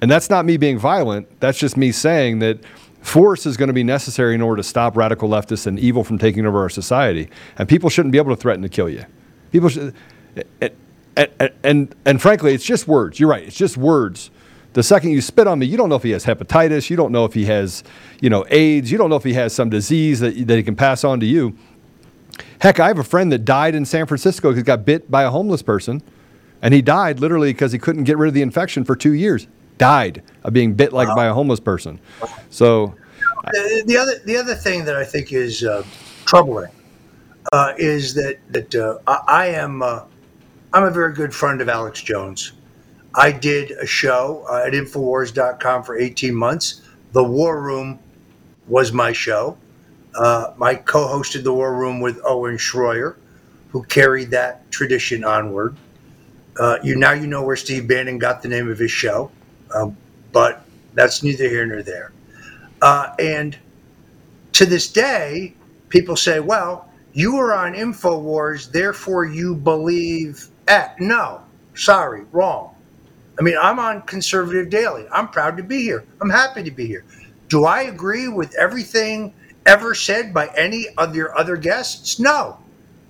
And 0.00 0.10
that's 0.10 0.28
not 0.28 0.44
me 0.44 0.56
being 0.56 0.78
violent. 0.78 1.28
That's 1.40 1.58
just 1.58 1.76
me 1.76 1.90
saying 1.90 2.40
that 2.40 2.58
force 3.00 3.46
is 3.46 3.56
going 3.56 3.68
to 3.68 3.72
be 3.72 3.84
necessary 3.84 4.34
in 4.34 4.42
order 4.42 4.58
to 4.58 4.68
stop 4.68 4.96
radical 4.96 5.28
leftists 5.28 5.66
and 5.66 5.78
evil 5.78 6.04
from 6.04 6.18
taking 6.18 6.44
over 6.44 6.60
our 6.60 6.68
society. 6.68 7.30
And 7.58 7.68
people 7.68 7.88
shouldn't 7.88 8.12
be 8.12 8.18
able 8.18 8.34
to 8.34 8.40
threaten 8.40 8.62
to 8.62 8.68
kill 8.68 8.88
you. 8.88 9.04
People 9.52 9.68
should, 9.68 9.94
and, 10.60 10.70
and, 11.16 11.52
and, 11.62 11.94
and 12.04 12.22
frankly, 12.22 12.54
it's 12.54 12.64
just 12.64 12.86
words. 12.86 13.18
You're 13.18 13.30
right. 13.30 13.44
It's 13.44 13.56
just 13.56 13.76
words. 13.76 14.30
The 14.74 14.82
second 14.82 15.10
you 15.10 15.22
spit 15.22 15.46
on 15.46 15.58
me, 15.58 15.66
you 15.66 15.78
don't 15.78 15.88
know 15.88 15.94
if 15.96 16.02
he 16.02 16.10
has 16.10 16.26
hepatitis. 16.26 16.90
You 16.90 16.96
don't 16.96 17.10
know 17.10 17.24
if 17.24 17.32
he 17.32 17.46
has, 17.46 17.82
you 18.20 18.28
know, 18.28 18.44
AIDS. 18.50 18.92
You 18.92 18.98
don't 18.98 19.08
know 19.08 19.16
if 19.16 19.24
he 19.24 19.32
has 19.32 19.54
some 19.54 19.70
disease 19.70 20.20
that, 20.20 20.46
that 20.46 20.56
he 20.56 20.62
can 20.62 20.76
pass 20.76 21.02
on 21.02 21.18
to 21.20 21.26
you. 21.26 21.56
Heck, 22.60 22.78
I 22.78 22.88
have 22.88 22.98
a 22.98 23.04
friend 23.04 23.32
that 23.32 23.44
died 23.46 23.74
in 23.74 23.86
San 23.86 24.06
Francisco 24.06 24.50
because 24.50 24.58
he 24.58 24.64
got 24.64 24.84
bit 24.84 25.10
by 25.10 25.22
a 25.22 25.30
homeless 25.30 25.62
person. 25.62 26.02
And 26.60 26.74
he 26.74 26.82
died 26.82 27.20
literally 27.20 27.52
because 27.52 27.72
he 27.72 27.78
couldn't 27.78 28.04
get 28.04 28.18
rid 28.18 28.28
of 28.28 28.34
the 28.34 28.42
infection 28.42 28.84
for 28.84 28.96
two 28.96 29.12
years. 29.12 29.46
Died 29.78 30.22
of 30.42 30.52
being 30.52 30.74
bit 30.74 30.92
like 30.92 31.08
by 31.14 31.26
a 31.26 31.32
homeless 31.32 31.60
person. 31.60 32.00
So, 32.50 32.94
The, 33.52 33.84
the 33.86 33.96
other 33.96 34.18
the 34.24 34.36
other 34.36 34.54
thing 34.54 34.84
that 34.86 34.96
I 34.96 35.04
think 35.04 35.32
is 35.32 35.62
uh, 35.62 35.84
troubling 36.24 36.70
uh, 37.52 37.74
is 37.78 38.14
that 38.14 38.38
that 38.50 38.74
uh, 38.74 38.98
I, 39.06 39.20
I 39.28 39.46
am 39.48 39.82
uh, 39.82 40.00
I'm 40.76 40.84
a 40.84 40.90
very 40.90 41.14
good 41.14 41.34
friend 41.34 41.62
of 41.62 41.70
Alex 41.70 42.02
Jones. 42.02 42.52
I 43.14 43.32
did 43.32 43.70
a 43.70 43.86
show 43.86 44.44
uh, 44.46 44.64
at 44.66 44.74
Infowars.com 44.74 45.84
for 45.84 45.96
18 45.96 46.34
months. 46.34 46.82
The 47.12 47.24
War 47.24 47.62
Room 47.62 47.98
was 48.66 48.92
my 48.92 49.10
show. 49.14 49.56
Uh, 50.14 50.52
I 50.60 50.74
co-hosted 50.74 51.44
the 51.44 51.52
War 51.54 51.74
Room 51.74 52.00
with 52.00 52.20
Owen 52.26 52.58
Schroyer, 52.58 53.16
who 53.70 53.84
carried 53.84 54.30
that 54.32 54.70
tradition 54.70 55.24
onward. 55.24 55.78
Uh, 56.60 56.76
you 56.82 56.94
now 56.94 57.12
you 57.12 57.26
know 57.26 57.42
where 57.42 57.56
Steve 57.56 57.88
Bannon 57.88 58.18
got 58.18 58.42
the 58.42 58.48
name 58.48 58.70
of 58.70 58.78
his 58.78 58.90
show, 58.90 59.30
um, 59.74 59.96
but 60.30 60.62
that's 60.92 61.22
neither 61.22 61.48
here 61.48 61.64
nor 61.64 61.82
there. 61.82 62.12
Uh, 62.82 63.14
and 63.18 63.56
to 64.52 64.66
this 64.66 64.92
day, 64.92 65.54
people 65.88 66.16
say, 66.16 66.38
well, 66.38 66.92
you 67.14 67.34
were 67.34 67.54
on 67.54 67.72
InfoWars, 67.72 68.70
therefore 68.70 69.24
you 69.24 69.54
believe 69.54 70.50
X. 70.68 70.94
No, 71.00 71.42
sorry, 71.74 72.24
wrong. 72.32 72.74
I 73.38 73.42
mean, 73.42 73.56
I'm 73.60 73.78
on 73.78 74.02
Conservative 74.02 74.70
Daily. 74.70 75.06
I'm 75.12 75.28
proud 75.28 75.56
to 75.58 75.62
be 75.62 75.82
here. 75.82 76.04
I'm 76.20 76.30
happy 76.30 76.62
to 76.62 76.70
be 76.70 76.86
here. 76.86 77.04
Do 77.48 77.64
I 77.64 77.82
agree 77.82 78.28
with 78.28 78.54
everything 78.56 79.34
ever 79.66 79.94
said 79.94 80.32
by 80.32 80.48
any 80.56 80.88
of 80.96 81.14
your 81.14 81.38
other 81.38 81.56
guests? 81.56 82.18
No. 82.18 82.58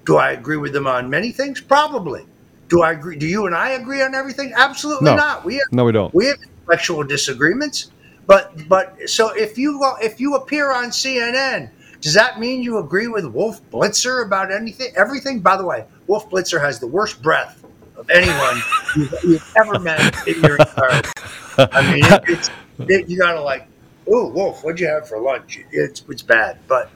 Do 0.04 0.16
I 0.16 0.32
agree 0.32 0.56
with 0.56 0.72
them 0.72 0.86
on 0.86 1.08
many 1.08 1.32
things? 1.32 1.60
Probably. 1.60 2.26
Do 2.68 2.82
I 2.82 2.92
agree? 2.92 3.16
Do 3.16 3.26
you 3.26 3.46
and 3.46 3.54
I 3.54 3.70
agree 3.70 4.02
on 4.02 4.14
everything? 4.14 4.52
Absolutely 4.56 5.04
No. 5.06 5.16
not. 5.16 5.44
We 5.44 5.54
have, 5.54 5.72
No, 5.72 5.84
we 5.84 5.92
don't. 5.92 6.12
we 6.12 6.26
have 6.26 6.36
intellectual 6.42 7.04
disagreements. 7.04 7.90
But 8.26 8.68
but 8.68 9.08
so 9.08 9.30
if 9.36 9.56
you 9.56 9.78
go 9.78 9.94
if 10.02 10.18
you 10.20 10.34
appear 10.34 10.72
on 10.72 10.86
CNN, 10.86 11.70
does 12.00 12.12
that 12.14 12.40
mean 12.40 12.60
you 12.62 12.78
agree 12.78 13.06
with 13.06 13.24
Wolf 13.26 13.60
Blitzer 13.70 14.26
about 14.26 14.50
anything? 14.52 14.92
Everything. 14.96 15.38
By 15.38 15.56
the 15.56 15.64
way, 15.64 15.84
Wolf 16.06 16.30
Blitzer 16.30 16.60
has 16.60 16.78
the 16.80 16.86
worst 16.86 17.22
breath 17.22 17.64
of 17.96 18.08
anyone 18.10 18.64
you've, 18.96 19.14
you've 19.24 19.44
ever 19.56 19.78
met 19.78 20.10
in 20.26 20.40
your 20.42 20.56
entire. 20.56 21.02
I 21.72 21.82
mean, 21.94 22.04
it, 22.06 22.22
it's 22.28 22.50
it, 22.88 23.08
you 23.08 23.18
gotta 23.18 23.40
like, 23.42 23.68
oh 24.08 24.30
Wolf, 24.30 24.62
what'd 24.64 24.80
you 24.80 24.88
have 24.88 25.08
for 25.08 25.20
lunch? 25.20 25.60
It's 25.72 26.04
it's 26.08 26.22
bad, 26.22 26.58
but 26.68 26.90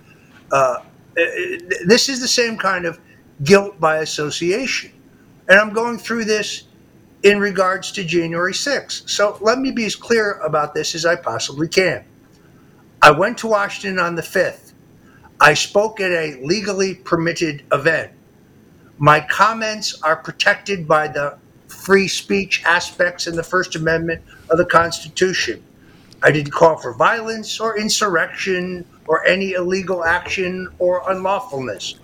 uh, 0.53 0.79
it- 1.17 1.89
this 1.89 2.09
is 2.09 2.21
the 2.21 2.29
same 2.29 2.59
kind 2.59 2.87
of 2.87 3.01
guilt 3.45 3.81
by 3.81 3.99
association, 3.99 4.93
and 5.49 5.59
I'm 5.59 5.73
going 5.73 5.99
through 5.99 6.27
this 6.27 6.65
in 7.23 7.41
regards 7.41 7.93
to 7.93 8.05
January 8.05 8.53
6th. 8.55 9.09
So 9.11 9.39
let 9.43 9.59
me 9.59 9.73
be 9.73 9.85
as 9.87 9.97
clear 9.97 10.35
about 10.45 10.75
this 10.75 10.95
as 10.95 11.07
I 11.07 11.17
possibly 11.17 11.69
can. 11.69 12.05
I 13.03 13.11
went 13.13 13.39
to 13.39 13.47
Washington 13.49 13.99
on 13.99 14.15
the 14.15 14.23
5th. 14.23 14.73
I 15.41 15.55
spoke 15.55 16.01
at 16.01 16.11
a 16.13 16.41
legally 16.43 16.95
permitted 16.95 17.65
event. 17.73 18.13
My 19.03 19.19
comments 19.19 19.99
are 20.03 20.17
protected 20.17 20.87
by 20.87 21.09
the 21.09 21.39
free 21.69 22.07
speech 22.07 22.63
aspects 22.67 23.27
in 23.27 23.35
the 23.35 23.43
First 23.43 23.75
Amendment 23.75 24.21
of 24.51 24.59
the 24.59 24.67
Constitution. 24.67 25.65
I 26.23 26.31
didn't 26.31 26.53
call 26.53 26.77
for 26.77 26.93
violence 26.93 27.61
or 27.61 27.79
insurrection 27.79 28.85
or 29.07 29.25
any 29.25 29.53
illegal 29.53 30.05
action 30.05 30.69
or 30.79 31.03
unlawfulness. 31.09 31.95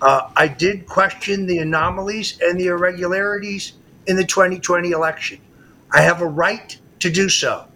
Uh, 0.00 0.30
I 0.34 0.48
did 0.48 0.88
question 0.88 1.46
the 1.46 1.58
anomalies 1.58 2.40
and 2.42 2.58
the 2.58 2.66
irregularities 2.66 3.74
in 4.08 4.16
the 4.16 4.24
2020 4.24 4.90
election. 4.90 5.38
I 5.92 6.00
have 6.00 6.22
a 6.22 6.26
right 6.26 6.76
to 6.98 7.08
do 7.08 7.28
so. 7.28 7.68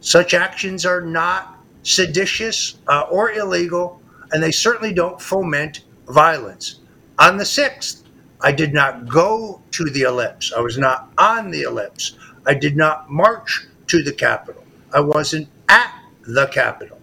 Such 0.00 0.32
actions 0.32 0.86
are 0.86 1.02
not 1.02 1.62
seditious 1.82 2.76
uh, 2.88 3.02
or 3.02 3.32
illegal, 3.32 4.00
and 4.32 4.42
they 4.42 4.50
certainly 4.50 4.94
don't 4.94 5.20
foment 5.20 5.84
violence. 6.08 6.80
On 7.18 7.36
the 7.36 7.44
6th, 7.44 8.03
I 8.44 8.52
did 8.52 8.74
not 8.74 9.08
go 9.08 9.62
to 9.70 9.84
the 9.84 10.02
ellipse. 10.02 10.52
I 10.54 10.60
was 10.60 10.76
not 10.76 11.08
on 11.16 11.50
the 11.50 11.62
ellipse. 11.62 12.14
I 12.46 12.52
did 12.52 12.76
not 12.76 13.10
march 13.10 13.66
to 13.86 14.02
the 14.02 14.12
Capitol. 14.12 14.62
I 14.92 15.00
wasn't 15.00 15.48
at 15.70 15.90
the 16.26 16.46
Capitol. 16.48 17.00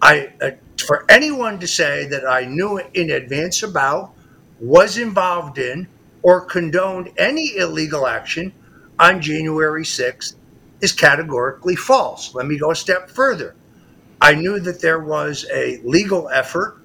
I, 0.00 0.30
uh, 0.40 0.50
for 0.78 1.04
anyone 1.08 1.58
to 1.58 1.66
say 1.66 2.06
that 2.06 2.24
I 2.24 2.44
knew 2.44 2.78
in 2.94 3.10
advance 3.10 3.64
about, 3.64 4.14
was 4.60 4.98
involved 4.98 5.58
in, 5.58 5.88
or 6.22 6.42
condoned 6.42 7.10
any 7.18 7.56
illegal 7.56 8.06
action 8.06 8.52
on 9.00 9.20
January 9.20 9.82
6th 9.82 10.36
is 10.80 10.92
categorically 10.92 11.74
false. 11.74 12.36
Let 12.36 12.46
me 12.46 12.56
go 12.56 12.70
a 12.70 12.76
step 12.76 13.10
further. 13.10 13.56
I 14.20 14.36
knew 14.36 14.60
that 14.60 14.80
there 14.80 15.00
was 15.00 15.44
a 15.52 15.80
legal 15.82 16.28
effort 16.28 16.77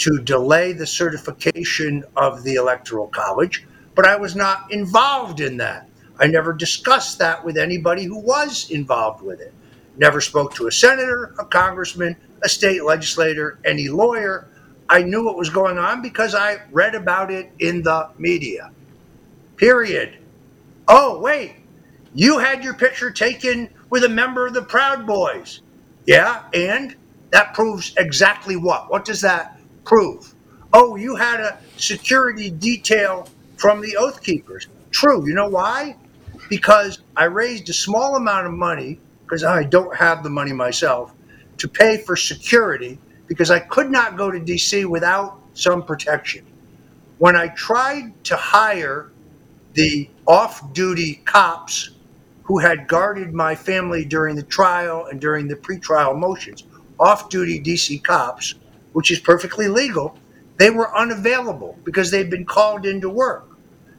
to 0.00 0.18
delay 0.18 0.72
the 0.72 0.86
certification 0.86 2.02
of 2.16 2.42
the 2.42 2.54
Electoral 2.54 3.08
College, 3.08 3.66
but 3.94 4.06
I 4.06 4.16
was 4.16 4.34
not 4.34 4.72
involved 4.72 5.40
in 5.40 5.58
that. 5.58 5.88
I 6.18 6.26
never 6.26 6.54
discussed 6.54 7.18
that 7.18 7.44
with 7.44 7.58
anybody 7.58 8.04
who 8.04 8.18
was 8.18 8.70
involved 8.70 9.22
with 9.22 9.40
it. 9.40 9.52
Never 9.98 10.22
spoke 10.22 10.54
to 10.54 10.68
a 10.68 10.72
senator, 10.72 11.34
a 11.38 11.44
congressman, 11.44 12.16
a 12.42 12.48
state 12.48 12.82
legislator, 12.82 13.58
any 13.66 13.88
lawyer. 13.88 14.48
I 14.88 15.02
knew 15.02 15.22
what 15.24 15.36
was 15.36 15.50
going 15.50 15.76
on 15.76 16.00
because 16.00 16.34
I 16.34 16.62
read 16.70 16.94
about 16.94 17.30
it 17.30 17.52
in 17.58 17.82
the 17.82 18.08
media. 18.16 18.70
Period. 19.56 20.16
Oh, 20.88 21.20
wait, 21.20 21.56
you 22.14 22.38
had 22.38 22.64
your 22.64 22.74
picture 22.74 23.10
taken 23.10 23.68
with 23.90 24.04
a 24.04 24.08
member 24.08 24.46
of 24.46 24.54
the 24.54 24.62
Proud 24.62 25.06
Boys. 25.06 25.60
Yeah, 26.06 26.44
and 26.54 26.96
that 27.32 27.52
proves 27.52 27.92
exactly 27.98 28.56
what? 28.56 28.90
What 28.90 29.04
does 29.04 29.20
that 29.20 29.59
prove? 29.84 30.34
Oh, 30.72 30.96
you 30.96 31.16
had 31.16 31.40
a 31.40 31.58
security 31.76 32.50
detail 32.50 33.28
from 33.56 33.80
the 33.80 33.96
Oath 33.96 34.22
Keepers. 34.22 34.68
True. 34.90 35.26
You 35.26 35.34
know 35.34 35.48
why? 35.48 35.96
Because 36.48 37.00
I 37.16 37.24
raised 37.24 37.68
a 37.68 37.72
small 37.72 38.16
amount 38.16 38.46
of 38.46 38.52
money, 38.52 38.98
because 39.24 39.44
I 39.44 39.64
don't 39.64 39.94
have 39.96 40.22
the 40.22 40.30
money 40.30 40.52
myself, 40.52 41.12
to 41.58 41.68
pay 41.68 41.98
for 41.98 42.16
security 42.16 42.98
because 43.26 43.50
I 43.50 43.60
could 43.60 43.90
not 43.90 44.16
go 44.16 44.30
to 44.30 44.40
DC 44.40 44.86
without 44.86 45.38
some 45.54 45.84
protection. 45.84 46.44
When 47.18 47.36
I 47.36 47.48
tried 47.48 48.24
to 48.24 48.36
hire 48.36 49.12
the 49.74 50.10
off 50.26 50.72
duty 50.72 51.22
cops 51.26 51.90
who 52.42 52.58
had 52.58 52.88
guarded 52.88 53.32
my 53.32 53.54
family 53.54 54.04
during 54.04 54.34
the 54.34 54.42
trial 54.42 55.06
and 55.06 55.20
during 55.20 55.46
the 55.46 55.54
pretrial 55.54 56.18
motions, 56.18 56.64
off 56.98 57.28
duty 57.28 57.60
DC 57.60 58.02
cops, 58.02 58.56
which 58.92 59.10
is 59.10 59.18
perfectly 59.18 59.68
legal, 59.68 60.18
they 60.58 60.70
were 60.70 60.94
unavailable 60.96 61.78
because 61.84 62.10
they'd 62.10 62.30
been 62.30 62.44
called 62.44 62.86
into 62.86 63.08
work. 63.08 63.46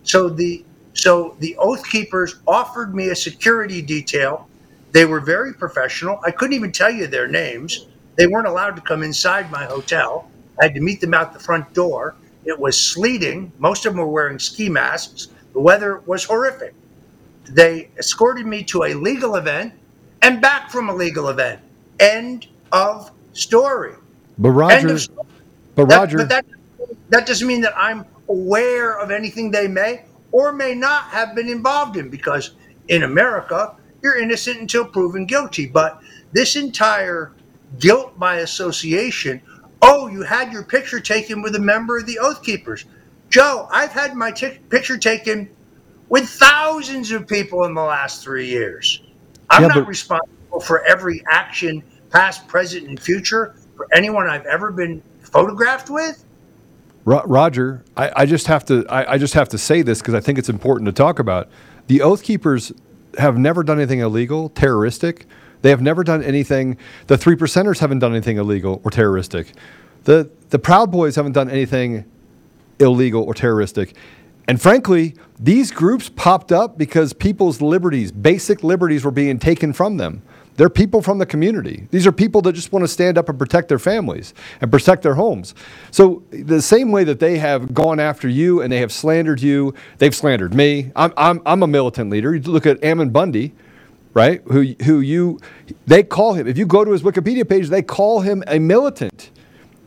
So 0.03 0.29
the 0.29 0.65
so 0.93 1.35
the 1.39 1.55
oath 1.57 1.83
keepers 1.89 2.35
offered 2.47 2.93
me 2.93 3.09
a 3.09 3.15
security 3.15 3.81
detail. 3.81 4.47
They 4.91 5.05
were 5.05 5.21
very 5.21 5.53
professional. 5.53 6.19
I 6.25 6.31
couldn't 6.31 6.53
even 6.53 6.71
tell 6.71 6.91
you 6.91 7.07
their 7.07 7.27
names. 7.27 7.87
They 8.17 8.27
weren't 8.27 8.47
allowed 8.47 8.75
to 8.75 8.81
come 8.81 9.03
inside 9.03 9.49
my 9.49 9.63
hotel. 9.65 10.29
I 10.59 10.65
had 10.65 10.75
to 10.75 10.81
meet 10.81 10.99
them 10.99 11.13
out 11.13 11.33
the 11.33 11.39
front 11.39 11.73
door. 11.73 12.15
It 12.43 12.59
was 12.59 12.77
sleeting. 12.79 13.53
Most 13.57 13.85
of 13.85 13.93
them 13.93 14.01
were 14.01 14.07
wearing 14.07 14.37
ski 14.37 14.67
masks. 14.67 15.29
The 15.53 15.61
weather 15.61 15.99
was 16.05 16.25
horrific. 16.25 16.73
They 17.49 17.89
escorted 17.97 18.45
me 18.45 18.63
to 18.65 18.83
a 18.83 18.93
legal 18.93 19.35
event 19.35 19.73
and 20.21 20.41
back 20.41 20.69
from 20.71 20.89
a 20.89 20.93
legal 20.95 21.29
event. 21.29 21.61
End 21.99 22.47
of 22.71 23.11
story. 23.33 23.93
But 24.37 24.51
Roger, 24.51 24.97
but 25.75 25.89
That- 25.89 25.97
Roger, 25.97 26.17
but 26.17 26.29
that 26.29 26.45
that 27.09 27.25
doesn't 27.25 27.47
mean 27.47 27.61
that 27.61 27.73
I'm 27.77 28.05
aware 28.29 28.97
of 28.97 29.11
anything 29.11 29.51
they 29.51 29.67
may 29.67 30.05
or 30.31 30.51
may 30.53 30.73
not 30.73 31.03
have 31.05 31.35
been 31.35 31.49
involved 31.49 31.97
in 31.97 32.09
because 32.09 32.51
in 32.87 33.03
America 33.03 33.75
you're 34.01 34.17
innocent 34.17 34.59
until 34.59 34.85
proven 34.85 35.25
guilty. 35.25 35.65
But 35.67 35.99
this 36.31 36.55
entire 36.55 37.33
guilt 37.79 38.17
by 38.17 38.37
association, 38.37 39.41
oh, 39.81 40.07
you 40.07 40.21
had 40.23 40.51
your 40.53 40.63
picture 40.63 40.99
taken 40.99 41.41
with 41.41 41.55
a 41.55 41.59
member 41.59 41.97
of 41.97 42.05
the 42.05 42.17
Oath 42.19 42.41
Keepers. 42.43 42.85
Joe, 43.29 43.67
I've 43.71 43.91
had 43.91 44.15
my 44.15 44.31
t- 44.31 44.59
picture 44.69 44.97
taken 44.97 45.49
with 46.09 46.27
thousands 46.27 47.11
of 47.11 47.27
people 47.27 47.65
in 47.65 47.73
the 47.73 47.81
last 47.83 48.23
three 48.23 48.47
years. 48.47 49.03
I'm 49.49 49.63
Yeah, 49.63 49.67
not 49.69 49.75
but- 49.79 49.87
responsible 49.87 50.59
for 50.61 50.83
every 50.85 51.23
action, 51.29 51.83
past, 52.09 52.47
present, 52.47 52.87
and 52.87 52.99
future, 52.99 53.55
anyone 53.93 54.29
I've 54.29 54.45
ever 54.45 54.71
been 54.71 55.01
photographed 55.21 55.89
with. 55.89 56.23
Ro- 57.05 57.23
Roger, 57.25 57.83
I, 57.97 58.11
I 58.17 58.25
just 58.25 58.47
have 58.47 58.65
to 58.65 58.85
I, 58.89 59.13
I 59.13 59.17
just 59.17 59.33
have 59.33 59.49
to 59.49 59.57
say 59.57 59.81
this 59.81 59.99
because 59.99 60.13
I 60.13 60.19
think 60.19 60.37
it's 60.37 60.49
important 60.49 60.85
to 60.87 60.91
talk 60.91 61.19
about. 61.19 61.49
The 61.87 62.01
Oath 62.01 62.23
Keepers 62.23 62.71
have 63.17 63.37
never 63.37 63.63
done 63.63 63.79
anything 63.79 63.99
illegal, 63.99 64.49
terroristic. 64.49 65.25
They 65.61 65.69
have 65.69 65.81
never 65.81 66.03
done 66.03 66.23
anything. 66.23 66.77
The 67.07 67.17
three 67.17 67.35
percenters 67.35 67.79
haven't 67.79 67.99
done 67.99 68.11
anything 68.11 68.37
illegal 68.37 68.81
or 68.83 68.91
terroristic. 68.91 69.53
The 70.03 70.29
the 70.49 70.59
Proud 70.59 70.91
Boys 70.91 71.15
haven't 71.15 71.33
done 71.33 71.49
anything 71.49 72.05
illegal 72.79 73.23
or 73.23 73.33
terroristic. 73.33 73.95
And 74.47 74.61
frankly, 74.61 75.15
these 75.39 75.71
groups 75.71 76.09
popped 76.09 76.51
up 76.51 76.77
because 76.77 77.13
people's 77.13 77.61
liberties, 77.61 78.11
basic 78.11 78.63
liberties, 78.63 79.05
were 79.05 79.11
being 79.11 79.39
taken 79.39 79.71
from 79.71 79.97
them. 79.97 80.23
They're 80.55 80.69
people 80.69 81.01
from 81.01 81.17
the 81.17 81.25
community. 81.25 81.87
These 81.91 82.05
are 82.05 82.11
people 82.11 82.41
that 82.43 82.53
just 82.53 82.71
want 82.71 82.83
to 82.83 82.87
stand 82.87 83.17
up 83.17 83.29
and 83.29 83.39
protect 83.39 83.69
their 83.69 83.79
families 83.79 84.33
and 84.59 84.71
protect 84.71 85.01
their 85.01 85.15
homes. 85.15 85.55
So, 85.91 86.23
the 86.29 86.61
same 86.61 86.91
way 86.91 87.03
that 87.05 87.19
they 87.19 87.37
have 87.37 87.73
gone 87.73 87.99
after 87.99 88.27
you 88.27 88.61
and 88.61 88.71
they 88.71 88.79
have 88.79 88.91
slandered 88.91 89.41
you, 89.41 89.73
they've 89.97 90.15
slandered 90.15 90.53
me. 90.53 90.91
I'm, 90.95 91.13
I'm, 91.17 91.41
I'm 91.45 91.63
a 91.63 91.67
militant 91.67 92.09
leader. 92.09 92.35
You 92.35 92.41
look 92.41 92.65
at 92.65 92.83
Ammon 92.83 93.09
Bundy, 93.11 93.53
right? 94.13 94.41
Who, 94.51 94.75
who 94.83 94.99
you, 94.99 95.39
they 95.87 96.03
call 96.03 96.33
him, 96.33 96.47
if 96.47 96.57
you 96.57 96.65
go 96.65 96.83
to 96.83 96.91
his 96.91 97.01
Wikipedia 97.01 97.47
page, 97.47 97.69
they 97.69 97.81
call 97.81 98.19
him 98.21 98.43
a 98.47 98.59
militant. 98.59 99.31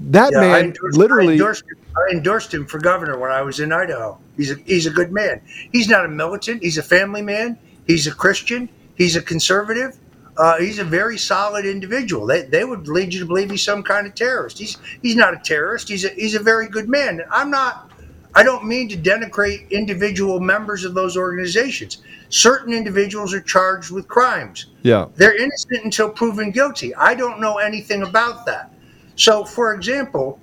That 0.00 0.32
Yeah, 0.32 0.38
I 0.38 0.42
man 0.42 0.64
endorsed, 0.66 0.98
literally. 0.98 1.28
I 1.28 1.32
endorsed, 1.32 1.64
him, 1.64 1.78
I 1.96 2.12
endorsed 2.12 2.54
him 2.54 2.66
for 2.66 2.78
governor 2.78 3.18
when 3.18 3.30
I 3.30 3.42
was 3.42 3.60
in 3.60 3.72
Idaho. 3.72 4.18
He's 4.36 4.50
a 4.50 4.56
he's 4.64 4.86
a 4.86 4.90
good 4.90 5.12
man. 5.12 5.40
He's 5.72 5.88
not 5.88 6.04
a 6.04 6.08
militant. 6.08 6.62
He's 6.62 6.78
a 6.78 6.82
family 6.82 7.22
man. 7.22 7.58
He's 7.86 8.06
a 8.06 8.14
Christian. 8.14 8.68
He's 8.96 9.16
a 9.16 9.22
conservative. 9.22 9.96
Uh, 10.36 10.58
he's 10.58 10.78
a 10.78 10.84
very 10.84 11.16
solid 11.16 11.64
individual. 11.64 12.26
They, 12.26 12.42
they 12.42 12.64
would 12.64 12.88
lead 12.88 13.14
you 13.14 13.20
to 13.20 13.26
believe 13.26 13.50
he's 13.50 13.62
some 13.62 13.82
kind 13.82 14.06
of 14.06 14.14
terrorist. 14.14 14.58
He's 14.58 14.78
he's 15.02 15.16
not 15.16 15.34
a 15.34 15.38
terrorist. 15.38 15.88
He's 15.88 16.04
a, 16.04 16.08
he's 16.10 16.34
a 16.34 16.40
very 16.40 16.68
good 16.68 16.88
man. 16.88 17.22
I'm 17.30 17.50
not. 17.50 17.90
I 18.34 18.42
don't 18.42 18.64
mean 18.64 18.88
to 18.88 18.96
denigrate 18.96 19.70
individual 19.70 20.40
members 20.40 20.84
of 20.84 20.94
those 20.94 21.16
organizations. 21.16 21.98
Certain 22.30 22.72
individuals 22.72 23.32
are 23.32 23.40
charged 23.40 23.92
with 23.92 24.08
crimes. 24.08 24.66
Yeah. 24.82 25.06
They're 25.14 25.36
innocent 25.36 25.84
until 25.84 26.10
proven 26.10 26.50
guilty. 26.50 26.92
I 26.96 27.14
don't 27.14 27.40
know 27.40 27.58
anything 27.58 28.02
about 28.02 28.44
that. 28.46 28.74
So, 29.14 29.44
for 29.44 29.72
example, 29.72 30.40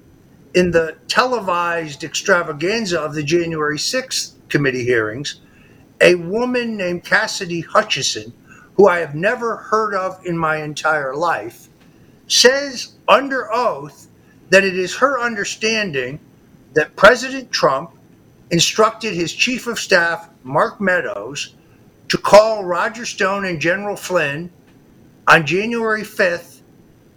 in 0.53 0.71
the 0.71 0.95
televised 1.09 2.05
extravaganza 2.05 2.97
of 2.97 3.13
the 3.13 3.23
January 3.23 3.77
6th 3.77 4.35
committee 4.47 4.85
hearings, 4.85 5.41
a 5.99 6.15
woman 6.15 6.77
named 6.77 7.03
Cassidy 7.03 7.61
Hutchinson, 7.61 8.31
who 8.81 8.87
I 8.87 8.97
have 8.97 9.13
never 9.13 9.57
heard 9.57 9.93
of 9.93 10.25
in 10.25 10.35
my 10.35 10.55
entire 10.55 11.15
life, 11.15 11.69
says 12.27 12.93
under 13.07 13.53
oath 13.53 14.07
that 14.49 14.63
it 14.63 14.75
is 14.75 14.95
her 14.95 15.21
understanding 15.21 16.19
that 16.73 16.95
President 16.95 17.51
Trump 17.51 17.91
instructed 18.49 19.13
his 19.13 19.33
chief 19.33 19.67
of 19.67 19.77
staff, 19.77 20.31
Mark 20.41 20.81
Meadows, 20.81 21.53
to 22.07 22.17
call 22.17 22.65
Roger 22.65 23.05
Stone 23.05 23.45
and 23.45 23.61
General 23.61 23.95
Flynn 23.95 24.49
on 25.27 25.45
January 25.45 26.01
5th 26.01 26.61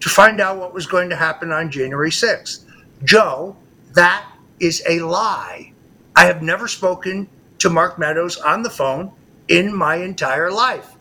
to 0.01 0.11
find 0.11 0.43
out 0.43 0.59
what 0.59 0.75
was 0.75 0.87
going 0.87 1.09
to 1.09 1.17
happen 1.17 1.51
on 1.51 1.71
January 1.71 2.11
6th. 2.11 2.67
Joe, 3.05 3.57
that 3.95 4.27
is 4.61 4.83
a 4.87 5.01
lie. 5.01 5.73
I 6.15 6.27
have 6.27 6.43
never 6.43 6.69
spoken 6.69 7.27
to 7.61 7.71
Mark 7.71 7.99
Meadows 7.99 8.37
on 8.37 8.63
the 8.63 8.69
phone 8.69 9.11
in 9.49 9.75
my 9.75 9.97
entire 9.97 10.51
life. 10.51 10.94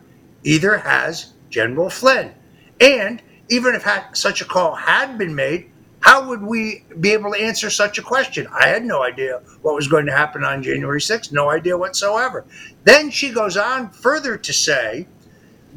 Either 0.44 0.78
has 0.78 1.32
General 1.50 1.90
Flynn. 1.90 2.32
And 2.80 3.22
even 3.48 3.74
if 3.74 3.86
such 4.16 4.40
a 4.40 4.44
call 4.44 4.74
had 4.74 5.18
been 5.18 5.34
made, 5.34 5.70
how 6.00 6.28
would 6.28 6.42
we 6.42 6.84
be 7.00 7.12
able 7.12 7.32
to 7.32 7.40
answer 7.40 7.70
such 7.70 7.98
a 7.98 8.02
question? 8.02 8.46
I 8.48 8.68
had 8.68 8.84
no 8.84 9.02
idea 9.02 9.40
what 9.62 9.74
was 9.74 9.88
going 9.88 10.04
to 10.06 10.12
happen 10.12 10.44
on 10.44 10.62
January 10.62 11.00
6th, 11.00 11.32
no 11.32 11.50
idea 11.50 11.78
whatsoever. 11.78 12.44
Then 12.84 13.10
she 13.10 13.30
goes 13.30 13.56
on 13.56 13.88
further 13.90 14.36
to 14.36 14.52
say 14.52 15.06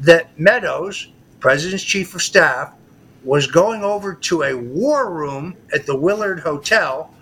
that 0.00 0.38
Meadows, 0.38 1.08
President's 1.40 1.82
chief 1.82 2.14
of 2.14 2.20
staff, 2.20 2.74
was 3.24 3.46
going 3.46 3.82
over 3.82 4.14
to 4.14 4.42
a 4.42 4.54
war 4.54 5.10
room 5.10 5.56
at 5.72 5.86
the 5.86 5.96
Willard 5.96 6.40
Hotel 6.40 7.12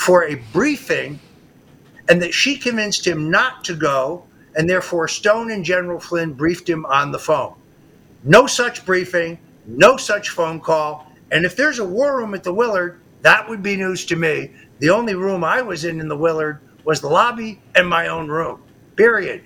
for 0.00 0.24
a 0.24 0.36
briefing, 0.52 1.20
and 2.08 2.20
that 2.22 2.34
she 2.34 2.56
convinced 2.56 3.06
him 3.06 3.30
not 3.30 3.62
to 3.64 3.74
go, 3.74 4.24
and 4.56 4.68
therefore 4.68 5.08
Stone 5.08 5.50
and 5.50 5.64
General 5.64 6.00
Flynn 6.00 6.32
briefed 6.32 6.68
him 6.68 6.86
on 6.86 7.12
the 7.12 7.18
phone. 7.18 7.54
No 8.22 8.46
such 8.46 8.84
briefing, 8.86 9.38
no 9.66 9.96
such 9.96 10.30
phone 10.30 10.60
call 10.60 11.10
and 11.34 11.44
if 11.44 11.56
there's 11.56 11.80
a 11.80 11.84
war 11.84 12.16
room 12.16 12.32
at 12.34 12.44
the 12.44 12.54
Willard, 12.54 13.00
that 13.22 13.48
would 13.48 13.60
be 13.60 13.76
news 13.76 14.06
to 14.06 14.16
me. 14.16 14.52
The 14.78 14.90
only 14.90 15.16
room 15.16 15.42
I 15.42 15.62
was 15.62 15.84
in 15.84 16.00
in 16.00 16.06
the 16.06 16.16
Willard 16.16 16.60
was 16.84 17.00
the 17.00 17.08
lobby 17.08 17.60
and 17.74 17.88
my 17.88 18.06
own 18.06 18.28
room, 18.28 18.62
period. 18.94 19.42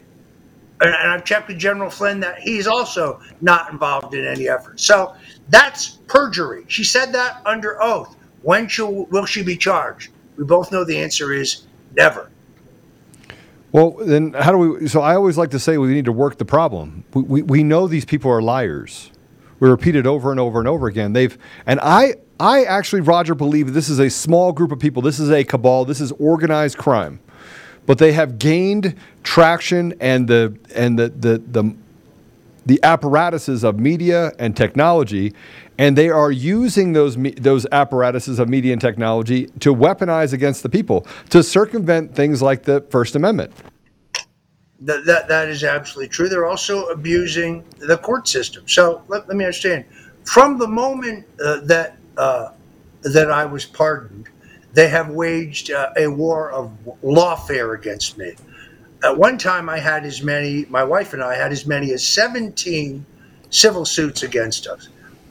And, 0.82 0.94
and 0.94 1.10
I've 1.10 1.24
checked 1.24 1.48
with 1.48 1.58
General 1.58 1.88
Flynn 1.90 2.20
that 2.20 2.40
he's 2.40 2.66
also 2.66 3.20
not 3.40 3.72
involved 3.72 4.14
in 4.14 4.26
any 4.26 4.48
effort. 4.48 4.80
So 4.80 5.14
that's 5.48 5.98
perjury. 6.08 6.64
She 6.68 6.84
said 6.84 7.12
that 7.12 7.40
under 7.46 7.82
oath. 7.82 8.16
When 8.42 8.68
shall, 8.68 9.06
will 9.06 9.24
she 9.24 9.42
be 9.42 9.56
charged? 9.56 10.10
We 10.36 10.44
both 10.44 10.70
know 10.70 10.84
the 10.84 10.98
answer 10.98 11.32
is 11.32 11.66
never. 11.96 12.30
Well, 13.70 13.90
then 14.00 14.32
how 14.32 14.52
do 14.52 14.58
we? 14.58 14.88
So 14.88 15.00
I 15.02 15.14
always 15.14 15.36
like 15.36 15.50
to 15.50 15.58
say 15.58 15.76
we 15.76 15.88
need 15.88 16.06
to 16.06 16.12
work 16.12 16.38
the 16.38 16.44
problem. 16.44 17.04
We, 17.12 17.22
we, 17.22 17.42
we 17.42 17.62
know 17.62 17.86
these 17.86 18.04
people 18.04 18.30
are 18.30 18.40
liars. 18.40 19.10
We 19.60 19.68
repeat 19.68 19.96
it 19.96 20.06
over 20.06 20.30
and 20.30 20.40
over 20.40 20.58
and 20.58 20.68
over 20.68 20.86
again. 20.86 21.12
They've 21.12 21.36
and 21.66 21.80
I 21.82 22.14
I 22.40 22.64
actually 22.64 23.02
Roger 23.02 23.34
believe 23.34 23.74
this 23.74 23.88
is 23.88 23.98
a 23.98 24.08
small 24.08 24.52
group 24.52 24.72
of 24.72 24.78
people. 24.78 25.02
This 25.02 25.18
is 25.18 25.30
a 25.30 25.44
cabal. 25.44 25.84
This 25.84 26.00
is 26.00 26.12
organized 26.12 26.78
crime. 26.78 27.20
But 27.84 27.98
they 27.98 28.12
have 28.12 28.38
gained 28.38 28.94
traction 29.22 29.94
and 30.00 30.28
the 30.28 30.56
and 30.74 30.98
the 30.98 31.08
the 31.08 31.38
the, 31.38 31.74
the 32.64 32.80
apparatuses 32.82 33.64
of 33.64 33.78
media 33.78 34.32
and 34.38 34.56
technology 34.56 35.34
and 35.78 35.96
they 35.96 36.10
are 36.10 36.30
using 36.30 36.92
those 36.92 37.16
those 37.16 37.66
apparatuses 37.72 38.38
of 38.38 38.48
media 38.48 38.72
and 38.72 38.80
technology 38.80 39.46
to 39.60 39.74
weaponize 39.74 40.32
against 40.32 40.62
the 40.62 40.68
people 40.68 41.06
to 41.30 41.42
circumvent 41.42 42.14
things 42.14 42.42
like 42.42 42.64
the 42.64 42.80
First 42.90 43.14
Amendment. 43.14 43.52
That, 44.80 45.06
that, 45.06 45.26
that 45.26 45.48
is 45.48 45.64
absolutely 45.64 46.08
true. 46.08 46.28
They're 46.28 46.46
also 46.46 46.86
abusing 46.86 47.64
the 47.78 47.98
court 47.98 48.28
system. 48.28 48.68
So 48.68 49.02
let, 49.08 49.26
let 49.26 49.36
me 49.36 49.44
understand. 49.44 49.84
From 50.24 50.58
the 50.58 50.68
moment 50.68 51.26
uh, 51.44 51.60
that 51.60 51.96
uh, 52.16 52.50
that 53.02 53.30
I 53.30 53.44
was 53.44 53.64
pardoned, 53.64 54.28
they 54.72 54.88
have 54.88 55.08
waged 55.08 55.70
uh, 55.70 55.90
a 55.96 56.06
war 56.08 56.50
of 56.50 56.70
lawfare 57.02 57.76
against 57.76 58.18
me. 58.18 58.34
At 59.04 59.16
one 59.16 59.38
time, 59.38 59.68
I 59.68 59.78
had 59.78 60.04
as 60.04 60.22
many, 60.22 60.66
my 60.68 60.82
wife 60.82 61.12
and 61.12 61.22
I 61.22 61.36
had 61.36 61.52
as 61.52 61.66
many 61.66 61.92
as 61.92 62.04
17 62.04 63.06
civil 63.50 63.84
suits 63.84 64.24
against 64.24 64.66
us. 64.66 64.88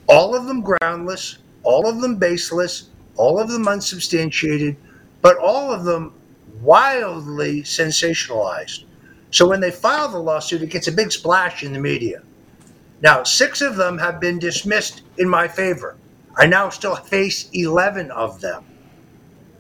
All 0.08 0.36
of 0.36 0.46
them 0.46 0.62
groundless, 0.62 1.38
all 1.64 1.88
of 1.88 2.02
them 2.02 2.16
baseless, 2.16 2.90
all 3.18 3.40
of 3.40 3.50
them 3.50 3.68
unsubstantiated, 3.68 4.78
but 5.22 5.38
all 5.38 5.74
of 5.74 5.84
them 5.84 6.14
wildly 6.62 7.62
sensationalized. 7.64 8.86
So 9.32 9.48
when 9.48 9.60
they 9.60 9.72
file 9.72 10.08
the 10.08 10.20
lawsuit, 10.20 10.62
it 10.62 10.70
gets 10.70 10.88
a 10.88 10.92
big 10.92 11.12
splash 11.12 11.64
in 11.64 11.74
the 11.74 11.80
media. 11.80 12.22
Now, 13.02 13.24
six 13.24 13.62
of 13.62 13.76
them 13.76 13.98
have 13.98 14.20
been 14.20 14.40
dismissed 14.40 15.02
in 15.18 15.30
my 15.30 15.48
favor. 15.48 15.96
I 16.36 16.48
now 16.48 16.70
still 16.70 16.96
face 16.96 17.50
11 17.54 18.12
of 18.12 18.42
them. 18.42 18.64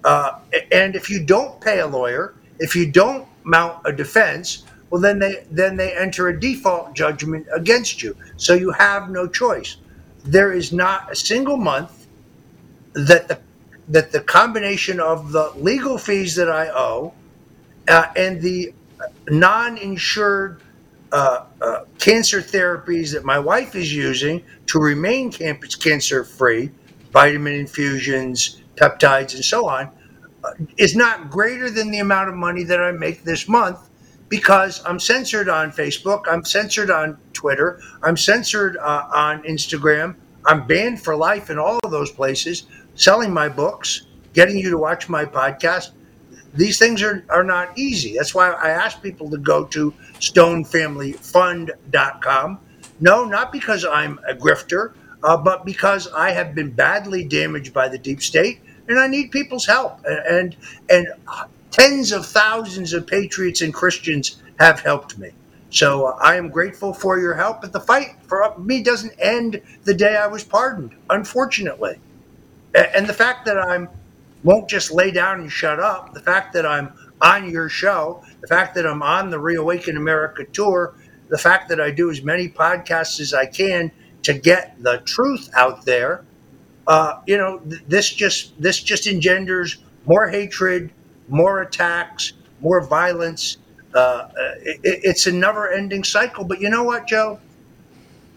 Uh, 0.03 0.39
and 0.71 0.95
if 0.95 1.09
you 1.09 1.23
don't 1.23 1.59
pay 1.59 1.79
a 1.79 1.87
lawyer, 1.87 2.33
if 2.59 2.75
you 2.75 2.89
don't 2.89 3.27
mount 3.43 3.81
a 3.85 3.91
defense, 3.91 4.63
well, 4.89 5.01
then 5.01 5.19
they 5.19 5.45
then 5.51 5.75
they 5.75 5.95
enter 5.97 6.29
a 6.29 6.39
default 6.39 6.93
judgment 6.93 7.45
against 7.53 8.01
you. 8.01 8.15
So 8.37 8.53
you 8.53 8.71
have 8.71 9.09
no 9.09 9.27
choice. 9.27 9.77
There 10.28 10.51
is 10.51 10.73
not 10.73 11.11
a 11.11 11.15
single 11.15 11.57
month 11.57 12.07
that 12.93 13.28
the 13.28 13.39
that 13.89 14.11
the 14.11 14.19
combination 14.19 14.99
of 14.99 15.32
the 15.32 15.53
legal 15.55 15.97
fees 15.97 16.36
that 16.36 16.49
I 16.49 16.67
owe 16.67 17.13
uh, 17.88 18.07
and 18.17 18.41
the 18.41 18.73
non-insured 19.30 20.61
uh, 21.13 21.45
uh, 21.61 21.86
cancer 21.97 22.41
therapies 22.41 23.13
that 23.13 23.23
my 23.23 23.39
wife 23.39 23.75
is 23.75 23.93
using 23.95 24.43
to 24.65 24.80
remain 24.80 25.32
cancer 25.32 26.25
free, 26.25 26.69
vitamin 27.13 27.53
infusions, 27.53 28.61
peptides, 28.75 29.36
and 29.36 29.45
so 29.45 29.69
on, 29.69 29.89
uh, 30.43 30.51
is 30.75 30.93
not 30.93 31.30
greater 31.30 31.69
than 31.69 31.89
the 31.89 31.99
amount 31.99 32.28
of 32.28 32.36
money 32.36 32.63
that 32.63 32.82
I 32.82 32.91
make 32.91 33.23
this 33.23 33.47
month 33.47 33.80
because 34.30 34.84
I'm 34.86 34.99
censored 34.99 35.49
on 35.49 35.71
Facebook, 35.71 36.23
I'm 36.28 36.43
censored 36.43 36.91
on 36.91 37.17
Twitter, 37.34 37.82
I'm 38.03 38.17
censored 38.17 38.78
uh, 38.78 39.07
on 39.13 39.43
Instagram, 39.43 40.15
I'm 40.45 40.67
banned 40.67 41.01
for 41.01 41.15
life 41.15 41.49
in 41.49 41.59
all 41.59 41.80
of 41.84 41.91
those 41.91 42.11
places, 42.11 42.67
selling 42.95 43.34
my 43.34 43.49
books, 43.49 44.07
getting 44.34 44.57
you 44.57 44.69
to 44.69 44.78
watch 44.78 45.09
my 45.09 45.25
podcast 45.25 45.91
these 46.57 46.78
things 46.80 47.01
are, 47.03 47.23
are 47.30 47.43
not 47.43 47.78
easy. 47.78 48.15
That's 48.17 48.34
why 48.34 48.49
I 48.49 48.69
ask 48.69 48.99
people 49.01 49.30
to 49.30 49.38
go 49.38 49.65
to 49.65 49.93
stonefamilyfund.com. 50.19 52.59
No, 52.99 53.25
not 53.25 53.51
because 53.51 53.86
I'm 53.86 54.19
a 54.28 54.34
grifter, 54.34 54.93
uh, 55.23 55.38
but 55.38 55.63
because 55.65 56.11
I 56.11 56.32
have 56.32 56.55
been 56.55 56.71
badly 56.71 57.23
damaged 57.23 57.71
by 57.73 57.88
the 57.88 57.99
deep 57.99 58.23
state 58.23 58.61
and 58.88 58.99
I 58.99 59.05
need 59.07 59.30
people's 59.32 59.67
help. 59.67 60.03
And, 60.05 60.55
and, 60.89 60.89
and 60.89 61.07
tens 61.78 62.11
of 62.11 62.25
thousands 62.25 62.93
of 62.93 63.05
patriots 63.05 63.61
and 63.61 63.73
Christians 63.73 64.41
have 64.59 64.80
helped 64.80 65.17
me. 65.17 65.32
So 65.69 66.07
uh, 66.07 66.17
I 66.21 66.36
am 66.36 66.49
grateful 66.49 66.93
for 66.93 67.19
your 67.19 67.34
help. 67.34 67.61
But 67.61 67.73
the 67.73 67.80
fight 67.80 68.15
for 68.28 68.57
me 68.57 68.82
doesn't 68.82 69.13
end 69.19 69.61
the 69.84 69.93
day 69.93 70.15
I 70.15 70.28
was 70.28 70.43
pardoned, 70.43 70.95
unfortunately. 71.09 71.99
And 72.73 73.07
the 73.07 73.13
fact 73.13 73.45
that 73.45 73.57
I'm 73.57 73.89
won't 74.43 74.69
just 74.69 74.91
lay 74.91 75.11
down 75.11 75.41
and 75.41 75.51
shut 75.51 75.80
up. 75.80 76.13
The 76.13 76.19
fact 76.21 76.53
that 76.53 76.65
I'm 76.65 76.93
on 77.21 77.49
your 77.49 77.69
show, 77.69 78.23
the 78.41 78.47
fact 78.47 78.75
that 78.75 78.86
I'm 78.86 79.01
on 79.01 79.30
the 79.30 79.39
Reawaken 79.39 79.97
America 79.97 80.45
tour, 80.45 80.95
the 81.30 81.38
fact 81.38 81.69
that 81.69 81.82
I 81.82 81.91
do 81.91 82.09
as 82.09 82.21
many 82.21 82.47
podcasts 82.47 83.19
as 83.19 83.34
I 83.34 83.45
can 83.45 83.91
to 84.23 84.34
get 84.34 84.75
the 84.82 84.99
truth 84.99 85.49
out 85.53 85.86
there, 85.86 86.23
uh, 86.86 87.19
you 87.25 87.38
know, 87.38 87.59
th- 87.59 87.82
this 87.88 88.13
just 88.13 88.59
this 88.61 88.82
just 88.82 89.07
engenders 89.07 89.78
more 90.05 90.28
hatred, 90.30 90.91
more 91.28 91.61
attacks, 91.61 92.34
more 92.61 92.82
violence. 92.86 93.57
Uh, 93.93 94.30
it, 94.61 94.80
it's 94.84 95.28
a 95.28 95.32
never-ending 95.32 96.03
cycle. 96.03 96.43
But 96.43 96.61
you 96.61 96.69
know 96.69 96.84
what, 96.84 97.07
Joe? 97.07 97.39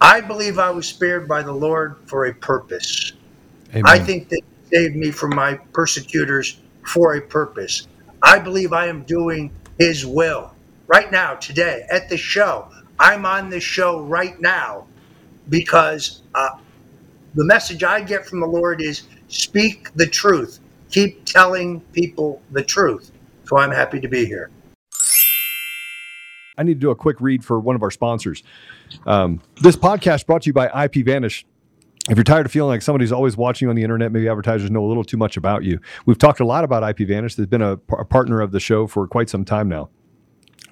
I 0.00 0.20
believe 0.20 0.58
I 0.58 0.70
was 0.70 0.86
spared 0.86 1.28
by 1.28 1.42
the 1.42 1.52
Lord 1.52 1.96
for 2.06 2.26
a 2.26 2.34
purpose. 2.34 3.12
Amen. 3.70 3.84
I 3.84 3.98
think 3.98 4.28
that 4.30 4.40
saved 4.72 4.96
me 4.96 5.10
from 5.10 5.34
my 5.34 5.54
persecutors 5.72 6.60
for 6.86 7.16
a 7.16 7.20
purpose. 7.20 7.86
I 8.22 8.38
believe 8.38 8.72
I 8.72 8.86
am 8.86 9.02
doing 9.02 9.50
his 9.78 10.06
will 10.06 10.54
right 10.86 11.10
now, 11.10 11.34
today, 11.34 11.86
at 11.90 12.08
the 12.08 12.16
show. 12.16 12.68
I'm 12.98 13.24
on 13.24 13.50
this 13.50 13.64
show 13.64 14.00
right 14.02 14.40
now 14.40 14.86
because 15.48 16.22
uh, 16.34 16.50
the 17.34 17.44
message 17.44 17.82
I 17.82 18.00
get 18.02 18.26
from 18.26 18.40
the 18.40 18.46
Lord 18.46 18.80
is 18.80 19.04
speak 19.28 19.92
the 19.94 20.06
truth. 20.06 20.60
Keep 20.90 21.24
telling 21.24 21.80
people 21.92 22.42
the 22.50 22.62
truth. 22.62 23.12
So 23.44 23.58
I'm 23.58 23.70
happy 23.70 24.00
to 24.00 24.08
be 24.08 24.26
here. 24.26 24.50
I 26.56 26.62
need 26.62 26.74
to 26.74 26.80
do 26.80 26.90
a 26.90 26.94
quick 26.94 27.20
read 27.20 27.44
for 27.44 27.58
one 27.58 27.74
of 27.74 27.82
our 27.82 27.90
sponsors. 27.90 28.42
Um, 29.06 29.40
this 29.62 29.76
podcast 29.76 30.26
brought 30.26 30.42
to 30.42 30.46
you 30.48 30.52
by 30.52 30.66
IP 30.84 31.06
Vanish. 31.06 31.46
If 32.08 32.16
you're 32.16 32.24
tired 32.24 32.46
of 32.46 32.52
feeling 32.52 32.68
like 32.68 32.82
somebody's 32.82 33.12
always 33.12 33.36
watching 33.36 33.66
you 33.66 33.70
on 33.70 33.76
the 33.76 33.82
internet, 33.82 34.10
maybe 34.12 34.28
advertisers 34.28 34.70
know 34.70 34.84
a 34.84 34.88
little 34.88 35.04
too 35.04 35.16
much 35.16 35.36
about 35.36 35.64
you. 35.64 35.80
We've 36.06 36.18
talked 36.18 36.40
a 36.40 36.44
lot 36.44 36.64
about 36.64 36.88
IP 36.88 37.06
Vanish. 37.08 37.34
They've 37.34 37.48
been 37.48 37.62
a, 37.62 37.72
a 37.90 38.04
partner 38.04 38.40
of 38.40 38.52
the 38.52 38.60
show 38.60 38.86
for 38.86 39.06
quite 39.06 39.30
some 39.30 39.44
time 39.44 39.68
now. 39.68 39.90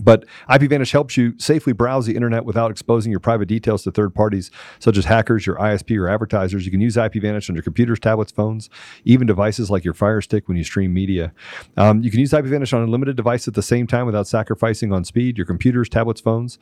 But 0.01 0.25
IPVanish 0.49 0.93
helps 0.93 1.17
you 1.17 1.35
safely 1.39 1.73
browse 1.73 2.07
the 2.07 2.15
internet 2.15 2.45
without 2.45 2.71
exposing 2.71 3.11
your 3.11 3.21
private 3.21 3.47
details 3.47 3.83
to 3.85 3.91
third 3.91 4.15
parties, 4.15 4.51
such 4.79 4.97
as 4.97 5.05
hackers, 5.05 5.47
your 5.47 5.57
ISP, 5.57 5.99
or 5.99 6.09
advertisers. 6.09 6.65
You 6.65 6.71
can 6.71 6.81
use 6.81 6.97
IPVanish 6.97 7.49
on 7.49 7.57
your 7.57 7.63
computers, 7.63 7.99
tablets, 7.99 8.31
phones, 8.31 8.71
even 9.05 9.27
devices 9.27 9.71
like 9.71 9.85
your 9.85 9.95
Fire 9.95 10.21
Stick 10.21 10.49
when 10.49 10.57
you 10.57 10.65
stream 10.65 10.93
media. 10.95 11.33
Um, 11.77 12.03
you 12.03 12.11
can 12.11 12.21
use 12.21 12.33
IPVanish 12.33 12.73
on 12.73 12.83
unlimited 12.83 13.17
devices 13.17 13.49
at 13.49 13.55
the 13.55 13.63
same 13.63 13.87
time 13.87 14.07
without 14.07 14.27
sacrificing 14.27 14.93
on 14.93 15.05
speed. 15.05 15.37
Your 15.37 15.47
computers, 15.47 15.89
tablets, 15.89 16.21
phones. 16.21 16.59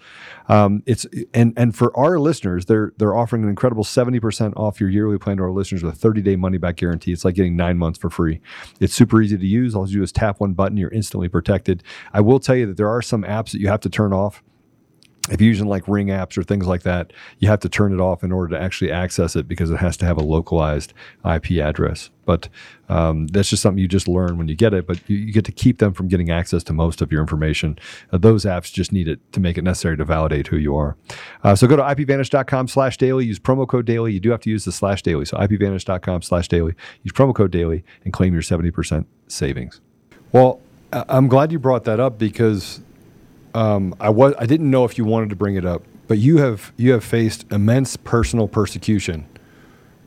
Um, 0.48 0.82
it's 0.86 1.06
and 1.34 1.52
and 1.56 1.74
for 1.74 1.96
our 1.96 2.18
listeners, 2.18 2.66
they're 2.66 2.92
they're 2.96 3.14
offering 3.14 3.42
an 3.42 3.48
incredible 3.48 3.84
seventy 3.84 4.20
percent 4.20 4.54
off 4.56 4.80
your 4.80 4.90
yearly 4.90 5.18
plan 5.18 5.36
to 5.38 5.42
our 5.42 5.50
listeners 5.50 5.82
with 5.82 5.94
a 5.94 5.96
thirty 5.96 6.22
day 6.22 6.36
money 6.36 6.58
back 6.58 6.76
guarantee. 6.76 7.12
It's 7.12 7.24
like 7.24 7.34
getting 7.34 7.56
nine 7.56 7.78
months 7.78 7.98
for 7.98 8.10
free. 8.10 8.40
It's 8.80 8.94
super 8.94 9.20
easy 9.20 9.36
to 9.36 9.46
use. 9.46 9.74
All 9.74 9.88
you 9.88 9.98
do 9.98 10.02
is 10.02 10.12
tap 10.12 10.40
one 10.40 10.54
button. 10.54 10.76
You're 10.76 10.90
instantly 10.90 11.28
protected. 11.28 11.82
I 12.12 12.20
will 12.20 12.40
tell 12.40 12.56
you 12.56 12.66
that 12.66 12.76
there 12.76 12.88
are 12.88 13.02
some 13.02 13.24
apps 13.26 13.52
that 13.52 13.60
you 13.60 13.68
have 13.68 13.80
to 13.80 13.90
turn 13.90 14.12
off. 14.12 14.42
If 15.28 15.40
you're 15.40 15.48
using 15.48 15.66
like 15.66 15.88
Ring 15.88 16.06
apps 16.08 16.38
or 16.38 16.44
things 16.44 16.66
like 16.66 16.82
that, 16.82 17.12
you 17.38 17.48
have 17.48 17.60
to 17.60 17.68
turn 17.68 17.92
it 17.92 18.00
off 18.00 18.22
in 18.22 18.30
order 18.30 18.56
to 18.56 18.62
actually 18.62 18.92
access 18.92 19.34
it 19.34 19.48
because 19.48 19.70
it 19.70 19.78
has 19.78 19.96
to 19.98 20.06
have 20.06 20.16
a 20.16 20.22
localized 20.22 20.92
IP 21.24 21.52
address. 21.52 22.10
But 22.24 22.48
um, 22.88 23.26
that's 23.28 23.50
just 23.50 23.62
something 23.62 23.80
you 23.80 23.88
just 23.88 24.06
learn 24.06 24.38
when 24.38 24.46
you 24.46 24.54
get 24.54 24.72
it. 24.72 24.86
But 24.86 25.00
you, 25.08 25.16
you, 25.16 25.32
get 25.32 25.44
to 25.46 25.52
keep 25.52 25.78
them 25.78 25.92
from 25.94 26.06
getting 26.08 26.30
access 26.30 26.62
to 26.64 26.72
most 26.72 27.00
of 27.02 27.10
your 27.10 27.20
information. 27.20 27.78
Uh, 28.12 28.18
those 28.18 28.44
apps 28.44 28.72
just 28.72 28.92
need 28.92 29.08
it 29.08 29.20
to 29.32 29.40
make 29.40 29.58
it 29.58 29.62
necessary 29.62 29.96
to 29.96 30.04
validate 30.04 30.46
who 30.48 30.56
you 30.56 30.76
are. 30.76 30.96
Uh, 31.42 31.56
so 31.56 31.66
go 31.66 31.76
to 31.76 31.82
ipvanish.com 31.82 32.68
slash 32.68 32.96
daily. 32.96 33.26
Use 33.26 33.40
promo 33.40 33.66
code 33.66 33.86
daily. 33.86 34.12
You 34.12 34.20
do 34.20 34.30
have 34.30 34.40
to 34.40 34.50
use 34.50 34.64
the 34.64 34.72
slash 34.72 35.02
daily. 35.02 35.24
So 35.24 35.36
ipvanish.com 35.38 36.22
slash 36.22 36.46
daily. 36.46 36.74
Use 37.02 37.12
promo 37.12 37.34
code 37.34 37.50
daily 37.50 37.84
and 38.04 38.12
claim 38.12 38.32
your 38.32 38.42
70% 38.42 39.06
savings. 39.26 39.80
Well, 40.30 40.60
I'm 40.92 41.26
glad 41.26 41.50
you 41.50 41.58
brought 41.58 41.84
that 41.84 41.98
up 41.98 42.18
because 42.18 42.80
um, 43.56 43.94
I 43.98 44.10
was 44.10 44.34
I 44.38 44.44
didn't 44.44 44.70
know 44.70 44.84
if 44.84 44.98
you 44.98 45.04
wanted 45.06 45.30
to 45.30 45.36
bring 45.36 45.56
it 45.56 45.64
up, 45.64 45.82
but 46.06 46.18
you 46.18 46.36
have 46.38 46.72
you 46.76 46.92
have 46.92 47.02
faced 47.02 47.50
immense 47.50 47.96
personal 47.96 48.46
persecution. 48.46 49.26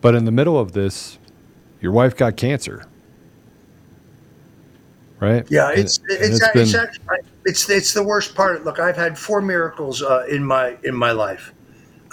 But 0.02 0.14
in 0.14 0.26
the 0.26 0.32
middle 0.32 0.58
of 0.58 0.74
this, 0.74 1.18
your 1.82 1.92
wife 1.92 2.16
got 2.16 2.38
cancer. 2.38 2.86
Right? 5.20 5.46
Yeah, 5.50 5.72
it's 5.72 5.98
and, 5.98 6.12
it's, 6.12 6.22
and 6.22 6.34
it's, 6.34 6.56
it's, 6.56 6.72
been, 6.72 6.82
actually, 6.82 7.30
it's 7.46 7.70
it's 7.70 7.94
the 7.94 8.04
worst 8.04 8.36
part. 8.36 8.64
Look, 8.66 8.80
I've 8.80 8.96
had 8.96 9.18
four 9.18 9.42
miracles 9.42 10.04
uh, 10.04 10.26
in 10.30 10.44
my 10.44 10.78
in 10.84 10.96
my 10.96 11.12
life, 11.12 11.52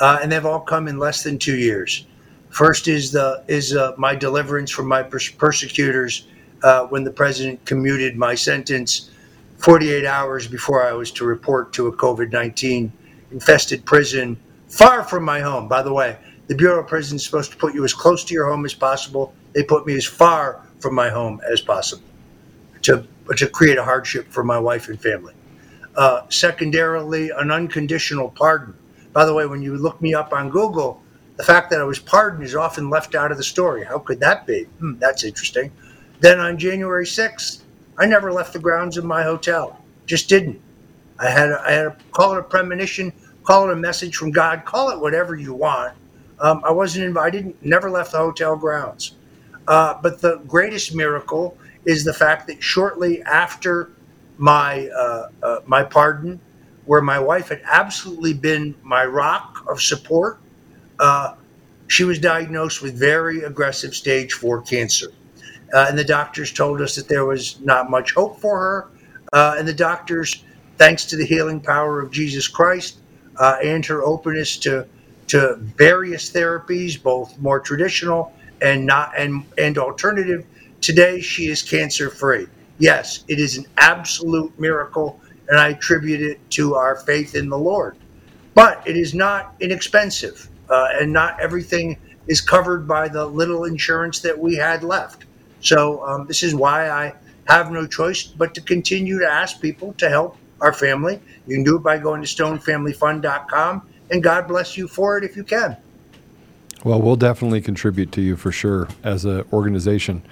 uh, 0.00 0.18
and 0.22 0.32
they've 0.32 0.46
all 0.46 0.60
come 0.60 0.88
in 0.88 0.98
less 0.98 1.22
than 1.22 1.38
two 1.38 1.56
years. 1.56 2.06
First 2.48 2.88
is 2.88 3.12
the 3.12 3.44
is 3.46 3.76
uh, 3.76 3.92
my 3.98 4.14
deliverance 4.14 4.70
from 4.70 4.88
my 4.88 5.02
pers- 5.02 5.30
persecutors 5.30 6.28
uh, 6.62 6.86
when 6.86 7.04
the 7.04 7.12
president 7.12 7.62
commuted 7.66 8.16
my 8.16 8.34
sentence 8.34 9.10
48 9.58 10.04
hours 10.04 10.46
before 10.46 10.86
I 10.86 10.92
was 10.92 11.10
to 11.12 11.24
report 11.24 11.72
to 11.74 11.86
a 11.88 11.92
COVID 11.96 12.32
19 12.32 12.92
infested 13.32 13.84
prison 13.84 14.36
far 14.68 15.02
from 15.02 15.24
my 15.24 15.40
home. 15.40 15.68
By 15.68 15.82
the 15.82 15.92
way, 15.92 16.18
the 16.46 16.54
Bureau 16.54 16.80
of 16.80 16.86
Prisons 16.86 17.22
is 17.22 17.26
supposed 17.26 17.50
to 17.52 17.56
put 17.56 17.74
you 17.74 17.84
as 17.84 17.92
close 17.92 18.24
to 18.24 18.34
your 18.34 18.48
home 18.48 18.64
as 18.64 18.74
possible. 18.74 19.34
They 19.52 19.62
put 19.62 19.86
me 19.86 19.96
as 19.96 20.04
far 20.04 20.62
from 20.80 20.94
my 20.94 21.08
home 21.08 21.40
as 21.50 21.60
possible 21.60 22.04
to, 22.82 23.06
to 23.36 23.46
create 23.48 23.78
a 23.78 23.84
hardship 23.84 24.28
for 24.28 24.44
my 24.44 24.58
wife 24.58 24.88
and 24.88 25.00
family. 25.00 25.34
Uh, 25.96 26.22
secondarily, 26.28 27.30
an 27.30 27.50
unconditional 27.50 28.30
pardon. 28.30 28.74
By 29.12 29.24
the 29.24 29.32
way, 29.32 29.46
when 29.46 29.62
you 29.62 29.76
look 29.76 30.00
me 30.00 30.14
up 30.14 30.32
on 30.32 30.50
Google, 30.50 31.02
the 31.36 31.42
fact 31.42 31.70
that 31.70 31.80
I 31.80 31.84
was 31.84 31.98
pardoned 31.98 32.44
is 32.44 32.54
often 32.54 32.90
left 32.90 33.14
out 33.14 33.32
of 33.32 33.38
the 33.38 33.44
story. 33.44 33.84
How 33.84 33.98
could 33.98 34.20
that 34.20 34.46
be? 34.46 34.64
Hmm, 34.78 34.98
that's 34.98 35.24
interesting. 35.24 35.72
Then 36.20 36.38
on 36.38 36.58
January 36.58 37.06
6th, 37.06 37.62
I 37.98 38.06
never 38.06 38.32
left 38.32 38.52
the 38.52 38.58
grounds 38.58 38.96
of 38.96 39.04
my 39.04 39.22
hotel. 39.22 39.80
Just 40.06 40.28
didn't. 40.28 40.60
I 41.18 41.30
had 41.30 41.50
a, 41.50 41.62
I 41.62 41.70
had 41.72 41.86
a, 41.86 41.96
call 42.12 42.34
it 42.34 42.38
a 42.38 42.42
premonition, 42.42 43.12
call 43.44 43.68
it 43.68 43.72
a 43.72 43.76
message 43.76 44.16
from 44.16 44.30
God, 44.30 44.64
call 44.64 44.90
it 44.90 45.00
whatever 45.00 45.34
you 45.34 45.54
want. 45.54 45.94
Um, 46.40 46.60
I 46.64 46.70
wasn't 46.70 47.06
invited, 47.06 47.54
never 47.62 47.90
left 47.90 48.12
the 48.12 48.18
hotel 48.18 48.56
grounds. 48.56 49.14
Uh, 49.66 49.94
but 50.02 50.20
the 50.20 50.36
greatest 50.46 50.94
miracle 50.94 51.56
is 51.84 52.04
the 52.04 52.12
fact 52.12 52.46
that 52.48 52.62
shortly 52.62 53.22
after 53.22 53.90
my 54.36 54.88
uh, 54.88 55.28
uh, 55.42 55.60
my 55.66 55.82
pardon, 55.82 56.38
where 56.84 57.00
my 57.00 57.18
wife 57.18 57.48
had 57.48 57.62
absolutely 57.64 58.34
been 58.34 58.74
my 58.82 59.04
rock 59.06 59.64
of 59.66 59.80
support, 59.80 60.38
uh, 60.98 61.34
she 61.88 62.04
was 62.04 62.18
diagnosed 62.18 62.82
with 62.82 62.98
very 62.98 63.42
aggressive 63.42 63.94
stage 63.94 64.34
four 64.34 64.60
cancer. 64.60 65.08
Uh, 65.72 65.86
and 65.88 65.98
the 65.98 66.04
doctors 66.04 66.52
told 66.52 66.80
us 66.80 66.94
that 66.94 67.08
there 67.08 67.24
was 67.24 67.60
not 67.60 67.90
much 67.90 68.14
hope 68.14 68.40
for 68.40 68.58
her. 68.58 68.88
Uh, 69.32 69.56
and 69.58 69.66
the 69.66 69.74
doctors, 69.74 70.44
thanks 70.78 71.04
to 71.06 71.16
the 71.16 71.24
healing 71.24 71.60
power 71.60 72.00
of 72.00 72.10
Jesus 72.10 72.48
Christ 72.48 72.98
uh, 73.38 73.56
and 73.62 73.84
her 73.86 74.02
openness 74.04 74.56
to 74.58 74.86
to 75.28 75.56
various 75.76 76.30
therapies, 76.30 77.02
both 77.02 77.36
more 77.40 77.58
traditional 77.58 78.32
and 78.62 78.86
not 78.86 79.12
and 79.18 79.44
and 79.58 79.76
alternative, 79.76 80.46
today 80.80 81.20
she 81.20 81.48
is 81.48 81.62
cancer 81.62 82.10
free. 82.10 82.46
Yes, 82.78 83.24
it 83.26 83.40
is 83.40 83.56
an 83.56 83.66
absolute 83.76 84.58
miracle, 84.58 85.20
and 85.48 85.58
I 85.58 85.70
attribute 85.70 86.20
it 86.20 86.50
to 86.52 86.74
our 86.74 86.96
faith 86.96 87.34
in 87.34 87.48
the 87.48 87.58
Lord. 87.58 87.96
But 88.54 88.86
it 88.86 88.96
is 88.96 89.14
not 89.14 89.54
inexpensive, 89.60 90.48
uh, 90.70 90.88
and 90.92 91.12
not 91.12 91.40
everything 91.40 91.98
is 92.28 92.40
covered 92.40 92.86
by 92.86 93.08
the 93.08 93.26
little 93.26 93.64
insurance 93.64 94.20
that 94.20 94.38
we 94.38 94.54
had 94.56 94.82
left. 94.82 95.24
So 95.66 96.04
um, 96.06 96.26
this 96.26 96.42
is 96.44 96.54
why 96.54 96.90
I 96.90 97.12
have 97.48 97.72
no 97.72 97.86
choice 97.86 98.22
but 98.22 98.54
to 98.54 98.60
continue 98.60 99.18
to 99.18 99.26
ask 99.26 99.60
people 99.60 99.94
to 99.94 100.08
help 100.08 100.36
our 100.60 100.72
family. 100.72 101.20
You 101.46 101.56
can 101.56 101.64
do 101.64 101.76
it 101.76 101.82
by 101.82 101.98
going 101.98 102.22
to 102.22 102.28
stonefamilyfund.com, 102.28 103.88
and 104.10 104.22
God 104.22 104.46
bless 104.46 104.76
you 104.76 104.86
for 104.86 105.18
it 105.18 105.24
if 105.24 105.36
you 105.36 105.42
can. 105.42 105.76
Well, 106.84 107.02
we'll 107.02 107.16
definitely 107.16 107.60
contribute 107.60 108.12
to 108.12 108.20
you 108.20 108.36
for 108.36 108.52
sure 108.52 108.88
as 109.02 109.24
an 109.24 109.44
organization. 109.52 110.22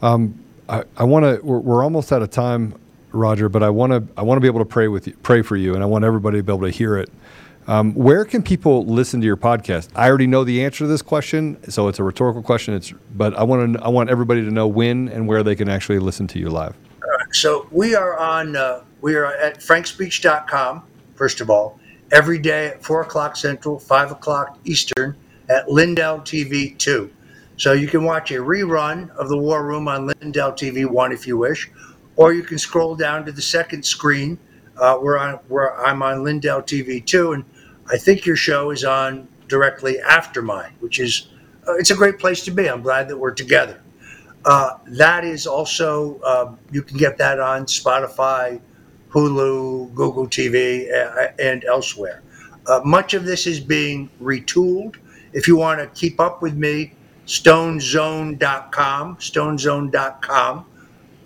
Um, 0.00 0.38
I, 0.68 0.84
I 0.96 1.04
want 1.04 1.24
to. 1.24 1.44
We're, 1.44 1.58
we're, 1.58 1.82
almost 1.82 2.12
out 2.12 2.22
of 2.22 2.30
time, 2.30 2.78
Roger, 3.10 3.48
but 3.48 3.64
I 3.64 3.70
want 3.70 3.92
to. 3.92 4.06
I 4.16 4.22
want 4.22 4.36
to 4.36 4.40
be 4.40 4.46
able 4.46 4.60
to 4.60 4.64
pray 4.64 4.86
with 4.86 5.08
you, 5.08 5.16
pray 5.24 5.42
for 5.42 5.56
you, 5.56 5.74
and 5.74 5.82
I 5.82 5.86
want 5.86 6.04
everybody 6.04 6.38
to 6.38 6.42
be 6.44 6.52
able 6.52 6.66
to 6.66 6.70
hear 6.70 6.96
it. 6.96 7.10
Um, 7.68 7.92
where 7.92 8.24
can 8.24 8.42
people 8.42 8.86
listen 8.86 9.20
to 9.20 9.26
your 9.26 9.36
podcast? 9.36 9.90
I 9.94 10.08
already 10.08 10.26
know 10.26 10.42
the 10.42 10.64
answer 10.64 10.78
to 10.78 10.86
this 10.86 11.02
question, 11.02 11.58
so 11.70 11.88
it's 11.88 11.98
a 11.98 12.02
rhetorical 12.02 12.42
question. 12.42 12.72
It's, 12.72 12.94
but 13.14 13.36
I 13.36 13.42
want 13.42 13.74
to, 13.74 13.84
I 13.84 13.88
want 13.88 14.08
everybody 14.08 14.42
to 14.42 14.50
know 14.50 14.66
when 14.66 15.08
and 15.10 15.28
where 15.28 15.42
they 15.42 15.54
can 15.54 15.68
actually 15.68 15.98
listen 15.98 16.26
to 16.28 16.38
you 16.38 16.48
live. 16.48 16.74
So 17.32 17.68
we 17.70 17.94
are 17.94 18.18
on, 18.18 18.56
uh, 18.56 18.84
we 19.02 19.16
are 19.16 19.26
at 19.26 19.58
frankspeech.com, 19.58 20.82
first 21.14 21.42
of 21.42 21.50
all, 21.50 21.78
every 22.10 22.38
day 22.38 22.68
at 22.68 22.82
4 22.82 23.02
o'clock 23.02 23.36
Central, 23.36 23.78
5 23.78 24.12
o'clock 24.12 24.58
Eastern 24.64 25.14
at 25.50 25.70
Lindell 25.70 26.20
TV 26.20 26.76
2. 26.78 27.10
So 27.58 27.72
you 27.72 27.86
can 27.86 28.02
watch 28.02 28.30
a 28.30 28.36
rerun 28.36 29.10
of 29.10 29.28
the 29.28 29.36
War 29.36 29.62
Room 29.62 29.88
on 29.88 30.06
Lindell 30.06 30.52
TV 30.52 30.86
1 30.86 31.12
if 31.12 31.26
you 31.26 31.36
wish, 31.36 31.70
or 32.16 32.32
you 32.32 32.44
can 32.44 32.56
scroll 32.56 32.96
down 32.96 33.26
to 33.26 33.32
the 33.32 33.42
second 33.42 33.84
screen 33.84 34.38
uh, 34.78 34.96
where, 34.96 35.18
I, 35.18 35.32
where 35.48 35.78
I'm 35.78 36.02
on 36.02 36.24
Lindell 36.24 36.62
TV 36.62 37.04
2 37.04 37.32
and 37.32 37.44
I 37.90 37.96
think 37.96 38.26
your 38.26 38.36
show 38.36 38.70
is 38.70 38.84
on 38.84 39.28
directly 39.48 39.98
after 40.00 40.42
mine, 40.42 40.72
which 40.80 41.00
is 41.00 41.28
uh, 41.66 41.74
it's 41.74 41.90
a 41.90 41.96
great 41.96 42.18
place 42.18 42.44
to 42.44 42.50
be. 42.50 42.68
I'm 42.68 42.82
glad 42.82 43.08
that 43.08 43.16
we're 43.16 43.32
together. 43.34 43.80
Uh, 44.44 44.78
that 44.86 45.24
is 45.24 45.46
also 45.46 46.20
uh, 46.20 46.54
you 46.70 46.82
can 46.82 46.96
get 46.96 47.18
that 47.18 47.40
on 47.40 47.66
Spotify, 47.66 48.60
Hulu, 49.10 49.94
Google 49.94 50.26
TV, 50.26 50.88
and 51.38 51.64
elsewhere. 51.64 52.22
Uh, 52.66 52.80
much 52.84 53.14
of 53.14 53.24
this 53.24 53.46
is 53.46 53.60
being 53.60 54.10
retooled. 54.20 54.96
If 55.32 55.48
you 55.48 55.56
want 55.56 55.80
to 55.80 55.86
keep 55.98 56.20
up 56.20 56.42
with 56.42 56.54
me, 56.54 56.92
stonezone.com, 57.26 59.16
stonezone.com. 59.16 60.66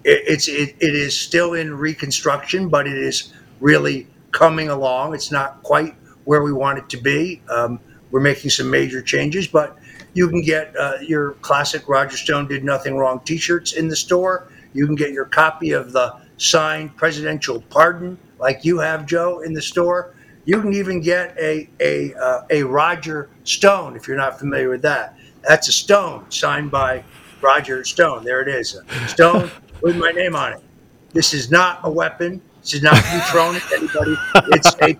It, 0.04 0.22
it's 0.26 0.48
it, 0.48 0.76
it 0.80 0.94
is 0.94 1.18
still 1.18 1.54
in 1.54 1.74
reconstruction, 1.76 2.68
but 2.68 2.86
it 2.86 2.96
is 2.96 3.32
really 3.60 4.06
coming 4.32 4.68
along. 4.68 5.14
It's 5.14 5.30
not 5.30 5.62
quite 5.62 5.94
where 6.24 6.42
we 6.42 6.52
want 6.52 6.78
it 6.78 6.88
to 6.90 6.96
be. 6.96 7.42
Um, 7.48 7.80
we're 8.10 8.20
making 8.20 8.50
some 8.50 8.70
major 8.70 9.00
changes, 9.00 9.46
but 9.46 9.78
you 10.14 10.28
can 10.28 10.42
get 10.42 10.74
uh, 10.78 10.98
your 11.00 11.32
classic 11.34 11.88
Roger 11.88 12.16
Stone 12.16 12.48
did 12.48 12.64
nothing 12.64 12.96
wrong 12.96 13.20
T-shirts 13.20 13.72
in 13.72 13.88
the 13.88 13.96
store. 13.96 14.50
You 14.74 14.86
can 14.86 14.94
get 14.94 15.12
your 15.12 15.24
copy 15.24 15.72
of 15.72 15.92
the 15.92 16.14
signed 16.36 16.96
presidential 16.96 17.62
pardon, 17.70 18.18
like 18.38 18.64
you 18.64 18.78
have, 18.78 19.06
Joe, 19.06 19.40
in 19.40 19.52
the 19.52 19.62
store. 19.62 20.14
You 20.44 20.60
can 20.60 20.74
even 20.74 21.00
get 21.00 21.36
a 21.38 21.68
a 21.80 22.14
uh, 22.14 22.42
a 22.50 22.62
Roger 22.64 23.30
Stone 23.44 23.96
if 23.96 24.08
you're 24.08 24.16
not 24.16 24.38
familiar 24.38 24.68
with 24.68 24.82
that. 24.82 25.16
That's 25.42 25.68
a 25.68 25.72
stone 25.72 26.30
signed 26.30 26.70
by 26.70 27.04
Roger 27.40 27.84
Stone. 27.84 28.24
There 28.24 28.42
it 28.42 28.48
is, 28.48 28.74
a 28.74 29.08
stone 29.08 29.50
with 29.82 29.96
my 29.96 30.10
name 30.10 30.34
on 30.36 30.54
it. 30.54 30.60
This 31.12 31.32
is 31.32 31.50
not 31.50 31.80
a 31.84 31.90
weapon. 31.90 32.40
This 32.62 32.74
is 32.74 32.82
not 32.82 32.96
to 32.96 33.02
be 33.02 33.20
thrown 33.30 33.56
at 33.56 33.72
anybody. 33.72 34.16
It's 34.52 34.74
a 34.82 34.94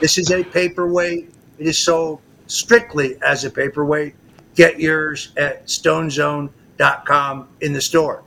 this 0.00 0.18
is 0.18 0.30
a 0.30 0.42
paperweight. 0.44 1.32
It 1.58 1.66
is 1.66 1.78
sold 1.78 2.20
strictly 2.46 3.18
as 3.22 3.44
a 3.44 3.50
paperweight. 3.50 4.14
Get 4.54 4.78
yours 4.80 5.32
at 5.36 5.66
stonezone.com 5.66 7.48
in 7.60 7.72
the 7.72 7.80
store. 7.80 8.22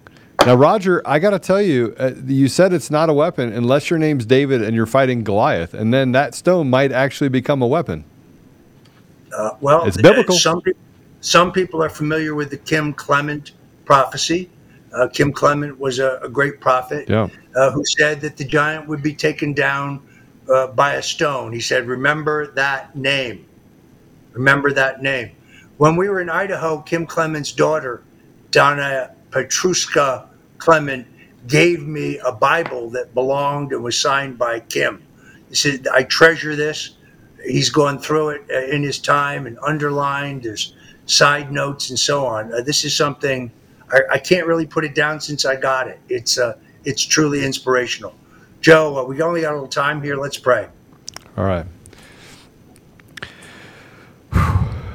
Now, 0.45 0.55
Roger, 0.55 1.01
I 1.05 1.19
got 1.19 1.31
to 1.31 1.39
tell 1.39 1.61
you, 1.61 1.95
uh, 1.99 2.11
you 2.25 2.47
said 2.47 2.71
it's 2.71 2.91
not 2.91 3.09
a 3.09 3.13
weapon 3.13 3.51
unless 3.51 3.89
your 3.89 3.99
name's 3.99 4.25
David 4.25 4.61
and 4.61 4.75
you're 4.75 4.85
fighting 4.85 5.23
Goliath, 5.23 5.73
and 5.73 5.93
then 5.93 6.11
that 6.13 6.35
stone 6.35 6.69
might 6.69 6.91
actually 6.91 7.29
become 7.29 7.61
a 7.61 7.67
weapon. 7.67 8.05
Uh, 9.35 9.51
well, 9.59 9.85
It's 9.85 9.97
biblical. 10.01 10.35
Some, 10.35 10.61
some 11.21 11.51
people 11.51 11.83
are 11.83 11.89
familiar 11.89 12.33
with 12.35 12.49
the 12.49 12.57
Kim 12.57 12.93
Clement 12.93 13.51
prophecy. 13.85 14.49
Uh, 14.93 15.07
Kim 15.07 15.33
Clement 15.33 15.77
was 15.79 15.99
a, 15.99 16.19
a 16.23 16.29
great 16.29 16.61
prophet 16.61 17.09
Yeah. 17.09 17.27
uh, 17.55 17.71
who 17.71 17.83
said 17.85 18.21
that 18.21 18.37
the 18.37 18.45
giant 18.45 18.87
would 18.87 19.03
be 19.03 19.13
taken 19.13 19.53
down 19.53 20.01
uh, 20.49 20.67
by 20.67 20.93
a 20.93 21.01
stone. 21.01 21.53
He 21.53 21.61
said, 21.61 21.87
Remember 21.87 22.47
that 22.53 22.95
name. 22.95 23.45
Remember 24.33 24.71
that 24.73 25.01
name. 25.01 25.31
When 25.77 25.95
we 25.95 26.09
were 26.09 26.21
in 26.21 26.29
Idaho, 26.29 26.81
Kim 26.81 27.05
Clement's 27.05 27.51
daughter, 27.51 28.03
Donna 28.51 29.15
Petruska 29.31 30.27
Clement, 30.57 31.07
gave 31.47 31.85
me 31.87 32.19
a 32.19 32.31
Bible 32.31 32.89
that 32.91 33.13
belonged 33.13 33.71
and 33.71 33.83
was 33.83 33.99
signed 33.99 34.37
by 34.37 34.59
Kim. 34.59 35.03
He 35.49 35.55
said, 35.55 35.87
I 35.87 36.03
treasure 36.03 36.55
this. 36.55 36.95
He's 37.45 37.69
gone 37.69 37.99
through 37.99 38.29
it 38.29 38.41
uh, 38.51 38.73
in 38.73 38.83
his 38.83 38.99
time 38.99 39.45
and 39.45 39.57
underlined. 39.65 40.43
There's 40.43 40.75
side 41.05 41.51
notes 41.51 41.89
and 41.89 41.97
so 41.97 42.25
on. 42.25 42.53
Uh, 42.53 42.61
this 42.61 42.83
is 42.83 42.95
something 42.95 43.51
I, 43.91 44.01
I 44.13 44.17
can't 44.17 44.47
really 44.47 44.65
put 44.65 44.83
it 44.83 44.95
down 44.95 45.21
since 45.21 45.45
I 45.45 45.55
got 45.55 45.87
it. 45.87 45.99
It's 46.09 46.37
uh, 46.37 46.57
it's 46.83 47.03
truly 47.03 47.43
inspirational. 47.45 48.13
Joe, 48.61 48.97
uh, 48.97 49.03
we 49.03 49.21
only 49.21 49.41
got 49.41 49.51
a 49.51 49.55
little 49.55 49.67
time 49.67 50.01
here. 50.01 50.17
Let's 50.17 50.37
pray. 50.37 50.67
All 51.37 51.45
right. 51.45 51.65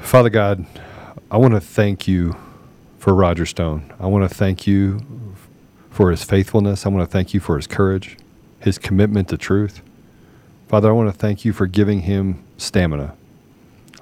Father 0.03 0.31
God, 0.31 0.67
I 1.31 1.37
want 1.39 1.55
to 1.55 1.61
thank 1.61 2.07
you 2.07 2.37
for 2.99 3.15
Roger 3.15 3.47
Stone. 3.47 3.93
I 3.99 4.07
want 4.07 4.29
to 4.29 4.35
thank 4.35 4.67
you 4.67 5.01
for 5.91 6.11
his 6.11 6.25
faithfulness. 6.25 6.85
I 6.85 6.91
want 6.91 7.09
to 7.09 7.11
thank 7.13 7.35
you 7.35 7.41
for 7.41 7.57
his 7.57 7.67
courage, 7.67 8.17
his 8.61 8.79
commitment 8.79 9.29
to 9.29 9.39
truth. 9.39 9.83
Father, 10.69 10.89
I 10.89 10.93
want 10.93 11.13
to 11.13 11.19
thank 11.19 11.45
you 11.45 11.53
for 11.53 11.67
giving 11.67 12.03
him 12.03 12.45
stamina. 12.59 13.15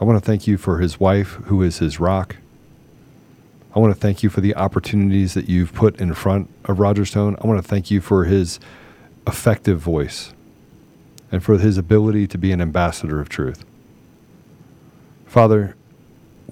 I 0.01 0.05
want 0.05 0.23
to 0.23 0.25
thank 0.25 0.47
you 0.47 0.57
for 0.59 0.79
his 0.79 0.99
wife, 0.99 1.35
who 1.45 1.63
is 1.63 1.79
his 1.79 2.01
rock. 2.01 2.37
I 3.75 3.79
want 3.79 3.95
to 3.95 4.01
thank 4.01 4.23
you 4.23 4.31
for 4.31 4.41
the 4.41 4.57
opportunities 4.57 5.35
that 5.35 5.49
you've 5.49 5.73
put 5.73 6.01
in 6.01 6.15
front 6.15 6.51
of 6.65 6.81
Roger 6.81 7.05
Stone. 7.05 7.37
I 7.43 7.47
want 7.47 7.63
to 7.63 7.69
thank 7.69 7.91
you 7.91 8.01
for 8.01 8.25
his 8.25 8.59
effective 9.27 9.79
voice 9.79 10.33
and 11.33 11.43
for 11.43 11.59
his 11.59 11.79
ability 11.79 12.27
to 12.27 12.39
be 12.39 12.53
an 12.53 12.61
ambassador 12.61 13.21
of 13.21 13.29
truth. 13.29 13.65
Father, 15.27 15.77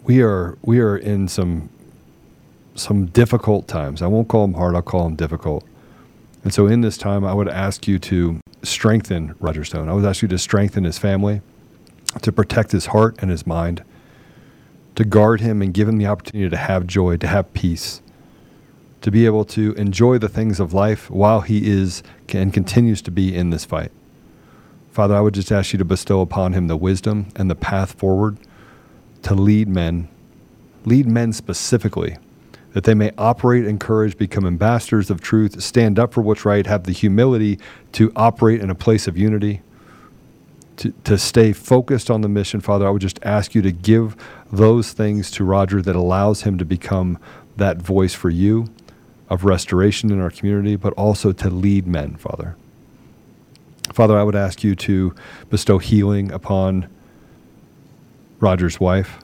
we 0.04 0.22
are 0.22 0.56
we 0.62 0.78
are 0.80 0.96
in 0.96 1.28
some 1.28 1.68
some 2.74 3.06
difficult 3.06 3.66
times. 3.66 4.02
I 4.02 4.06
won't 4.06 4.28
call 4.28 4.46
them 4.46 4.54
hard, 4.54 4.74
I'll 4.74 4.82
call 4.82 5.04
them 5.04 5.16
difficult. 5.16 5.64
And 6.44 6.54
so 6.54 6.66
in 6.66 6.80
this 6.80 6.96
time 6.96 7.24
I 7.24 7.34
would 7.34 7.48
ask 7.48 7.88
you 7.88 7.98
to 7.98 8.40
strengthen 8.62 9.34
Roger 9.40 9.64
Stone. 9.64 9.88
I 9.88 9.92
would 9.92 10.04
ask 10.04 10.22
you 10.22 10.28
to 10.28 10.38
strengthen 10.38 10.84
his 10.84 10.98
family, 10.98 11.40
to 12.22 12.32
protect 12.32 12.72
his 12.72 12.86
heart 12.86 13.16
and 13.18 13.30
his 13.30 13.46
mind, 13.46 13.82
to 14.94 15.04
guard 15.04 15.40
him 15.40 15.60
and 15.62 15.74
give 15.74 15.88
him 15.88 15.98
the 15.98 16.06
opportunity 16.06 16.48
to 16.48 16.56
have 16.56 16.86
joy, 16.86 17.16
to 17.16 17.26
have 17.26 17.52
peace, 17.52 18.02
to 19.00 19.10
be 19.10 19.26
able 19.26 19.44
to 19.44 19.72
enjoy 19.74 20.18
the 20.18 20.28
things 20.28 20.58
of 20.60 20.74
life 20.74 21.10
while 21.10 21.40
he 21.40 21.70
is 21.70 22.02
and 22.30 22.52
continues 22.52 23.00
to 23.02 23.10
be 23.10 23.34
in 23.34 23.50
this 23.50 23.64
fight. 23.64 23.92
Father, 24.90 25.14
I 25.14 25.20
would 25.20 25.34
just 25.34 25.52
ask 25.52 25.72
you 25.72 25.78
to 25.78 25.84
bestow 25.84 26.20
upon 26.20 26.52
him 26.54 26.66
the 26.66 26.76
wisdom 26.76 27.28
and 27.36 27.48
the 27.48 27.54
path 27.54 27.92
forward 27.92 28.38
to 29.22 29.34
lead 29.34 29.68
men, 29.68 30.08
lead 30.84 31.06
men 31.06 31.32
specifically, 31.32 32.16
that 32.72 32.84
they 32.84 32.94
may 32.94 33.12
operate 33.16 33.64
in 33.64 33.78
courage, 33.78 34.16
become 34.18 34.46
ambassadors 34.46 35.10
of 35.10 35.20
truth, 35.20 35.62
stand 35.62 35.98
up 35.98 36.12
for 36.12 36.20
what's 36.20 36.44
right, 36.44 36.66
have 36.66 36.84
the 36.84 36.92
humility 36.92 37.58
to 37.92 38.12
operate 38.16 38.60
in 38.60 38.70
a 38.70 38.74
place 38.74 39.06
of 39.06 39.16
unity, 39.16 39.62
to, 40.76 40.92
to 41.04 41.16
stay 41.16 41.52
focused 41.52 42.10
on 42.10 42.20
the 42.20 42.28
mission. 42.28 42.60
Father, 42.60 42.86
I 42.86 42.90
would 42.90 43.02
just 43.02 43.18
ask 43.24 43.54
you 43.54 43.62
to 43.62 43.72
give 43.72 44.16
those 44.50 44.92
things 44.92 45.30
to 45.32 45.44
Roger 45.44 45.80
that 45.82 45.96
allows 45.96 46.42
him 46.42 46.58
to 46.58 46.64
become 46.64 47.18
that 47.56 47.78
voice 47.78 48.14
for 48.14 48.30
you 48.30 48.68
of 49.28 49.44
restoration 49.44 50.10
in 50.10 50.20
our 50.20 50.30
community, 50.30 50.76
but 50.76 50.92
also 50.94 51.32
to 51.32 51.50
lead 51.50 51.86
men, 51.86 52.16
Father. 52.16 52.56
Father, 53.92 54.18
I 54.18 54.22
would 54.22 54.36
ask 54.36 54.62
you 54.62 54.74
to 54.76 55.14
bestow 55.50 55.78
healing 55.78 56.30
upon 56.32 56.88
Roger's 58.40 58.78
wife. 58.78 59.18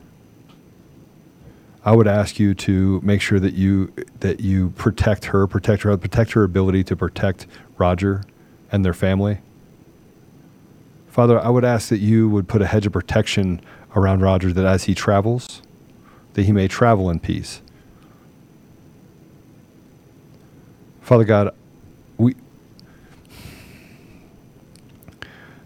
I 1.85 1.93
would 1.93 2.09
ask 2.09 2.39
you 2.39 2.55
to 2.55 3.01
make 3.03 3.21
sure 3.21 3.39
that 3.39 3.55
you 3.55 3.93
that 4.21 4.41
you 4.41 4.71
protect 4.71 5.27
her, 5.27 5.47
protect 5.47 5.83
her, 5.83 5.97
protect 5.97 6.33
her 6.33 6.43
ability 6.43 6.83
to 6.85 6.97
protect 6.97 7.47
Roger 7.77 8.23
and 8.73 8.85
their 8.85 8.95
family. 8.95 9.39
Father, 11.09 11.39
I 11.39 11.51
would 11.51 11.65
ask 11.65 11.91
that 11.91 11.99
you 11.99 12.29
would 12.29 12.49
put 12.49 12.63
a 12.63 12.67
hedge 12.67 12.87
of 12.87 12.93
protection 12.93 13.61
around 13.95 14.23
Roger 14.23 14.53
that 14.53 14.65
as 14.65 14.85
he 14.85 14.95
travels, 14.95 15.63
that 16.33 16.45
he 16.45 16.53
may 16.53 16.67
travel 16.67 17.11
in 17.11 17.21
peace. 17.21 17.61
Father 21.05 21.25
God, 21.25 21.55
we 22.17 22.35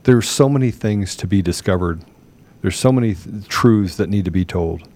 there's 0.02 0.28
so 0.28 0.48
many 0.48 0.72
things 0.72 1.14
to 1.14 1.28
be 1.28 1.42
discovered. 1.42 2.02
There's 2.60 2.74
so 2.74 2.90
many 2.90 3.14
th- 3.14 3.46
truths 3.46 3.96
that 3.98 4.08
need 4.08 4.24
to 4.24 4.32
be 4.32 4.44
told. 4.44 4.88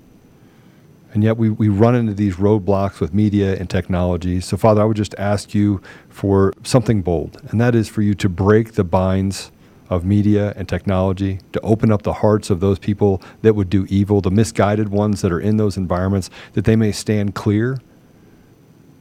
And 1.14 1.22
yet 1.22 1.36
we, 1.36 1.48
we 1.48 1.68
run 1.68 1.94
into 1.94 2.12
these 2.12 2.36
roadblocks 2.36 2.98
with 2.98 3.14
media 3.14 3.54
and 3.56 3.70
technology. 3.70 4.40
So, 4.40 4.56
Father, 4.56 4.82
I 4.82 4.84
would 4.84 4.96
just 4.96 5.14
ask 5.16 5.54
you 5.54 5.80
for 6.08 6.52
something 6.64 7.02
bold, 7.02 7.40
and 7.50 7.60
that 7.60 7.76
is 7.76 7.88
for 7.88 8.02
you 8.02 8.14
to 8.14 8.28
break 8.28 8.72
the 8.72 8.82
binds 8.82 9.52
of 9.90 10.04
media 10.04 10.54
and 10.56 10.68
technology, 10.68 11.38
to 11.52 11.60
open 11.60 11.92
up 11.92 12.02
the 12.02 12.14
hearts 12.14 12.50
of 12.50 12.58
those 12.58 12.80
people 12.80 13.22
that 13.42 13.54
would 13.54 13.70
do 13.70 13.86
evil, 13.88 14.20
the 14.20 14.30
misguided 14.30 14.88
ones 14.88 15.20
that 15.20 15.30
are 15.30 15.40
in 15.40 15.56
those 15.56 15.76
environments, 15.76 16.30
that 16.54 16.64
they 16.64 16.74
may 16.74 16.90
stand 16.90 17.36
clear 17.36 17.78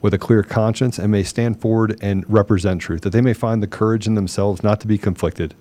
with 0.01 0.13
a 0.13 0.17
clear 0.17 0.43
conscience 0.43 0.97
and 0.97 1.11
may 1.11 1.23
stand 1.23 1.61
forward 1.61 1.97
and 2.01 2.25
represent 2.27 2.81
truth, 2.81 3.01
that 3.01 3.11
they 3.11 3.21
may 3.21 3.33
find 3.33 3.61
the 3.61 3.67
courage 3.67 4.07
in 4.07 4.15
themselves 4.15 4.63
not 4.63 4.81
to 4.81 4.87
be 4.87 4.97
conflicted, 4.97 5.53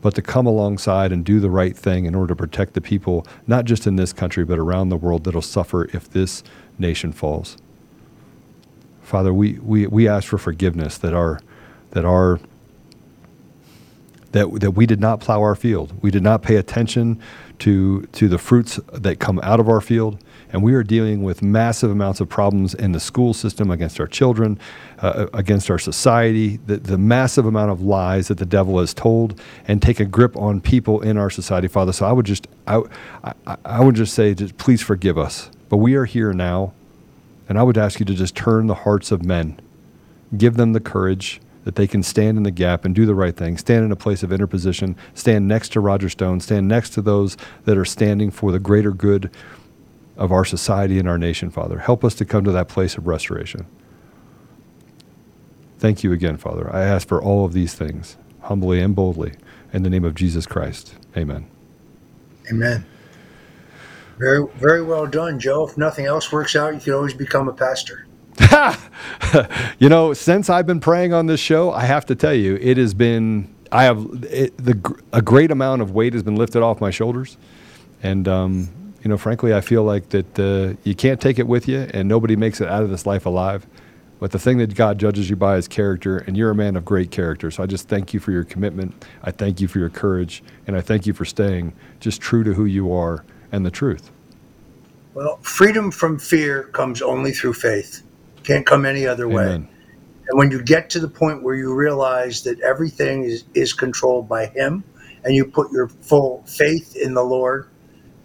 but 0.00 0.14
to 0.14 0.22
come 0.22 0.46
alongside 0.46 1.12
and 1.12 1.24
do 1.24 1.40
the 1.40 1.50
right 1.50 1.76
thing 1.76 2.06
in 2.06 2.14
order 2.14 2.28
to 2.28 2.36
protect 2.36 2.74
the 2.74 2.80
people, 2.80 3.26
not 3.46 3.64
just 3.64 3.86
in 3.86 3.96
this 3.96 4.12
country, 4.12 4.44
but 4.44 4.58
around 4.58 4.88
the 4.88 4.96
world 4.96 5.24
that'll 5.24 5.42
suffer 5.42 5.84
if 5.94 6.08
this 6.08 6.42
nation 6.78 7.12
falls. 7.12 7.56
Father, 9.02 9.32
we, 9.32 9.54
we, 9.58 9.86
we 9.86 10.08
ask 10.08 10.28
for 10.28 10.38
forgiveness 10.38 10.98
that 10.98 11.14
our, 11.14 11.40
that 11.90 12.04
our 12.04 12.40
that, 14.32 14.60
that 14.60 14.72
we 14.72 14.86
did 14.86 15.00
not 15.00 15.20
plow 15.20 15.40
our 15.40 15.54
field. 15.54 15.94
We 16.02 16.10
did 16.10 16.22
not 16.22 16.42
pay 16.42 16.56
attention 16.56 17.20
to, 17.60 18.02
to 18.12 18.28
the 18.28 18.38
fruits 18.38 18.78
that 18.92 19.18
come 19.18 19.40
out 19.42 19.60
of 19.60 19.68
our 19.68 19.80
field. 19.80 20.22
And 20.50 20.62
we 20.62 20.74
are 20.74 20.82
dealing 20.82 21.22
with 21.22 21.42
massive 21.42 21.90
amounts 21.90 22.20
of 22.20 22.28
problems 22.28 22.74
in 22.74 22.92
the 22.92 23.00
school 23.00 23.34
system 23.34 23.70
against 23.70 24.00
our 24.00 24.06
children, 24.06 24.58
uh, 25.00 25.26
against 25.34 25.70
our 25.70 25.78
society, 25.78 26.56
the, 26.66 26.78
the 26.78 26.96
massive 26.96 27.44
amount 27.44 27.70
of 27.70 27.82
lies 27.82 28.28
that 28.28 28.38
the 28.38 28.46
devil 28.46 28.78
has 28.78 28.94
told 28.94 29.40
and 29.66 29.82
take 29.82 30.00
a 30.00 30.04
grip 30.06 30.36
on 30.36 30.60
people 30.60 31.00
in 31.00 31.18
our 31.18 31.30
society, 31.30 31.68
Father. 31.68 31.92
So 31.92 32.06
I 32.06 32.12
would 32.12 32.26
just, 32.26 32.48
I, 32.66 32.82
I, 33.24 33.56
I 33.64 33.84
would 33.84 33.94
just 33.94 34.14
say, 34.14 34.34
just 34.34 34.56
please 34.56 34.80
forgive 34.80 35.18
us. 35.18 35.50
But 35.68 35.76
we 35.78 35.94
are 35.94 36.06
here 36.06 36.32
now. 36.32 36.72
And 37.48 37.58
I 37.58 37.62
would 37.62 37.78
ask 37.78 37.98
you 37.98 38.04
to 38.06 38.14
just 38.14 38.36
turn 38.36 38.66
the 38.66 38.74
hearts 38.74 39.10
of 39.10 39.24
men, 39.24 39.58
give 40.36 40.56
them 40.56 40.74
the 40.74 40.80
courage 40.80 41.40
that 41.64 41.76
they 41.76 41.86
can 41.86 42.02
stand 42.02 42.36
in 42.36 42.44
the 42.44 42.50
gap 42.50 42.84
and 42.84 42.94
do 42.94 43.06
the 43.06 43.14
right 43.14 43.36
thing, 43.36 43.58
stand 43.58 43.84
in 43.84 43.92
a 43.92 43.96
place 43.96 44.22
of 44.22 44.32
interposition, 44.32 44.96
stand 45.14 45.48
next 45.48 45.70
to 45.70 45.80
Roger 45.80 46.08
Stone, 46.08 46.40
stand 46.40 46.68
next 46.68 46.90
to 46.90 47.02
those 47.02 47.36
that 47.64 47.76
are 47.76 47.84
standing 47.84 48.30
for 48.30 48.52
the 48.52 48.58
greater 48.58 48.90
good 48.90 49.30
of 50.18 50.32
our 50.32 50.44
society 50.44 50.98
and 50.98 51.08
our 51.08 51.16
nation, 51.16 51.48
Father. 51.48 51.78
Help 51.78 52.04
us 52.04 52.14
to 52.16 52.24
come 52.24 52.44
to 52.44 52.52
that 52.52 52.68
place 52.68 52.98
of 52.98 53.06
restoration. 53.06 53.66
Thank 55.78 56.02
you 56.02 56.12
again, 56.12 56.36
Father. 56.36 56.68
I 56.74 56.82
ask 56.82 57.06
for 57.06 57.22
all 57.22 57.44
of 57.44 57.52
these 57.52 57.72
things, 57.72 58.16
humbly 58.42 58.80
and 58.80 58.94
boldly, 58.94 59.34
in 59.72 59.84
the 59.84 59.90
name 59.90 60.04
of 60.04 60.14
Jesus 60.14 60.44
Christ. 60.44 60.94
Amen. 61.16 61.48
Amen. 62.50 62.84
Very, 64.18 64.44
very 64.56 64.82
well 64.82 65.06
done, 65.06 65.38
Joe. 65.38 65.68
If 65.68 65.78
nothing 65.78 66.06
else 66.06 66.32
works 66.32 66.56
out, 66.56 66.74
you 66.74 66.80
can 66.80 66.94
always 66.94 67.14
become 67.14 67.48
a 67.48 67.52
pastor. 67.52 68.06
you 69.78 69.88
know, 69.88 70.12
since 70.12 70.50
I've 70.50 70.66
been 70.66 70.80
praying 70.80 71.12
on 71.12 71.26
this 71.26 71.38
show, 71.38 71.70
I 71.70 71.84
have 71.84 72.04
to 72.06 72.16
tell 72.16 72.34
you, 72.34 72.56
it 72.60 72.76
has 72.76 72.94
been 72.94 73.54
I 73.70 73.84
have 73.84 73.98
it, 74.30 74.56
the 74.56 75.00
a 75.12 75.22
great 75.22 75.50
amount 75.50 75.82
of 75.82 75.92
weight 75.92 76.14
has 76.14 76.22
been 76.22 76.36
lifted 76.36 76.62
off 76.62 76.80
my 76.80 76.90
shoulders, 76.90 77.36
and 78.02 78.26
um, 78.26 78.68
you 79.02 79.08
know, 79.08 79.16
frankly, 79.16 79.54
I 79.54 79.60
feel 79.60 79.84
like 79.84 80.08
that 80.10 80.38
uh, 80.38 80.76
you 80.82 80.94
can't 80.94 81.20
take 81.20 81.38
it 81.38 81.46
with 81.46 81.68
you, 81.68 81.88
and 81.92 82.08
nobody 82.08 82.36
makes 82.36 82.60
it 82.60 82.68
out 82.68 82.82
of 82.82 82.90
this 82.90 83.06
life 83.06 83.26
alive. 83.26 83.66
But 84.20 84.32
the 84.32 84.38
thing 84.38 84.58
that 84.58 84.74
God 84.74 84.98
judges 84.98 85.30
you 85.30 85.36
by 85.36 85.56
is 85.56 85.68
character, 85.68 86.18
and 86.18 86.36
you're 86.36 86.50
a 86.50 86.54
man 86.54 86.74
of 86.74 86.84
great 86.84 87.12
character. 87.12 87.50
So 87.52 87.62
I 87.62 87.66
just 87.66 87.88
thank 87.88 88.12
you 88.12 88.18
for 88.18 88.32
your 88.32 88.42
commitment. 88.42 89.04
I 89.22 89.30
thank 89.30 89.60
you 89.60 89.68
for 89.68 89.78
your 89.78 89.90
courage, 89.90 90.42
and 90.66 90.76
I 90.76 90.80
thank 90.80 91.06
you 91.06 91.12
for 91.12 91.24
staying 91.24 91.72
just 92.00 92.20
true 92.20 92.42
to 92.42 92.52
who 92.52 92.64
you 92.64 92.92
are 92.92 93.24
and 93.52 93.64
the 93.64 93.70
truth. 93.70 94.10
Well, 95.14 95.38
freedom 95.42 95.90
from 95.90 96.18
fear 96.18 96.64
comes 96.64 97.00
only 97.00 97.32
through 97.32 97.54
faith. 97.54 98.02
Can't 98.42 98.66
come 98.66 98.84
any 98.84 99.06
other 99.06 99.28
way. 99.28 99.54
And 99.54 99.68
when 100.32 100.50
you 100.50 100.62
get 100.62 100.90
to 100.90 101.00
the 101.00 101.08
point 101.08 101.42
where 101.42 101.54
you 101.54 101.74
realize 101.74 102.42
that 102.42 102.60
everything 102.60 103.24
is, 103.24 103.44
is 103.54 103.72
controlled 103.72 104.28
by 104.28 104.46
Him 104.46 104.84
and 105.24 105.34
you 105.34 105.44
put 105.44 105.72
your 105.72 105.88
full 105.88 106.44
faith 106.46 106.96
in 106.96 107.14
the 107.14 107.22
Lord, 107.22 107.68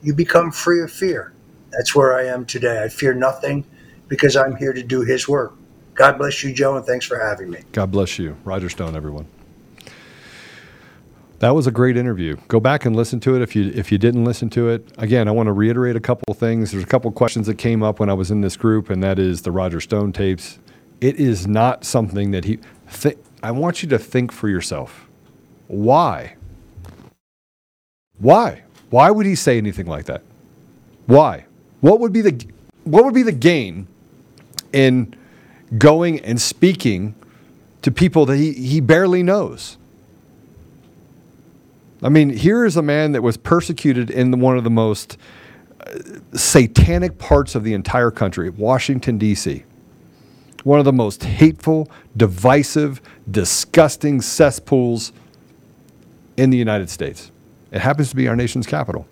you 0.03 0.13
become 0.13 0.51
free 0.51 0.81
of 0.81 0.91
fear. 0.91 1.33
That's 1.71 1.95
where 1.95 2.15
I 2.15 2.25
am 2.25 2.45
today. 2.45 2.83
I 2.83 2.89
fear 2.89 3.13
nothing 3.13 3.65
because 4.07 4.35
I'm 4.35 4.55
here 4.55 4.73
to 4.73 4.83
do 4.83 5.01
His 5.01 5.27
work. 5.27 5.55
God 5.95 6.17
bless 6.17 6.43
you, 6.43 6.53
Joe, 6.53 6.75
and 6.77 6.85
thanks 6.85 7.05
for 7.05 7.19
having 7.19 7.49
me. 7.49 7.61
God 7.71 7.91
bless 7.91 8.19
you. 8.19 8.37
Roger 8.43 8.69
Stone, 8.69 8.95
everyone. 8.95 9.27
That 11.39 11.55
was 11.55 11.67
a 11.67 11.71
great 11.71 11.97
interview. 11.97 12.37
Go 12.47 12.59
back 12.59 12.85
and 12.85 12.95
listen 12.95 13.19
to 13.21 13.35
it 13.35 13.41
if 13.41 13.55
you 13.55 13.71
if 13.75 13.91
you 13.91 13.97
didn't 13.97 14.23
listen 14.23 14.49
to 14.51 14.69
it. 14.69 14.87
Again, 14.97 15.27
I 15.27 15.31
want 15.31 15.47
to 15.47 15.53
reiterate 15.53 15.95
a 15.95 15.99
couple 15.99 16.33
things. 16.33 16.71
There's 16.71 16.83
a 16.83 16.87
couple 16.87 17.11
questions 17.11 17.47
that 17.47 17.57
came 17.57 17.83
up 17.83 17.99
when 17.99 18.09
I 18.09 18.13
was 18.13 18.31
in 18.31 18.41
this 18.41 18.55
group, 18.55 18.89
and 18.89 19.03
that 19.03 19.19
is 19.19 19.41
the 19.41 19.51
Roger 19.51 19.81
Stone 19.81 20.13
tapes. 20.13 20.59
It 21.01 21.17
is 21.17 21.47
not 21.47 21.83
something 21.83 22.31
that 22.31 22.45
he. 22.45 22.59
Th- 23.01 23.17
I 23.43 23.51
want 23.51 23.83
you 23.83 23.89
to 23.89 23.99
think 23.99 24.31
for 24.31 24.47
yourself. 24.47 25.09
Why? 25.67 26.35
Why? 28.19 28.62
Why 28.93 29.09
would 29.09 29.25
he 29.25 29.33
say 29.33 29.57
anything 29.57 29.87
like 29.87 30.05
that? 30.05 30.21
Why? 31.07 31.45
What 31.81 31.99
would 31.99 32.13
be 32.13 32.21
the 32.21 32.45
what 32.83 33.03
would 33.03 33.15
be 33.15 33.23
the 33.23 33.31
gain 33.31 33.87
in 34.71 35.15
going 35.79 36.19
and 36.19 36.39
speaking 36.39 37.15
to 37.81 37.89
people 37.89 38.27
that 38.27 38.37
he, 38.37 38.53
he 38.53 38.81
barely 38.81 39.23
knows? 39.23 39.77
I 42.03 42.09
mean, 42.09 42.29
here 42.29 42.65
is 42.65 42.77
a 42.77 42.83
man 42.83 43.13
that 43.13 43.23
was 43.23 43.35
persecuted 43.35 44.11
in 44.11 44.39
one 44.39 44.59
of 44.59 44.63
the 44.63 44.69
most 44.69 45.17
uh, 45.79 45.97
satanic 46.33 47.17
parts 47.17 47.55
of 47.55 47.63
the 47.63 47.73
entire 47.73 48.11
country, 48.11 48.51
Washington, 48.51 49.17
D.C. 49.17 49.63
One 50.63 50.77
of 50.77 50.85
the 50.85 50.93
most 50.93 51.23
hateful, 51.23 51.89
divisive, 52.15 53.01
disgusting 53.31 54.21
cesspools 54.21 55.11
in 56.37 56.51
the 56.51 56.57
United 56.59 56.91
States. 56.91 57.31
It 57.73 57.81
happens 57.81 58.11
to 58.11 58.15
be 58.15 58.27
our 58.27 58.35
nation's 58.35 58.67
capital. 58.67 59.07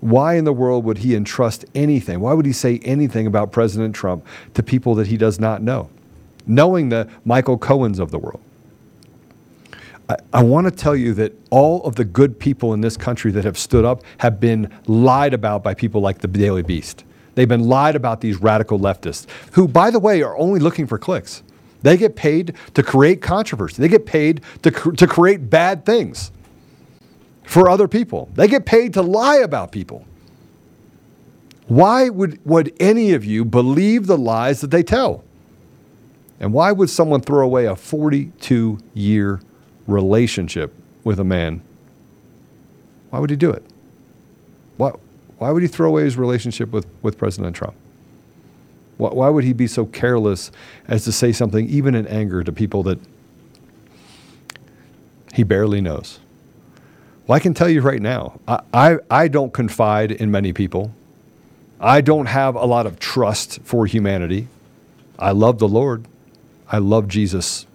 Why 0.00 0.34
in 0.34 0.44
the 0.44 0.52
world 0.52 0.84
would 0.84 0.98
he 0.98 1.16
entrust 1.16 1.64
anything? 1.74 2.20
Why 2.20 2.34
would 2.34 2.46
he 2.46 2.52
say 2.52 2.78
anything 2.84 3.26
about 3.26 3.50
President 3.50 3.94
Trump 3.94 4.24
to 4.54 4.62
people 4.62 4.94
that 4.96 5.08
he 5.08 5.16
does 5.16 5.40
not 5.40 5.62
know, 5.62 5.88
knowing 6.46 6.90
the 6.90 7.08
Michael 7.24 7.58
Cohens 7.58 7.98
of 7.98 8.10
the 8.10 8.18
world? 8.18 8.40
I, 10.10 10.16
I 10.34 10.42
want 10.44 10.66
to 10.66 10.70
tell 10.70 10.94
you 10.94 11.14
that 11.14 11.32
all 11.50 11.82
of 11.84 11.96
the 11.96 12.04
good 12.04 12.38
people 12.38 12.74
in 12.74 12.82
this 12.82 12.96
country 12.98 13.32
that 13.32 13.44
have 13.44 13.58
stood 13.58 13.86
up 13.86 14.02
have 14.18 14.38
been 14.38 14.72
lied 14.86 15.32
about 15.34 15.64
by 15.64 15.72
people 15.72 16.02
like 16.02 16.18
the 16.18 16.28
Daily 16.28 16.62
Beast. 16.62 17.02
They've 17.34 17.48
been 17.48 17.66
lied 17.66 17.96
about 17.96 18.20
these 18.20 18.36
radical 18.36 18.78
leftists, 18.78 19.26
who, 19.52 19.66
by 19.66 19.90
the 19.90 19.98
way, 19.98 20.22
are 20.22 20.36
only 20.36 20.60
looking 20.60 20.86
for 20.86 20.98
clicks. 20.98 21.42
They 21.82 21.96
get 21.96 22.14
paid 22.14 22.54
to 22.74 22.82
create 22.82 23.22
controversy. 23.22 23.80
They 23.80 23.88
get 23.88 24.04
paid 24.04 24.42
to, 24.62 24.70
cr- 24.70 24.92
to 24.92 25.06
create 25.06 25.48
bad 25.48 25.86
things 25.86 26.30
for 27.48 27.70
other 27.70 27.88
people. 27.88 28.28
They 28.34 28.46
get 28.46 28.66
paid 28.66 28.92
to 28.92 29.00
lie 29.00 29.36
about 29.36 29.72
people. 29.72 30.04
Why 31.66 32.10
would, 32.10 32.44
would 32.44 32.74
any 32.78 33.14
of 33.14 33.24
you 33.24 33.42
believe 33.42 34.06
the 34.06 34.18
lies 34.18 34.60
that 34.60 34.70
they 34.70 34.82
tell? 34.82 35.24
And 36.40 36.52
why 36.52 36.72
would 36.72 36.90
someone 36.90 37.22
throw 37.22 37.42
away 37.42 37.64
a 37.64 37.74
42 37.74 38.78
year 38.92 39.40
relationship 39.86 40.74
with 41.04 41.18
a 41.18 41.24
man? 41.24 41.62
Why 43.08 43.18
would 43.18 43.30
he 43.30 43.36
do 43.36 43.50
it? 43.50 43.64
Why, 44.76 44.92
why 45.38 45.50
would 45.50 45.62
he 45.62 45.68
throw 45.68 45.88
away 45.88 46.04
his 46.04 46.18
relationship 46.18 46.70
with, 46.70 46.86
with 47.00 47.16
President 47.16 47.56
Trump? 47.56 47.74
Why, 48.98 49.08
why 49.08 49.30
would 49.30 49.44
he 49.44 49.54
be 49.54 49.66
so 49.66 49.86
careless 49.86 50.52
as 50.86 51.02
to 51.04 51.12
say 51.12 51.32
something, 51.32 51.66
even 51.66 51.94
in 51.94 52.06
anger, 52.08 52.44
to 52.44 52.52
people 52.52 52.82
that 52.82 52.98
he 55.32 55.44
barely 55.44 55.80
knows? 55.80 56.20
Well, 57.28 57.36
I 57.36 57.40
can 57.40 57.52
tell 57.52 57.68
you 57.68 57.82
right 57.82 58.00
now, 58.00 58.40
I, 58.48 58.60
I, 58.72 58.96
I 59.10 59.28
don't 59.28 59.52
confide 59.52 60.10
in 60.10 60.30
many 60.30 60.54
people. 60.54 60.92
I 61.78 62.00
don't 62.00 62.24
have 62.24 62.56
a 62.56 62.64
lot 62.64 62.86
of 62.86 62.98
trust 62.98 63.60
for 63.64 63.84
humanity. 63.84 64.48
I 65.18 65.32
love 65.32 65.58
the 65.58 65.68
Lord. 65.68 66.06
I 66.70 66.78
love 66.78 67.06
Jesus. 67.06 67.66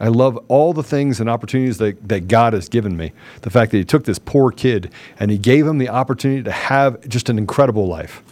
I 0.00 0.06
love 0.06 0.38
all 0.46 0.72
the 0.72 0.84
things 0.84 1.18
and 1.18 1.28
opportunities 1.28 1.78
that, 1.78 2.08
that 2.08 2.28
God 2.28 2.52
has 2.52 2.68
given 2.68 2.96
me. 2.96 3.10
The 3.42 3.50
fact 3.50 3.72
that 3.72 3.78
He 3.78 3.84
took 3.84 4.04
this 4.04 4.20
poor 4.20 4.52
kid 4.52 4.92
and 5.18 5.32
He 5.32 5.36
gave 5.36 5.66
him 5.66 5.78
the 5.78 5.88
opportunity 5.88 6.44
to 6.44 6.52
have 6.52 7.06
just 7.08 7.28
an 7.28 7.38
incredible 7.38 7.88
life. 7.88 8.22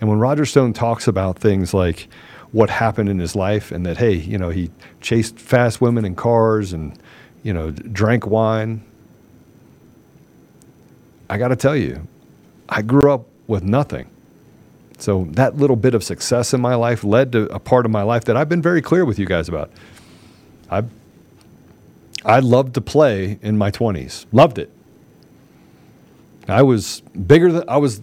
And 0.00 0.08
when 0.08 0.20
Roger 0.20 0.46
Stone 0.46 0.74
talks 0.74 1.08
about 1.08 1.40
things 1.40 1.74
like 1.74 2.06
what 2.52 2.70
happened 2.70 3.08
in 3.08 3.18
his 3.18 3.34
life 3.34 3.72
and 3.72 3.84
that, 3.84 3.96
hey, 3.96 4.14
you 4.14 4.38
know, 4.38 4.50
he 4.50 4.70
chased 5.00 5.40
fast 5.40 5.80
women 5.80 6.04
in 6.04 6.14
cars 6.14 6.72
and, 6.72 6.96
you 7.42 7.52
know, 7.52 7.72
drank 7.72 8.24
wine, 8.24 8.84
I 11.30 11.38
got 11.38 11.48
to 11.48 11.56
tell 11.56 11.76
you, 11.76 12.06
I 12.68 12.82
grew 12.82 13.12
up 13.12 13.26
with 13.46 13.62
nothing. 13.62 14.08
So 14.98 15.28
that 15.32 15.56
little 15.56 15.76
bit 15.76 15.94
of 15.94 16.02
success 16.02 16.52
in 16.52 16.60
my 16.60 16.74
life 16.74 17.04
led 17.04 17.32
to 17.32 17.42
a 17.54 17.60
part 17.60 17.86
of 17.86 17.92
my 17.92 18.02
life 18.02 18.24
that 18.24 18.36
I've 18.36 18.48
been 18.48 18.62
very 18.62 18.82
clear 18.82 19.04
with 19.04 19.18
you 19.18 19.26
guys 19.26 19.48
about. 19.48 19.70
I 20.70 20.84
I 22.24 22.40
loved 22.40 22.74
to 22.74 22.80
play 22.80 23.38
in 23.42 23.56
my 23.56 23.70
20s. 23.70 24.26
Loved 24.32 24.58
it. 24.58 24.70
I 26.48 26.62
was 26.62 27.00
bigger 27.00 27.52
than 27.52 27.64
I 27.68 27.76
was 27.76 28.02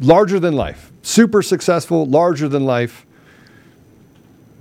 larger 0.00 0.40
than 0.40 0.54
life. 0.54 0.90
Super 1.02 1.42
successful, 1.42 2.04
larger 2.06 2.48
than 2.48 2.64
life. 2.64 3.06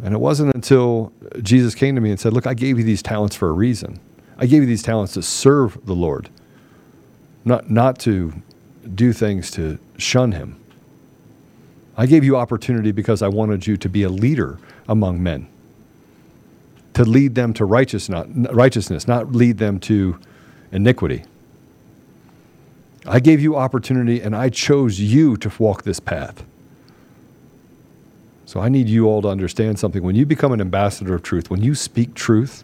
And 0.04 0.14
it 0.14 0.20
wasn't 0.20 0.54
until 0.54 1.14
Jesus 1.42 1.74
came 1.74 1.96
to 1.96 2.02
me 2.02 2.12
and 2.12 2.20
said, 2.20 2.34
"Look, 2.34 2.46
I 2.46 2.54
gave 2.54 2.78
you 2.78 2.84
these 2.84 3.02
talents 3.02 3.36
for 3.36 3.50
a 3.50 3.54
reason. 3.54 4.00
I 4.38 4.46
gave 4.46 4.62
you 4.62 4.68
these 4.68 4.84
talents 4.84 5.14
to 5.14 5.24
serve 5.24 5.80
the 5.86 5.96
Lord." 5.96 6.30
Not, 7.46 7.70
not 7.70 8.00
to 8.00 8.34
do 8.96 9.14
things 9.14 9.52
to 9.52 9.80
shun 9.98 10.32
him. 10.32 10.58
I 11.98 12.06
gave 12.06 12.24
you 12.24 12.38
opportunity 12.38 12.92
because 12.92 13.22
I 13.22 13.28
wanted 13.28 13.68
you 13.68 13.78
to 13.78 13.90
be 13.90 14.04
a 14.04 14.10
leader 14.10 14.58
among 14.88 15.22
men, 15.22 15.48
to 16.94 17.04
lead 17.04 17.36
them 17.36 17.54
to 17.54 17.66
righteousness, 17.66 19.08
not 19.08 19.32
lead 19.34 19.58
them 19.58 19.80
to 19.82 20.20
iniquity. 20.72 21.26
I 23.06 23.20
gave 23.20 23.42
you 23.42 23.56
opportunity 23.56 24.22
and 24.22 24.36
I 24.36 24.50
chose 24.50 25.00
you 25.00 25.36
to 25.38 25.52
walk 25.60 25.84
this 25.84 26.00
path. 26.00 26.46
So 28.46 28.60
I 28.60 28.70
need 28.70 28.88
you 28.90 29.08
all 29.08 29.22
to 29.22 29.28
understand 29.28 29.80
something. 29.80 30.04
When 30.04 30.16
you 30.16 30.26
become 30.26 30.52
an 30.52 30.62
ambassador 30.62 31.14
of 31.14 31.24
truth, 31.24 31.50
when 31.50 31.64
you 31.64 31.74
speak 31.74 32.14
truth, 32.14 32.64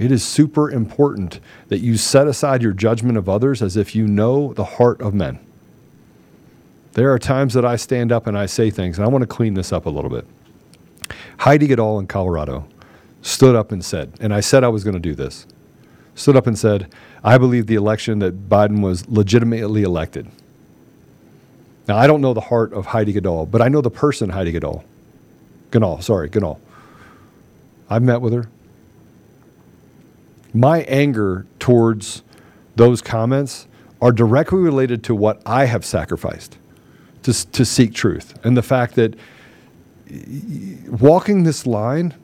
it 0.00 0.10
is 0.10 0.26
super 0.26 0.70
important 0.70 1.40
that 1.68 1.80
you 1.80 1.98
set 1.98 2.26
aside 2.26 2.62
your 2.62 2.72
judgment 2.72 3.18
of 3.18 3.28
others 3.28 3.60
as 3.60 3.76
if 3.76 3.94
you 3.94 4.06
know 4.06 4.54
the 4.54 4.64
heart 4.64 4.98
of 5.02 5.12
men. 5.12 5.38
There 6.94 7.12
are 7.12 7.18
times 7.18 7.52
that 7.52 7.66
I 7.66 7.76
stand 7.76 8.10
up 8.10 8.26
and 8.26 8.36
I 8.36 8.46
say 8.46 8.70
things, 8.70 8.96
and 8.96 9.04
I 9.04 9.08
want 9.10 9.22
to 9.22 9.26
clean 9.26 9.52
this 9.52 9.74
up 9.74 9.84
a 9.84 9.90
little 9.90 10.08
bit. 10.08 10.26
Heidi 11.40 11.66
Goodall 11.66 11.98
in 11.98 12.06
Colorado 12.06 12.66
stood 13.20 13.54
up 13.54 13.72
and 13.72 13.84
said, 13.84 14.14
and 14.20 14.32
I 14.32 14.40
said 14.40 14.64
I 14.64 14.68
was 14.68 14.84
going 14.84 14.94
to 14.94 15.00
do 15.00 15.14
this, 15.14 15.46
stood 16.14 16.34
up 16.34 16.46
and 16.46 16.58
said, 16.58 16.90
I 17.22 17.36
believe 17.36 17.66
the 17.66 17.74
election 17.74 18.20
that 18.20 18.48
Biden 18.48 18.80
was 18.80 19.06
legitimately 19.06 19.82
elected. 19.82 20.28
Now, 21.88 21.98
I 21.98 22.06
don't 22.06 22.22
know 22.22 22.32
the 22.32 22.40
heart 22.40 22.72
of 22.72 22.86
Heidi 22.86 23.12
Goodall, 23.12 23.44
but 23.44 23.60
I 23.60 23.68
know 23.68 23.82
the 23.82 23.90
person 23.90 24.30
Heidi 24.30 24.52
Goodall. 24.52 24.82
Goodall, 25.70 26.00
sorry, 26.00 26.30
Goodall. 26.30 26.58
I've 27.90 28.02
met 28.02 28.22
with 28.22 28.32
her 28.32 28.48
my 30.52 30.82
anger 30.82 31.46
towards 31.58 32.22
those 32.76 33.02
comments 33.02 33.66
are 34.00 34.12
directly 34.12 34.58
related 34.58 35.04
to 35.04 35.14
what 35.14 35.42
I 35.44 35.66
have 35.66 35.84
sacrificed 35.84 36.58
to, 37.22 37.50
to 37.52 37.64
seek 37.64 37.94
truth. 37.94 38.38
And 38.44 38.56
the 38.56 38.62
fact 38.62 38.94
that 38.94 39.14
walking 41.00 41.44
this 41.44 41.66
line 41.66 42.14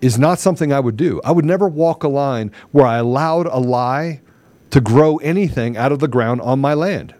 is 0.00 0.18
not 0.18 0.38
something 0.38 0.72
I 0.72 0.80
would 0.80 0.96
do. 0.96 1.20
I 1.24 1.32
would 1.32 1.44
never 1.44 1.68
walk 1.68 2.02
a 2.02 2.08
line 2.08 2.50
where 2.72 2.86
I 2.86 2.98
allowed 2.98 3.46
a 3.46 3.58
lie 3.58 4.20
to 4.70 4.80
grow 4.80 5.18
anything 5.18 5.76
out 5.76 5.92
of 5.92 6.00
the 6.00 6.08
ground 6.08 6.40
on 6.40 6.60
my 6.60 6.74
land. 6.74 7.14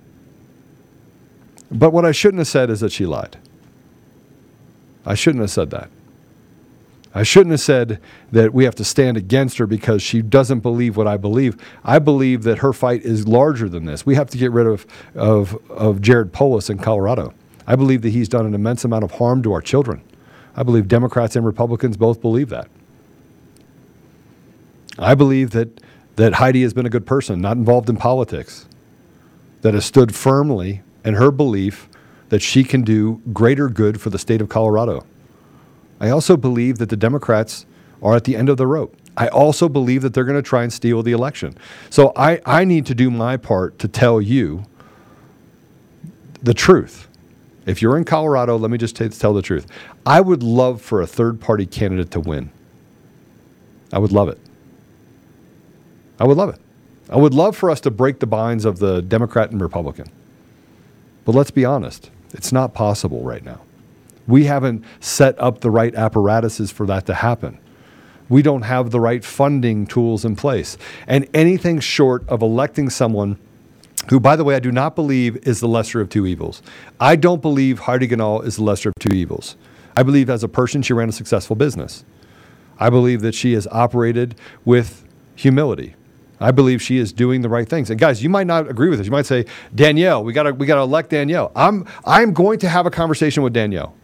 But 1.70 1.92
what 1.92 2.04
I 2.04 2.12
shouldn't 2.12 2.38
have 2.38 2.48
said 2.48 2.70
is 2.70 2.80
that 2.80 2.92
she 2.92 3.06
lied. 3.06 3.38
I 5.06 5.14
shouldn't 5.14 5.42
have 5.42 5.50
said 5.50 5.70
that. 5.70 5.90
I 7.16 7.22
shouldn't 7.22 7.52
have 7.52 7.60
said 7.60 8.00
that 8.32 8.52
we 8.52 8.64
have 8.64 8.74
to 8.74 8.84
stand 8.84 9.16
against 9.16 9.58
her 9.58 9.66
because 9.68 10.02
she 10.02 10.20
doesn't 10.20 10.60
believe 10.60 10.96
what 10.96 11.06
I 11.06 11.16
believe. 11.16 11.56
I 11.84 12.00
believe 12.00 12.42
that 12.42 12.58
her 12.58 12.72
fight 12.72 13.02
is 13.02 13.28
larger 13.28 13.68
than 13.68 13.84
this. 13.84 14.04
We 14.04 14.16
have 14.16 14.28
to 14.30 14.38
get 14.38 14.50
rid 14.50 14.66
of, 14.66 14.84
of, 15.14 15.56
of 15.70 16.00
Jared 16.00 16.32
Polis 16.32 16.70
in 16.70 16.78
Colorado. 16.78 17.32
I 17.68 17.76
believe 17.76 18.02
that 18.02 18.10
he's 18.10 18.28
done 18.28 18.46
an 18.46 18.54
immense 18.54 18.84
amount 18.84 19.04
of 19.04 19.12
harm 19.12 19.42
to 19.44 19.52
our 19.52 19.62
children. 19.62 20.02
I 20.56 20.64
believe 20.64 20.88
Democrats 20.88 21.36
and 21.36 21.46
Republicans 21.46 21.96
both 21.96 22.20
believe 22.20 22.48
that. 22.48 22.68
I 24.98 25.14
believe 25.14 25.50
that, 25.52 25.80
that 26.16 26.34
Heidi 26.34 26.62
has 26.62 26.74
been 26.74 26.86
a 26.86 26.90
good 26.90 27.06
person, 27.06 27.40
not 27.40 27.56
involved 27.56 27.88
in 27.88 27.96
politics, 27.96 28.66
that 29.62 29.74
has 29.74 29.84
stood 29.84 30.14
firmly 30.14 30.82
in 31.04 31.14
her 31.14 31.30
belief 31.30 31.88
that 32.28 32.42
she 32.42 32.64
can 32.64 32.82
do 32.82 33.22
greater 33.32 33.68
good 33.68 34.00
for 34.00 34.10
the 34.10 34.18
state 34.18 34.40
of 34.40 34.48
Colorado. 34.48 35.06
I 36.00 36.10
also 36.10 36.36
believe 36.36 36.78
that 36.78 36.88
the 36.88 36.96
Democrats 36.96 37.66
are 38.02 38.14
at 38.14 38.24
the 38.24 38.36
end 38.36 38.48
of 38.48 38.56
the 38.56 38.66
rope. 38.66 38.96
I 39.16 39.28
also 39.28 39.68
believe 39.68 40.02
that 40.02 40.12
they're 40.12 40.24
going 40.24 40.38
to 40.38 40.42
try 40.42 40.62
and 40.62 40.72
steal 40.72 41.02
the 41.02 41.12
election. 41.12 41.56
So 41.88 42.12
I, 42.16 42.40
I 42.44 42.64
need 42.64 42.86
to 42.86 42.94
do 42.94 43.10
my 43.10 43.36
part 43.36 43.78
to 43.78 43.88
tell 43.88 44.20
you 44.20 44.64
the 46.42 46.54
truth. 46.54 47.08
If 47.64 47.80
you're 47.80 47.96
in 47.96 48.04
Colorado, 48.04 48.56
let 48.56 48.70
me 48.70 48.76
just 48.76 48.96
t- 48.96 49.08
tell 49.08 49.32
the 49.32 49.40
truth. 49.40 49.66
I 50.04 50.20
would 50.20 50.42
love 50.42 50.82
for 50.82 51.00
a 51.00 51.06
third 51.06 51.40
party 51.40 51.64
candidate 51.64 52.10
to 52.10 52.20
win. 52.20 52.50
I 53.92 53.98
would 53.98 54.12
love 54.12 54.28
it. 54.28 54.38
I 56.18 56.24
would 56.24 56.36
love 56.36 56.50
it. 56.50 56.60
I 57.08 57.16
would 57.16 57.34
love 57.34 57.56
for 57.56 57.70
us 57.70 57.80
to 57.82 57.90
break 57.90 58.18
the 58.18 58.26
binds 58.26 58.64
of 58.64 58.78
the 58.78 59.00
Democrat 59.00 59.50
and 59.50 59.60
Republican. 59.60 60.06
But 61.24 61.34
let's 61.34 61.50
be 61.50 61.64
honest, 61.64 62.10
it's 62.32 62.52
not 62.52 62.74
possible 62.74 63.22
right 63.22 63.44
now. 63.44 63.60
We 64.26 64.44
haven't 64.44 64.84
set 65.00 65.38
up 65.40 65.60
the 65.60 65.70
right 65.70 65.94
apparatuses 65.94 66.70
for 66.70 66.86
that 66.86 67.06
to 67.06 67.14
happen. 67.14 67.58
We 68.28 68.42
don't 68.42 68.62
have 68.62 68.90
the 68.90 69.00
right 69.00 69.24
funding 69.24 69.86
tools 69.86 70.24
in 70.24 70.34
place. 70.34 70.78
And 71.06 71.28
anything 71.34 71.80
short 71.80 72.26
of 72.28 72.40
electing 72.42 72.88
someone 72.88 73.38
who, 74.08 74.18
by 74.18 74.36
the 74.36 74.44
way, 74.44 74.54
I 74.54 74.60
do 74.60 74.72
not 74.72 74.94
believe 74.94 75.36
is 75.46 75.60
the 75.60 75.68
lesser 75.68 76.00
of 76.00 76.08
two 76.08 76.26
evils. 76.26 76.62
I 77.00 77.16
don't 77.16 77.42
believe 77.42 77.80
Heidi 77.80 78.08
Ganahl 78.08 78.44
is 78.44 78.56
the 78.56 78.62
lesser 78.62 78.90
of 78.90 78.94
two 78.98 79.14
evils. 79.14 79.56
I 79.96 80.02
believe 80.02 80.28
as 80.28 80.42
a 80.42 80.48
person, 80.48 80.82
she 80.82 80.92
ran 80.92 81.08
a 81.08 81.12
successful 81.12 81.56
business. 81.56 82.04
I 82.78 82.90
believe 82.90 83.20
that 83.22 83.34
she 83.34 83.52
has 83.54 83.66
operated 83.70 84.34
with 84.64 85.04
humility. 85.36 85.94
I 86.40 86.50
believe 86.50 86.82
she 86.82 86.98
is 86.98 87.12
doing 87.12 87.42
the 87.42 87.48
right 87.48 87.68
things. 87.68 87.90
And 87.90 87.98
guys, 87.98 88.22
you 88.22 88.28
might 88.28 88.46
not 88.46 88.68
agree 88.68 88.88
with 88.88 88.98
this. 88.98 89.06
You 89.06 89.12
might 89.12 89.26
say, 89.26 89.46
Danielle, 89.74 90.24
we 90.24 90.32
got 90.32 90.42
to 90.44 90.52
we 90.52 90.66
got 90.66 90.76
to 90.76 90.82
elect 90.82 91.10
Danielle. 91.10 91.52
I'm 91.54 91.86
I'm 92.04 92.32
going 92.32 92.58
to 92.60 92.68
have 92.68 92.86
a 92.86 92.90
conversation 92.90 93.42
with 93.42 93.52
Danielle. 93.52 93.94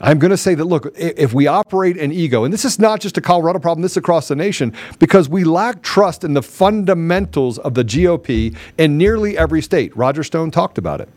I'm 0.00 0.18
going 0.18 0.32
to 0.32 0.36
say 0.36 0.54
that, 0.56 0.64
look, 0.64 0.92
if 0.96 1.32
we 1.32 1.46
operate 1.46 1.96
an 1.98 2.10
ego, 2.10 2.44
and 2.44 2.52
this 2.52 2.64
is 2.64 2.78
not 2.78 3.00
just 3.00 3.16
a 3.16 3.20
Colorado 3.20 3.60
problem, 3.60 3.82
this 3.82 3.92
is 3.92 3.96
across 3.96 4.28
the 4.28 4.34
nation, 4.34 4.72
because 4.98 5.28
we 5.28 5.44
lack 5.44 5.82
trust 5.82 6.24
in 6.24 6.34
the 6.34 6.42
fundamentals 6.42 7.58
of 7.58 7.74
the 7.74 7.84
GOP 7.84 8.56
in 8.76 8.98
nearly 8.98 9.38
every 9.38 9.62
state. 9.62 9.96
Roger 9.96 10.24
Stone 10.24 10.50
talked 10.50 10.78
about 10.78 11.00
it. 11.00 11.08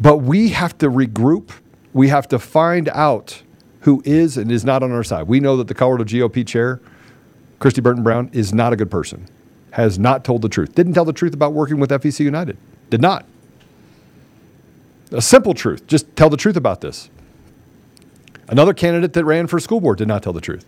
But 0.00 0.18
we 0.18 0.48
have 0.48 0.76
to 0.78 0.90
regroup. 0.90 1.50
We 1.92 2.08
have 2.08 2.26
to 2.28 2.38
find 2.40 2.88
out 2.88 3.42
who 3.80 4.02
is 4.04 4.36
and 4.36 4.50
is 4.50 4.64
not 4.64 4.82
on 4.82 4.90
our 4.90 5.04
side. 5.04 5.28
We 5.28 5.38
know 5.38 5.56
that 5.58 5.68
the 5.68 5.74
Colorado 5.74 6.04
GOP 6.04 6.44
chair, 6.44 6.80
Kristi 7.60 7.82
Burton 7.82 8.02
Brown, 8.02 8.30
is 8.32 8.52
not 8.52 8.72
a 8.72 8.76
good 8.76 8.90
person, 8.90 9.28
has 9.72 9.98
not 9.98 10.24
told 10.24 10.42
the 10.42 10.48
truth, 10.48 10.74
didn't 10.74 10.94
tell 10.94 11.04
the 11.04 11.12
truth 11.12 11.34
about 11.34 11.52
working 11.52 11.78
with 11.78 11.90
FEC 11.90 12.20
United, 12.20 12.56
did 12.90 13.00
not. 13.00 13.26
A 15.12 15.22
simple 15.22 15.54
truth. 15.54 15.86
Just 15.86 16.14
tell 16.16 16.30
the 16.30 16.36
truth 16.36 16.56
about 16.56 16.80
this. 16.80 17.10
Another 18.48 18.74
candidate 18.74 19.12
that 19.12 19.24
ran 19.24 19.46
for 19.46 19.60
school 19.60 19.80
board 19.80 19.98
did 19.98 20.08
not 20.08 20.22
tell 20.22 20.32
the 20.32 20.40
truth. 20.40 20.66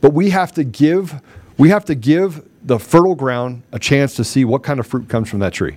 But 0.00 0.12
we 0.12 0.30
have 0.30 0.52
to 0.52 0.64
give 0.64 1.22
we 1.58 1.68
have 1.68 1.84
to 1.84 1.94
give 1.94 2.48
the 2.64 2.78
fertile 2.78 3.14
ground 3.14 3.62
a 3.72 3.78
chance 3.78 4.14
to 4.14 4.24
see 4.24 4.44
what 4.44 4.62
kind 4.62 4.80
of 4.80 4.86
fruit 4.86 5.08
comes 5.08 5.28
from 5.28 5.40
that 5.40 5.52
tree. 5.52 5.76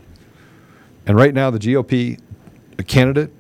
And 1.06 1.18
right 1.18 1.34
now 1.34 1.52
the 1.52 1.60
GOP 1.60 2.20
candidate 2.88 3.32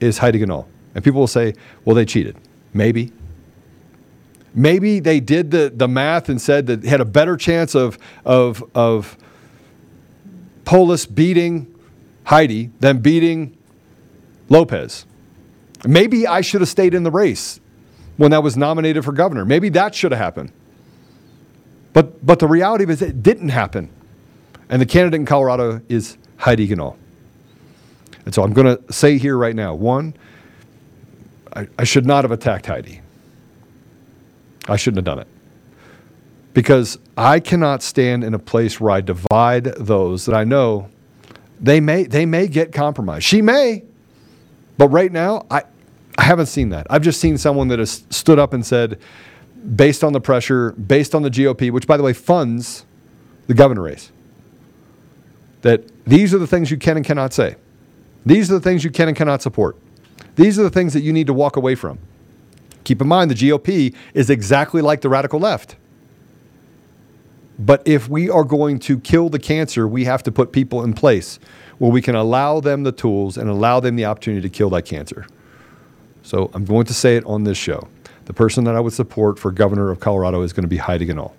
is 0.00 0.18
Heidi 0.18 0.40
Ganahl. 0.40 0.66
And 0.94 1.02
people 1.02 1.20
will 1.20 1.26
say, 1.26 1.54
well, 1.84 1.94
they 1.94 2.04
cheated. 2.04 2.36
Maybe. 2.72 3.12
Maybe 4.54 5.00
they 5.00 5.20
did 5.20 5.50
the, 5.50 5.72
the 5.74 5.88
math 5.88 6.28
and 6.28 6.40
said 6.40 6.66
that 6.66 6.84
had 6.84 7.00
a 7.00 7.04
better 7.04 7.36
chance 7.36 7.74
of, 7.74 7.98
of, 8.24 8.62
of 8.74 9.16
Polis 10.64 11.06
beating 11.06 11.72
Heidi 12.24 12.70
than 12.80 12.98
beating 12.98 13.53
Lopez. 14.48 15.06
Maybe 15.86 16.26
I 16.26 16.40
should 16.40 16.60
have 16.60 16.68
stayed 16.68 16.94
in 16.94 17.02
the 17.02 17.10
race 17.10 17.60
when 18.16 18.32
I 18.32 18.38
was 18.38 18.56
nominated 18.56 19.04
for 19.04 19.12
governor. 19.12 19.44
Maybe 19.44 19.68
that 19.70 19.94
should 19.94 20.12
have 20.12 20.20
happened. 20.20 20.52
But, 21.92 22.24
but 22.24 22.38
the 22.38 22.48
reality 22.48 22.84
is 22.90 23.02
it 23.02 23.22
didn't 23.22 23.50
happen. 23.50 23.90
And 24.68 24.80
the 24.80 24.86
candidate 24.86 25.20
in 25.20 25.26
Colorado 25.26 25.80
is 25.88 26.16
Heidi 26.36 26.68
Ganahl. 26.68 26.96
And 28.24 28.34
so 28.34 28.42
I'm 28.42 28.52
going 28.52 28.76
to 28.76 28.92
say 28.92 29.18
here 29.18 29.36
right 29.36 29.54
now 29.54 29.74
one, 29.74 30.14
I, 31.54 31.68
I 31.78 31.84
should 31.84 32.06
not 32.06 32.24
have 32.24 32.32
attacked 32.32 32.66
Heidi. 32.66 33.00
I 34.66 34.76
shouldn't 34.76 34.98
have 34.98 35.04
done 35.04 35.18
it. 35.20 35.28
Because 36.54 36.98
I 37.16 37.40
cannot 37.40 37.82
stand 37.82 38.24
in 38.24 38.32
a 38.32 38.38
place 38.38 38.80
where 38.80 38.92
I 38.92 39.00
divide 39.00 39.64
those 39.64 40.24
that 40.26 40.34
I 40.34 40.44
know 40.44 40.88
they 41.60 41.80
may, 41.80 42.04
they 42.04 42.26
may 42.26 42.48
get 42.48 42.72
compromised. 42.72 43.24
She 43.24 43.42
may. 43.42 43.84
But 44.76 44.88
right 44.88 45.12
now, 45.12 45.46
I, 45.50 45.62
I 46.18 46.24
haven't 46.24 46.46
seen 46.46 46.70
that. 46.70 46.86
I've 46.90 47.02
just 47.02 47.20
seen 47.20 47.38
someone 47.38 47.68
that 47.68 47.78
has 47.78 48.04
stood 48.10 48.38
up 48.38 48.52
and 48.52 48.64
said, 48.64 48.98
based 49.76 50.04
on 50.04 50.12
the 50.12 50.20
pressure, 50.20 50.72
based 50.72 51.14
on 51.14 51.22
the 51.22 51.30
GOP, 51.30 51.70
which, 51.70 51.86
by 51.86 51.96
the 51.96 52.02
way, 52.02 52.12
funds 52.12 52.84
the 53.46 53.54
governor 53.54 53.82
race, 53.82 54.10
that 55.62 55.84
these 56.04 56.34
are 56.34 56.38
the 56.38 56.46
things 56.46 56.70
you 56.70 56.76
can 56.76 56.96
and 56.96 57.06
cannot 57.06 57.32
say. 57.32 57.56
These 58.26 58.50
are 58.50 58.54
the 58.54 58.60
things 58.60 58.84
you 58.84 58.90
can 58.90 59.08
and 59.08 59.16
cannot 59.16 59.42
support. 59.42 59.76
These 60.36 60.58
are 60.58 60.62
the 60.62 60.70
things 60.70 60.92
that 60.94 61.02
you 61.02 61.12
need 61.12 61.26
to 61.26 61.34
walk 61.34 61.56
away 61.56 61.74
from. 61.74 61.98
Keep 62.84 63.00
in 63.00 63.08
mind, 63.08 63.30
the 63.30 63.34
GOP 63.34 63.94
is 64.12 64.28
exactly 64.28 64.82
like 64.82 65.00
the 65.00 65.08
radical 65.08 65.40
left. 65.40 65.76
But 67.58 67.82
if 67.86 68.08
we 68.08 68.28
are 68.28 68.44
going 68.44 68.78
to 68.80 68.98
kill 68.98 69.28
the 69.28 69.38
cancer, 69.38 69.86
we 69.86 70.04
have 70.04 70.22
to 70.24 70.32
put 70.32 70.52
people 70.52 70.82
in 70.82 70.92
place 70.92 71.38
where 71.78 71.90
we 71.90 72.00
can 72.00 72.14
allow 72.14 72.60
them 72.60 72.82
the 72.82 72.92
tools 72.92 73.36
and 73.36 73.48
allow 73.48 73.80
them 73.80 73.96
the 73.96 74.04
opportunity 74.04 74.42
to 74.42 74.48
kill 74.48 74.70
that 74.70 74.82
cancer. 74.82 75.26
So 76.22 76.50
I'm 76.54 76.64
going 76.64 76.86
to 76.86 76.94
say 76.94 77.16
it 77.16 77.24
on 77.26 77.44
this 77.44 77.58
show. 77.58 77.88
The 78.24 78.32
person 78.32 78.64
that 78.64 78.74
I 78.74 78.80
would 78.80 78.92
support 78.92 79.38
for 79.38 79.50
governor 79.50 79.90
of 79.90 80.00
Colorado 80.00 80.42
is 80.42 80.52
going 80.52 80.62
to 80.62 80.68
be 80.68 80.78
Heidi 80.78 81.06
Ganahl. 81.06 81.32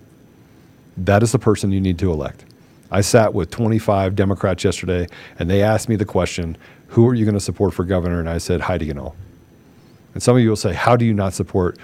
That 0.96 1.22
is 1.22 1.32
the 1.32 1.38
person 1.38 1.72
you 1.72 1.80
need 1.80 1.98
to 1.98 2.12
elect. 2.12 2.44
I 2.90 3.00
sat 3.00 3.34
with 3.34 3.50
25 3.50 4.14
Democrats 4.14 4.62
yesterday, 4.62 5.08
and 5.38 5.50
they 5.50 5.62
asked 5.62 5.88
me 5.88 5.96
the 5.96 6.04
question, 6.04 6.56
"Who 6.88 7.06
are 7.08 7.14
you 7.14 7.24
going 7.24 7.34
to 7.34 7.40
support 7.40 7.74
for 7.74 7.84
governor?" 7.84 8.20
And 8.20 8.28
I 8.28 8.38
said 8.38 8.60
Heidi 8.60 8.86
Ganahl. 8.86 9.14
And 10.14 10.22
some 10.22 10.36
of 10.36 10.42
you 10.42 10.48
will 10.48 10.56
say, 10.56 10.72
"How 10.72 10.96
do 10.96 11.04
you 11.04 11.12
not 11.12 11.34
support 11.34 11.78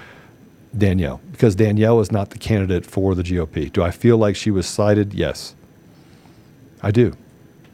Danielle?" 0.78 1.20
Because 1.32 1.56
Danielle 1.56 2.00
is 2.00 2.12
not 2.12 2.30
the 2.30 2.38
candidate 2.38 2.86
for 2.86 3.16
the 3.16 3.24
GOP. 3.24 3.68
Do 3.72 3.82
I 3.82 3.90
feel 3.90 4.16
like 4.16 4.36
she 4.36 4.52
was 4.52 4.66
slighted? 4.66 5.12
Yes, 5.12 5.56
I 6.80 6.92
do. 6.92 7.14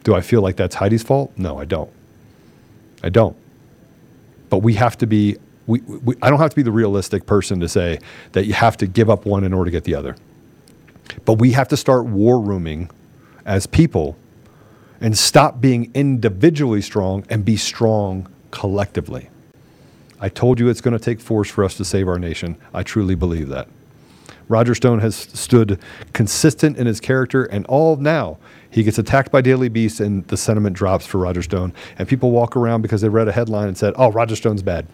Do 0.03 0.15
I 0.15 0.21
feel 0.21 0.41
like 0.41 0.55
that's 0.55 0.75
Heidi's 0.75 1.03
fault? 1.03 1.31
No, 1.37 1.59
I 1.59 1.65
don't. 1.65 1.91
I 3.03 3.09
don't. 3.09 3.35
But 4.49 4.59
we 4.59 4.73
have 4.75 4.97
to 4.99 5.07
be, 5.07 5.37
we, 5.67 5.79
we, 5.81 6.15
I 6.21 6.29
don't 6.29 6.39
have 6.39 6.49
to 6.49 6.55
be 6.55 6.63
the 6.63 6.71
realistic 6.71 7.25
person 7.25 7.59
to 7.59 7.69
say 7.69 7.99
that 8.31 8.45
you 8.45 8.53
have 8.53 8.77
to 8.77 8.87
give 8.87 9.09
up 9.09 9.25
one 9.25 9.43
in 9.43 9.53
order 9.53 9.69
to 9.69 9.71
get 9.71 9.83
the 9.83 9.95
other. 9.95 10.15
But 11.25 11.33
we 11.33 11.51
have 11.51 11.67
to 11.69 11.77
start 11.77 12.05
war 12.05 12.39
rooming 12.39 12.89
as 13.45 13.67
people 13.67 14.17
and 15.01 15.17
stop 15.17 15.61
being 15.61 15.91
individually 15.93 16.81
strong 16.81 17.25
and 17.29 17.45
be 17.45 17.57
strong 17.57 18.27
collectively. 18.51 19.29
I 20.19 20.29
told 20.29 20.59
you 20.59 20.67
it's 20.67 20.81
going 20.81 20.97
to 20.97 21.03
take 21.03 21.21
force 21.21 21.49
for 21.49 21.63
us 21.63 21.75
to 21.77 21.85
save 21.85 22.07
our 22.07 22.19
nation. 22.19 22.57
I 22.73 22.83
truly 22.83 23.15
believe 23.15 23.47
that. 23.49 23.69
Roger 24.49 24.75
Stone 24.75 24.99
has 24.99 25.15
stood 25.15 25.79
consistent 26.11 26.75
in 26.77 26.87
his 26.87 26.99
character, 26.99 27.45
and 27.45 27.65
all 27.67 27.95
now 27.95 28.39
he 28.69 28.83
gets 28.83 28.97
attacked 28.97 29.31
by 29.31 29.41
Daily 29.41 29.69
Beast, 29.69 29.99
and 29.99 30.25
the 30.27 30.37
sentiment 30.37 30.75
drops 30.75 31.05
for 31.05 31.17
Roger 31.17 31.41
Stone. 31.41 31.73
And 31.97 32.07
people 32.07 32.31
walk 32.31 32.55
around 32.55 32.81
because 32.81 33.01
they 33.01 33.09
read 33.09 33.27
a 33.27 33.31
headline 33.31 33.67
and 33.67 33.77
said, 33.77 33.93
"Oh, 33.97 34.11
Roger 34.11 34.35
Stone's 34.35 34.61
bad." 34.61 34.85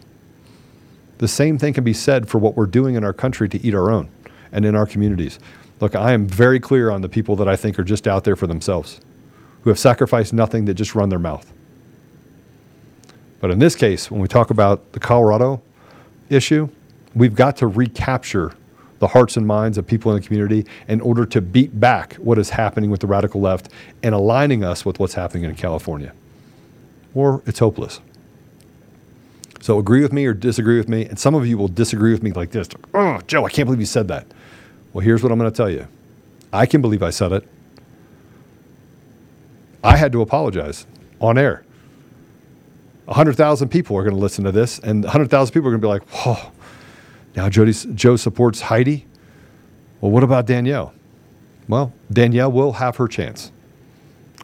The 1.18 1.28
same 1.28 1.58
thing 1.58 1.72
can 1.72 1.84
be 1.84 1.92
said 1.92 2.28
for 2.28 2.38
what 2.38 2.56
we're 2.56 2.66
doing 2.66 2.94
in 2.94 3.04
our 3.04 3.12
country 3.12 3.48
to 3.48 3.64
eat 3.64 3.74
our 3.74 3.90
own 3.90 4.08
and 4.52 4.64
in 4.64 4.74
our 4.74 4.86
communities. 4.86 5.38
Look, 5.80 5.94
I 5.94 6.12
am 6.12 6.26
very 6.26 6.60
clear 6.60 6.90
on 6.90 7.02
the 7.02 7.08
people 7.08 7.36
that 7.36 7.48
I 7.48 7.56
think 7.56 7.78
are 7.78 7.84
just 7.84 8.06
out 8.06 8.24
there 8.24 8.36
for 8.36 8.46
themselves, 8.46 9.00
who 9.62 9.70
have 9.70 9.78
sacrificed 9.78 10.32
nothing 10.32 10.64
that 10.66 10.74
just 10.74 10.94
run 10.94 11.08
their 11.08 11.18
mouth. 11.18 11.52
But 13.40 13.50
in 13.50 13.58
this 13.58 13.74
case, 13.74 14.10
when 14.10 14.20
we 14.20 14.28
talk 14.28 14.50
about 14.50 14.92
the 14.92 15.00
Colorado 15.00 15.60
issue, 16.30 16.68
we've 17.14 17.34
got 17.34 17.56
to 17.58 17.66
recapture 17.66 18.52
the 18.98 19.08
hearts 19.08 19.36
and 19.36 19.46
minds 19.46 19.78
of 19.78 19.86
people 19.86 20.12
in 20.12 20.20
the 20.20 20.26
community 20.26 20.66
in 20.88 21.00
order 21.00 21.26
to 21.26 21.40
beat 21.40 21.78
back 21.78 22.14
what 22.14 22.38
is 22.38 22.50
happening 22.50 22.90
with 22.90 23.00
the 23.00 23.06
radical 23.06 23.40
left 23.40 23.68
and 24.02 24.14
aligning 24.14 24.64
us 24.64 24.84
with 24.84 24.98
what's 24.98 25.14
happening 25.14 25.44
in 25.44 25.54
California. 25.54 26.12
Or 27.14 27.42
it's 27.46 27.58
hopeless. 27.58 28.00
So 29.60 29.78
agree 29.78 30.02
with 30.02 30.12
me 30.12 30.26
or 30.26 30.34
disagree 30.34 30.78
with 30.78 30.88
me. 30.88 31.06
And 31.06 31.18
some 31.18 31.34
of 31.34 31.46
you 31.46 31.58
will 31.58 31.68
disagree 31.68 32.12
with 32.12 32.22
me 32.22 32.32
like 32.32 32.50
this. 32.50 32.68
Oh, 32.94 33.20
Joe, 33.26 33.44
I 33.44 33.50
can't 33.50 33.66
believe 33.66 33.80
you 33.80 33.86
said 33.86 34.08
that. 34.08 34.26
Well, 34.92 35.04
here's 35.04 35.22
what 35.22 35.32
I'm 35.32 35.38
going 35.38 35.50
to 35.50 35.56
tell 35.56 35.70
you. 35.70 35.88
I 36.52 36.66
can 36.66 36.80
believe 36.80 37.02
I 37.02 37.10
said 37.10 37.32
it. 37.32 37.46
I 39.82 39.96
had 39.96 40.12
to 40.12 40.22
apologize 40.22 40.86
on 41.20 41.36
air. 41.36 41.64
100,000 43.06 43.68
people 43.68 43.96
are 43.96 44.02
going 44.02 44.14
to 44.14 44.20
listen 44.20 44.44
to 44.44 44.52
this, 44.52 44.78
and 44.80 45.04
100,000 45.04 45.52
people 45.52 45.68
are 45.68 45.76
going 45.76 45.80
to 45.80 45.84
be 45.84 45.88
like, 45.88 46.08
whoa, 46.10 46.50
now 47.36 47.48
Jody's, 47.48 47.84
Joe 47.94 48.16
supports 48.16 48.62
Heidi. 48.62 49.06
Well, 50.00 50.10
what 50.10 50.24
about 50.24 50.46
Danielle? 50.46 50.92
Well, 51.68 51.92
Danielle 52.10 52.50
will 52.50 52.72
have 52.72 52.96
her 52.96 53.06
chance. 53.06 53.52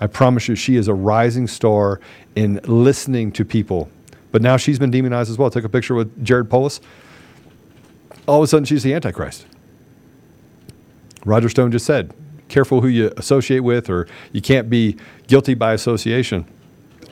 I 0.01 0.07
promise 0.07 0.49
you, 0.49 0.55
she 0.55 0.77
is 0.77 0.89
a 0.89 0.95
rising 0.95 1.47
star 1.47 2.01
in 2.35 2.61
listening 2.65 3.33
to 3.33 3.45
people. 3.45 3.91
But 4.31 4.43
now 4.43 4.57
she's 4.57 4.79
been 4.79 4.91
demonized 4.91 5.31
as 5.31 5.39
well. 5.39 5.51
Took 5.51 5.65
a 5.65 5.69
picture 5.69 5.95
with 5.95 6.25
Jared 6.25 6.51
Polis. 6.51 6.81
All 8.27 8.41
of 8.41 8.45
a 8.45 8.47
sudden, 8.47 8.65
she's 8.65 8.83
the 8.83 8.95
Antichrist. 8.95 9.47
Roger 11.25 11.49
Stone 11.49 11.71
just 11.71 11.87
said, 11.87 12.13
careful 12.49 12.81
who 12.81 12.89
you 12.89 13.13
associate 13.17 13.61
with, 13.61 13.89
or 13.89 14.09
you 14.33 14.43
can't 14.43 14.69
be 14.69 14.97
guilty 15.27 15.55
by 15.55 15.73
association. 15.73 16.47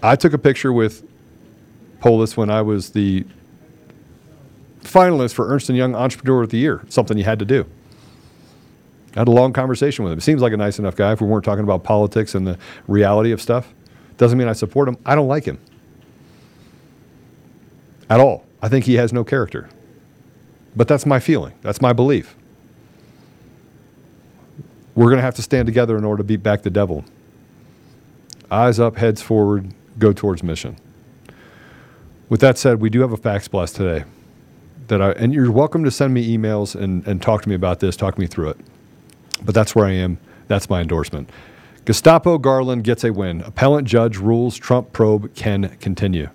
I 0.03 0.17
took 0.17 0.33
a 0.33 0.39
picture 0.39 0.73
with 0.73 1.07
Polis 2.01 2.37
when 2.37 2.51
I 2.51 2.63
was 2.63 2.91
the 2.91 3.25
finalist 4.83 5.35
for 5.35 5.49
Ernst 5.49 5.69
& 5.69 5.71
Young 5.71 5.95
Entrepreneur 5.95 6.43
of 6.43 6.51
the 6.51 6.59
Year, 6.59 6.83
something 6.89 7.17
you 7.17 7.25
had 7.25 7.39
to 7.39 7.45
do. 7.45 7.67
I 9.15 9.21
had 9.21 9.29
a 9.29 9.33
long 9.33 9.53
conversation 9.53 10.05
with 10.05 10.13
him. 10.13 10.21
Seems 10.21 10.41
like 10.41 10.53
a 10.53 10.57
nice 10.57 10.79
enough 10.79 10.97
guy 10.97 11.13
if 11.13 11.21
we 11.21 11.27
weren't 11.27 11.45
talking 11.45 11.65
about 11.65 11.83
politics 11.83 12.35
and 12.35 12.47
the 12.47 12.59
reality 12.87 13.33
of 13.33 13.43
stuff. 13.43 13.73
Doesn't 14.17 14.39
mean 14.39 14.49
I 14.49 14.53
support 14.53 14.89
him. 14.89 14.97
I 15.05 15.15
don't 15.15 15.29
like 15.29 15.45
him 15.45 15.59
at 18.09 18.21
all. 18.21 18.45
I 18.61 18.69
think 18.69 18.85
he 18.85 18.95
has 18.95 19.13
no 19.13 19.25
character. 19.25 19.71
But 20.77 20.89
that's 20.89 21.07
my 21.07 21.19
feeling. 21.19 21.55
That's 21.63 21.81
my 21.81 21.93
belief. 21.93 22.37
We're 24.95 25.07
going 25.07 25.17
to 25.17 25.23
have 25.23 25.37
to 25.37 25.43
stand 25.43 25.67
together 25.67 25.97
in 25.97 26.05
order 26.05 26.19
to 26.19 26.25
beat 26.25 26.43
back 26.43 26.63
the 26.63 26.71
devil. 26.71 27.05
Eyes 28.51 28.79
up, 28.79 28.97
heads 28.97 29.23
forward, 29.23 29.73
go 29.99 30.13
towards 30.13 30.43
mission. 30.43 30.77
With 32.29 32.41
that 32.41 32.59
said, 32.59 32.81
we 32.81 32.91
do 32.91 33.01
have 33.01 33.13
a 33.13 33.17
fax 33.17 33.49
blast 33.49 33.77
today. 33.77 34.05
That 34.91 35.01
I, 35.01 35.13
and 35.13 35.33
you're 35.33 35.53
welcome 35.53 35.85
to 35.85 35.91
send 35.93 36.13
me 36.13 36.37
emails 36.37 36.75
and, 36.75 37.07
and 37.07 37.23
talk 37.23 37.43
to 37.43 37.49
me 37.49 37.55
about 37.55 37.79
this, 37.79 37.97
talk 37.97 38.19
me 38.19 38.27
through 38.27 38.51
it. 38.51 38.57
But 39.41 39.55
that's 39.55 39.73
where 39.73 39.87
I 39.87 39.93
am. 39.93 40.19
That's 40.49 40.69
my 40.69 40.81
endorsement. 40.81 41.31
Gestapo 41.85 42.39
Garland 42.39 42.83
gets 42.83 43.05
a 43.05 43.13
win. 43.13 43.41
Appellant 43.43 43.87
judge 43.87 44.17
rules 44.17 44.57
Trump 44.57 44.93
probe 44.93 45.33
can 45.37 45.77
continue. 45.79 46.29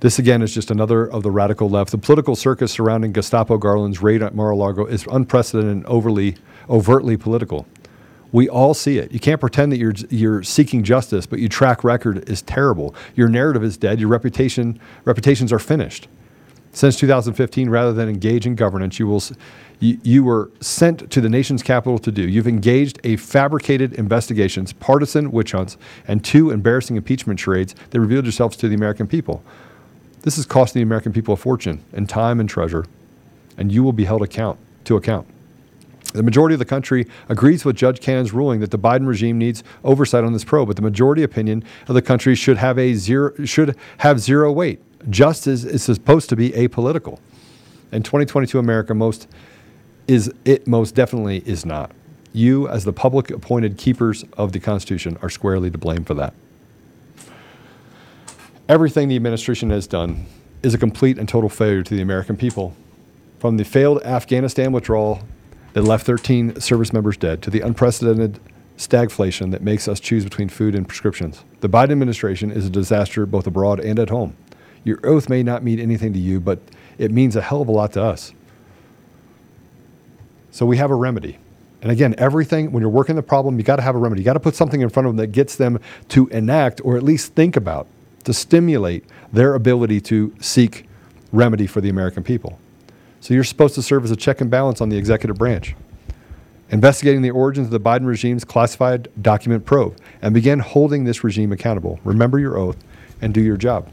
This 0.00 0.18
again 0.18 0.40
is 0.40 0.54
just 0.54 0.70
another 0.70 1.04
of 1.04 1.22
the 1.22 1.30
radical 1.30 1.68
left. 1.68 1.90
The 1.90 1.98
political 1.98 2.34
circus 2.34 2.72
surrounding 2.72 3.12
Gestapo 3.12 3.58
Garland's 3.58 4.00
raid 4.00 4.22
at 4.22 4.34
Mar-a-Lago 4.34 4.86
is 4.86 5.06
unprecedented 5.10 5.72
and 5.72 5.84
overly, 5.84 6.36
overtly 6.70 7.18
political. 7.18 7.66
We 8.32 8.48
all 8.48 8.72
see 8.72 8.96
it. 8.96 9.12
You 9.12 9.20
can't 9.20 9.40
pretend 9.40 9.72
that 9.72 9.78
you're 9.78 9.92
you're 10.08 10.42
seeking 10.42 10.82
justice, 10.82 11.26
but 11.26 11.38
your 11.38 11.50
track 11.50 11.84
record 11.84 12.26
is 12.30 12.40
terrible. 12.40 12.94
Your 13.14 13.28
narrative 13.28 13.62
is 13.62 13.76
dead. 13.76 14.00
Your 14.00 14.08
reputation 14.08 14.80
reputations 15.04 15.52
are 15.52 15.58
finished. 15.58 16.08
Since 16.74 16.96
2015, 16.98 17.70
rather 17.70 17.92
than 17.92 18.08
engage 18.08 18.46
in 18.46 18.56
governance, 18.56 18.98
you 18.98 19.06
will 19.06 19.22
you, 19.78 19.98
you 20.02 20.24
were 20.24 20.50
sent 20.60 21.08
to 21.10 21.20
the 21.20 21.28
nation's 21.28 21.62
capital 21.62 21.98
to 22.00 22.10
do. 22.10 22.28
You've 22.28 22.48
engaged 22.48 23.00
a 23.04 23.16
fabricated 23.16 23.92
investigations, 23.92 24.72
partisan 24.72 25.30
witch 25.30 25.52
hunts, 25.52 25.76
and 26.08 26.24
two 26.24 26.50
embarrassing 26.50 26.96
impeachment 26.96 27.38
charades 27.38 27.76
that 27.90 28.00
revealed 28.00 28.24
yourselves 28.24 28.56
to 28.58 28.68
the 28.68 28.74
American 28.74 29.06
people. 29.06 29.42
This 30.22 30.36
is 30.36 30.46
costing 30.46 30.80
the 30.80 30.84
American 30.84 31.12
people 31.12 31.34
a 31.34 31.36
fortune 31.36 31.84
and 31.92 32.08
time 32.08 32.40
and 32.40 32.48
treasure, 32.48 32.86
and 33.56 33.70
you 33.70 33.84
will 33.84 33.92
be 33.92 34.04
held 34.04 34.22
account 34.22 34.58
to 34.84 34.96
account. 34.96 35.28
The 36.12 36.22
majority 36.24 36.54
of 36.54 36.58
the 36.58 36.64
country 36.64 37.06
agrees 37.28 37.64
with 37.64 37.76
Judge 37.76 38.00
Cannon's 38.00 38.32
ruling 38.32 38.60
that 38.60 38.70
the 38.72 38.78
Biden 38.78 39.06
regime 39.06 39.38
needs 39.38 39.62
oversight 39.84 40.24
on 40.24 40.32
this 40.32 40.44
probe, 40.44 40.68
but 40.68 40.76
the 40.76 40.82
majority 40.82 41.22
opinion 41.22 41.62
of 41.86 41.94
the 41.94 42.02
country 42.02 42.34
should 42.34 42.56
have 42.56 42.78
a 42.78 42.94
zero 42.94 43.32
should 43.44 43.76
have 43.98 44.18
zero 44.18 44.50
weight. 44.50 44.80
Justice 45.10 45.64
is 45.64 45.82
supposed 45.82 46.28
to 46.30 46.36
be 46.36 46.50
apolitical. 46.50 47.18
In 47.92 48.02
2022 48.02 48.58
America, 48.58 48.94
most 48.94 49.28
is 50.06 50.32
it 50.44 50.66
most 50.66 50.94
definitely 50.94 51.42
is 51.46 51.64
not. 51.64 51.90
You, 52.32 52.68
as 52.68 52.84
the 52.84 52.92
public 52.92 53.30
appointed 53.30 53.78
keepers 53.78 54.24
of 54.36 54.52
the 54.52 54.60
Constitution, 54.60 55.16
are 55.22 55.30
squarely 55.30 55.70
to 55.70 55.78
blame 55.78 56.04
for 56.04 56.14
that. 56.14 56.34
Everything 58.68 59.08
the 59.08 59.16
administration 59.16 59.70
has 59.70 59.86
done 59.86 60.26
is 60.62 60.74
a 60.74 60.78
complete 60.78 61.18
and 61.18 61.28
total 61.28 61.48
failure 61.48 61.82
to 61.82 61.94
the 61.94 62.02
American 62.02 62.36
people. 62.36 62.74
From 63.38 63.56
the 63.58 63.64
failed 63.64 64.02
Afghanistan 64.02 64.72
withdrawal 64.72 65.20
that 65.74 65.82
left 65.82 66.06
13 66.06 66.60
service 66.60 66.92
members 66.92 67.16
dead 67.16 67.42
to 67.42 67.50
the 67.50 67.60
unprecedented 67.60 68.40
stagflation 68.78 69.50
that 69.52 69.62
makes 69.62 69.86
us 69.86 70.00
choose 70.00 70.24
between 70.24 70.48
food 70.48 70.74
and 70.74 70.88
prescriptions. 70.88 71.44
The 71.60 71.68
Biden 71.68 71.92
administration 71.92 72.50
is 72.50 72.66
a 72.66 72.70
disaster 72.70 73.26
both 73.26 73.46
abroad 73.46 73.80
and 73.80 73.98
at 73.98 74.10
home. 74.10 74.36
Your 74.84 75.00
oath 75.04 75.28
may 75.28 75.42
not 75.42 75.62
mean 75.62 75.80
anything 75.80 76.12
to 76.12 76.18
you, 76.18 76.40
but 76.40 76.60
it 76.98 77.10
means 77.10 77.34
a 77.36 77.40
hell 77.40 77.62
of 77.62 77.68
a 77.68 77.72
lot 77.72 77.92
to 77.94 78.02
us. 78.02 78.32
So 80.50 80.64
we 80.66 80.76
have 80.76 80.90
a 80.90 80.94
remedy. 80.94 81.38
And 81.82 81.90
again, 81.90 82.14
everything, 82.16 82.72
when 82.72 82.80
you're 82.80 82.90
working 82.90 83.16
the 83.16 83.22
problem, 83.22 83.58
you 83.58 83.64
got 83.64 83.76
to 83.76 83.82
have 83.82 83.94
a 83.94 83.98
remedy. 83.98 84.22
You 84.22 84.24
got 84.24 84.34
to 84.34 84.40
put 84.40 84.54
something 84.54 84.80
in 84.80 84.88
front 84.88 85.06
of 85.06 85.10
them 85.10 85.16
that 85.18 85.32
gets 85.32 85.56
them 85.56 85.80
to 86.10 86.28
enact 86.28 86.80
or 86.84 86.96
at 86.96 87.02
least 87.02 87.34
think 87.34 87.56
about, 87.56 87.86
to 88.24 88.32
stimulate 88.32 89.04
their 89.32 89.54
ability 89.54 90.00
to 90.02 90.34
seek 90.40 90.86
remedy 91.32 91.66
for 91.66 91.80
the 91.80 91.88
American 91.88 92.22
people. 92.22 92.58
So 93.20 93.34
you're 93.34 93.44
supposed 93.44 93.74
to 93.74 93.82
serve 93.82 94.04
as 94.04 94.10
a 94.10 94.16
check 94.16 94.40
and 94.40 94.50
balance 94.50 94.80
on 94.80 94.90
the 94.90 94.96
executive 94.96 95.36
branch. 95.36 95.74
Investigating 96.70 97.22
the 97.22 97.30
origins 97.30 97.66
of 97.66 97.70
the 97.70 97.80
Biden 97.80 98.06
regime's 98.06 98.44
classified 98.44 99.08
document 99.20 99.66
probe 99.66 99.98
and 100.22 100.32
begin 100.32 100.60
holding 100.60 101.04
this 101.04 101.22
regime 101.22 101.52
accountable. 101.52 102.00
Remember 102.04 102.38
your 102.38 102.56
oath 102.56 102.76
and 103.20 103.34
do 103.34 103.40
your 103.42 103.56
job. 103.56 103.90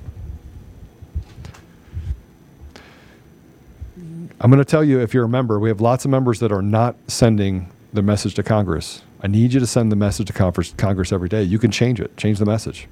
I'm 4.44 4.50
going 4.50 4.58
to 4.58 4.66
tell 4.66 4.84
you 4.84 5.00
if 5.00 5.14
you're 5.14 5.26
a 5.26 5.30
member, 5.30 5.60
we 5.60 5.70
have 5.70 5.82
lots 5.82 6.04
of 6.04 6.10
members 6.10 6.40
that 6.40 6.52
are 6.52 6.64
not 6.64 6.96
sending 7.08 7.72
the 7.94 8.02
message 8.02 8.34
to 8.36 8.44
Congress. 8.44 9.04
I 9.22 9.28
need 9.28 9.54
you 9.54 9.60
to 9.60 9.68
send 9.68 9.92
the 9.92 9.96
message 9.96 10.26
to 10.28 10.34
Congress 10.34 11.12
every 11.12 11.30
day. 11.30 11.44
You 11.44 11.60
can 11.60 11.70
change 11.70 12.02
it, 12.02 12.18
change 12.18 12.40
the 12.40 12.46
message. 12.46 12.88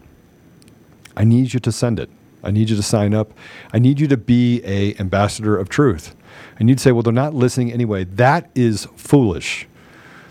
I 1.17 1.23
need 1.23 1.51
you 1.51 1.59
to 1.59 1.71
send 1.71 1.99
it. 1.99 2.11
I 2.43 2.51
need 2.51 2.69
you 2.69 2.75
to 2.75 2.83
sign 2.83 3.15
up. 3.15 3.33
I 3.73 3.79
need 3.79 3.99
you 3.99 4.07
to 4.09 4.15
be 4.15 4.61
a 4.63 4.95
ambassador 4.99 5.57
of 5.57 5.69
truth. 5.69 6.15
And 6.59 6.69
you'd 6.69 6.79
say, 6.79 6.91
well, 6.91 7.01
they're 7.01 7.11
not 7.11 7.33
listening 7.33 7.73
anyway. 7.73 8.03
That 8.03 8.51
is 8.53 8.87
foolish. 8.95 9.67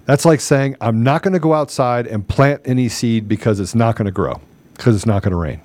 That's 0.04 0.24
like 0.24 0.40
saying, 0.40 0.76
I'm 0.80 1.02
not 1.02 1.22
going 1.22 1.34
to 1.34 1.40
go 1.40 1.52
outside 1.52 2.06
and 2.06 2.28
plant 2.28 2.62
any 2.64 2.88
seed 2.88 3.26
because 3.26 3.58
it's 3.58 3.74
not 3.74 3.96
going 3.96 4.06
to 4.06 4.12
grow, 4.12 4.40
because 4.74 4.94
it's 4.94 5.04
not 5.04 5.24
going 5.24 5.32
to 5.32 5.36
rain. 5.36 5.62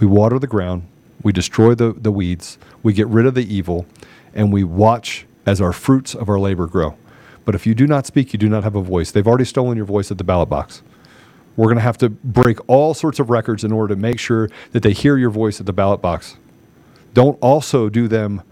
We 0.00 0.06
water 0.06 0.38
the 0.38 0.46
ground, 0.46 0.88
we 1.22 1.32
destroy 1.32 1.74
the, 1.74 1.92
the 1.92 2.10
weeds, 2.10 2.56
we 2.82 2.94
get 2.94 3.06
rid 3.08 3.26
of 3.26 3.34
the 3.34 3.54
evil, 3.54 3.86
and 4.34 4.52
we 4.52 4.64
watch 4.64 5.26
as 5.46 5.60
our 5.60 5.72
fruits 5.72 6.14
of 6.14 6.28
our 6.28 6.38
labor 6.38 6.66
grow. 6.66 6.96
But 7.44 7.54
if 7.54 7.66
you 7.66 7.74
do 7.74 7.86
not 7.86 8.06
speak, 8.06 8.32
you 8.32 8.38
do 8.38 8.48
not 8.48 8.64
have 8.64 8.76
a 8.76 8.82
voice. 8.82 9.10
They've 9.10 9.26
already 9.26 9.44
stolen 9.44 9.76
your 9.76 9.86
voice 9.86 10.10
at 10.10 10.18
the 10.18 10.24
ballot 10.24 10.48
box. 10.48 10.82
We're 11.56 11.66
going 11.66 11.76
to 11.76 11.82
have 11.82 11.98
to 11.98 12.08
break 12.08 12.58
all 12.68 12.94
sorts 12.94 13.18
of 13.18 13.28
records 13.28 13.64
in 13.64 13.72
order 13.72 13.94
to 13.94 14.00
make 14.00 14.18
sure 14.18 14.48
that 14.70 14.82
they 14.82 14.92
hear 14.92 15.18
your 15.18 15.30
voice 15.30 15.60
at 15.60 15.66
the 15.66 15.72
ballot 15.72 16.00
box. 16.00 16.36
Don't 17.14 17.38
also 17.40 17.88
do 17.88 18.08
them 18.08 18.42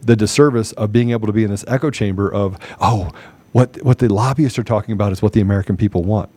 the 0.00 0.16
disservice 0.16 0.72
of 0.72 0.92
being 0.92 1.10
able 1.10 1.26
to 1.26 1.32
be 1.32 1.44
in 1.44 1.50
this 1.50 1.64
echo 1.68 1.90
chamber 1.90 2.32
of, 2.32 2.58
oh, 2.80 3.10
what, 3.52 3.82
what 3.82 3.98
the 3.98 4.08
lobbyists 4.08 4.58
are 4.58 4.64
talking 4.64 4.92
about 4.92 5.12
is 5.12 5.20
what 5.20 5.32
the 5.34 5.40
American 5.40 5.76
people 5.76 6.02
want. 6.02 6.30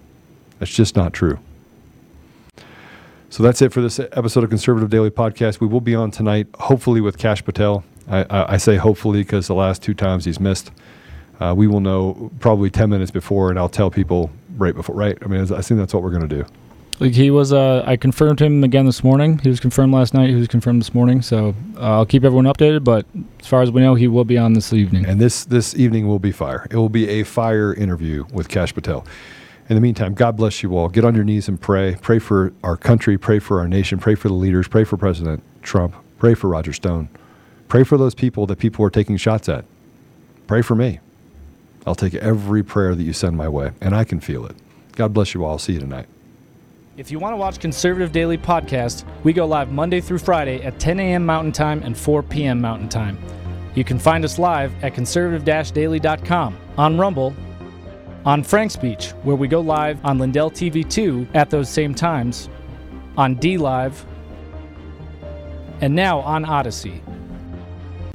That's 0.59 0.73
just 0.73 0.95
not 0.95 1.13
true. 1.13 1.39
So 3.29 3.41
that's 3.43 3.61
it 3.61 3.73
for 3.73 3.81
this 3.81 3.99
episode 3.99 4.43
of 4.43 4.49
Conservative 4.49 4.89
Daily 4.89 5.09
Podcast. 5.09 5.59
We 5.59 5.67
will 5.67 5.81
be 5.81 5.95
on 5.95 6.11
tonight, 6.11 6.47
hopefully 6.59 7.01
with 7.01 7.17
Kash 7.17 7.43
Patel. 7.43 7.83
I, 8.07 8.23
I, 8.23 8.53
I 8.53 8.57
say 8.57 8.75
hopefully 8.75 9.21
because 9.21 9.47
the 9.47 9.55
last 9.55 9.81
two 9.81 9.93
times 9.93 10.25
he's 10.25 10.39
missed. 10.39 10.71
Uh, 11.39 11.53
we 11.55 11.67
will 11.67 11.81
know 11.81 12.31
probably 12.39 12.69
10 12.69 12.89
minutes 12.89 13.11
before, 13.11 13.49
and 13.49 13.59
I'll 13.59 13.69
tell 13.69 13.91
people 13.91 14.29
right 14.57 14.73
before, 14.73 14.95
right? 14.95 15.17
I 15.21 15.27
mean, 15.27 15.41
I 15.41 15.61
think 15.61 15.79
that's 15.79 15.93
what 15.93 16.01
we're 16.01 16.11
going 16.11 16.27
to 16.27 16.43
do. 16.43 16.45
Like 16.99 17.11
he 17.11 17.29
was, 17.29 17.51
uh, 17.51 17.83
I 17.85 17.97
confirmed 17.97 18.41
him 18.41 18.63
again 18.63 18.85
this 18.85 19.03
morning. 19.03 19.39
He 19.39 19.49
was 19.49 19.59
confirmed 19.59 19.93
last 19.93 20.13
night. 20.13 20.29
He 20.29 20.35
was 20.35 20.47
confirmed 20.47 20.79
this 20.79 20.93
morning. 20.93 21.21
So 21.21 21.53
uh, 21.75 21.97
I'll 21.97 22.05
keep 22.05 22.23
everyone 22.23 22.45
updated. 22.45 22.85
But 22.85 23.05
as 23.41 23.47
far 23.47 23.61
as 23.61 23.69
we 23.69 23.81
know, 23.81 23.95
he 23.95 24.07
will 24.07 24.23
be 24.23 24.37
on 24.37 24.53
this 24.53 24.71
evening. 24.71 25.05
And 25.05 25.19
this 25.19 25.43
this 25.43 25.75
evening 25.75 26.07
will 26.07 26.19
be 26.19 26.31
fire. 26.31 26.67
It 26.71 26.77
will 26.77 26.89
be 26.89 27.09
a 27.09 27.23
fire 27.23 27.73
interview 27.73 28.23
with 28.31 28.47
Kash 28.47 28.73
Patel. 28.73 29.05
In 29.67 29.75
the 29.75 29.81
meantime, 29.81 30.13
God 30.13 30.37
bless 30.37 30.63
you 30.63 30.77
all. 30.77 30.87
Get 30.87 31.03
on 31.03 31.15
your 31.15 31.25
knees 31.25 31.49
and 31.49 31.59
pray. 31.59 31.97
Pray 32.01 32.19
for 32.19 32.53
our 32.63 32.77
country. 32.77 33.17
Pray 33.17 33.39
for 33.39 33.59
our 33.59 33.67
nation. 33.67 33.99
Pray 33.99 34.15
for 34.15 34.29
the 34.29 34.33
leaders. 34.35 34.67
Pray 34.69 34.85
for 34.85 34.95
President 34.95 35.43
Trump. 35.63 35.95
Pray 36.17 36.33
for 36.33 36.47
Roger 36.47 36.71
Stone. 36.71 37.09
Pray 37.67 37.83
for 37.83 37.97
those 37.97 38.15
people 38.15 38.45
that 38.47 38.59
people 38.59 38.85
are 38.85 38.89
taking 38.89 39.17
shots 39.17 39.49
at. 39.49 39.65
Pray 40.47 40.61
for 40.61 40.75
me. 40.75 40.99
I'll 41.85 41.95
take 41.95 42.15
every 42.15 42.63
prayer 42.63 42.95
that 42.95 43.03
you 43.03 43.13
send 43.13 43.37
my 43.37 43.47
way, 43.47 43.71
and 43.81 43.95
I 43.95 44.03
can 44.03 44.19
feel 44.19 44.45
it. 44.45 44.55
God 44.93 45.13
bless 45.13 45.33
you 45.33 45.43
all. 45.43 45.51
I'll 45.51 45.59
see 45.59 45.73
you 45.73 45.79
tonight. 45.79 46.07
If 46.97 47.11
you 47.11 47.19
want 47.19 47.33
to 47.33 47.37
watch 47.37 47.59
Conservative 47.59 48.11
Daily 48.11 48.37
Podcast, 48.37 49.03
we 49.23 49.33
go 49.33 49.45
live 49.45 49.71
Monday 49.71 49.99
through 49.99 50.19
Friday 50.19 50.63
at 50.63 50.79
10 50.79 50.99
a.m. 50.99 51.25
Mountain 51.25 51.51
Time 51.51 51.83
and 51.83 51.97
4 51.97 52.23
p.m. 52.23 52.61
Mountain 52.61 52.89
Time. 52.89 53.17
You 53.75 53.83
can 53.83 53.99
find 53.99 54.23
us 54.23 54.39
live 54.39 54.71
at 54.83 54.93
conservative-daily.com, 54.93 56.57
on 56.77 56.97
Rumble, 56.97 57.35
on 58.23 58.43
FrankSpeech, 58.43 59.11
where 59.25 59.35
we 59.35 59.49
go 59.49 59.59
live 59.59 60.03
on 60.05 60.17
Lindell 60.17 60.49
TV 60.49 60.89
2 60.89 61.27
at 61.33 61.49
those 61.49 61.69
same 61.69 61.93
times, 61.93 62.49
on 63.17 63.35
DLive, 63.35 64.05
and 65.81 65.93
now 65.93 66.21
on 66.21 66.45
Odysee. 66.45 67.01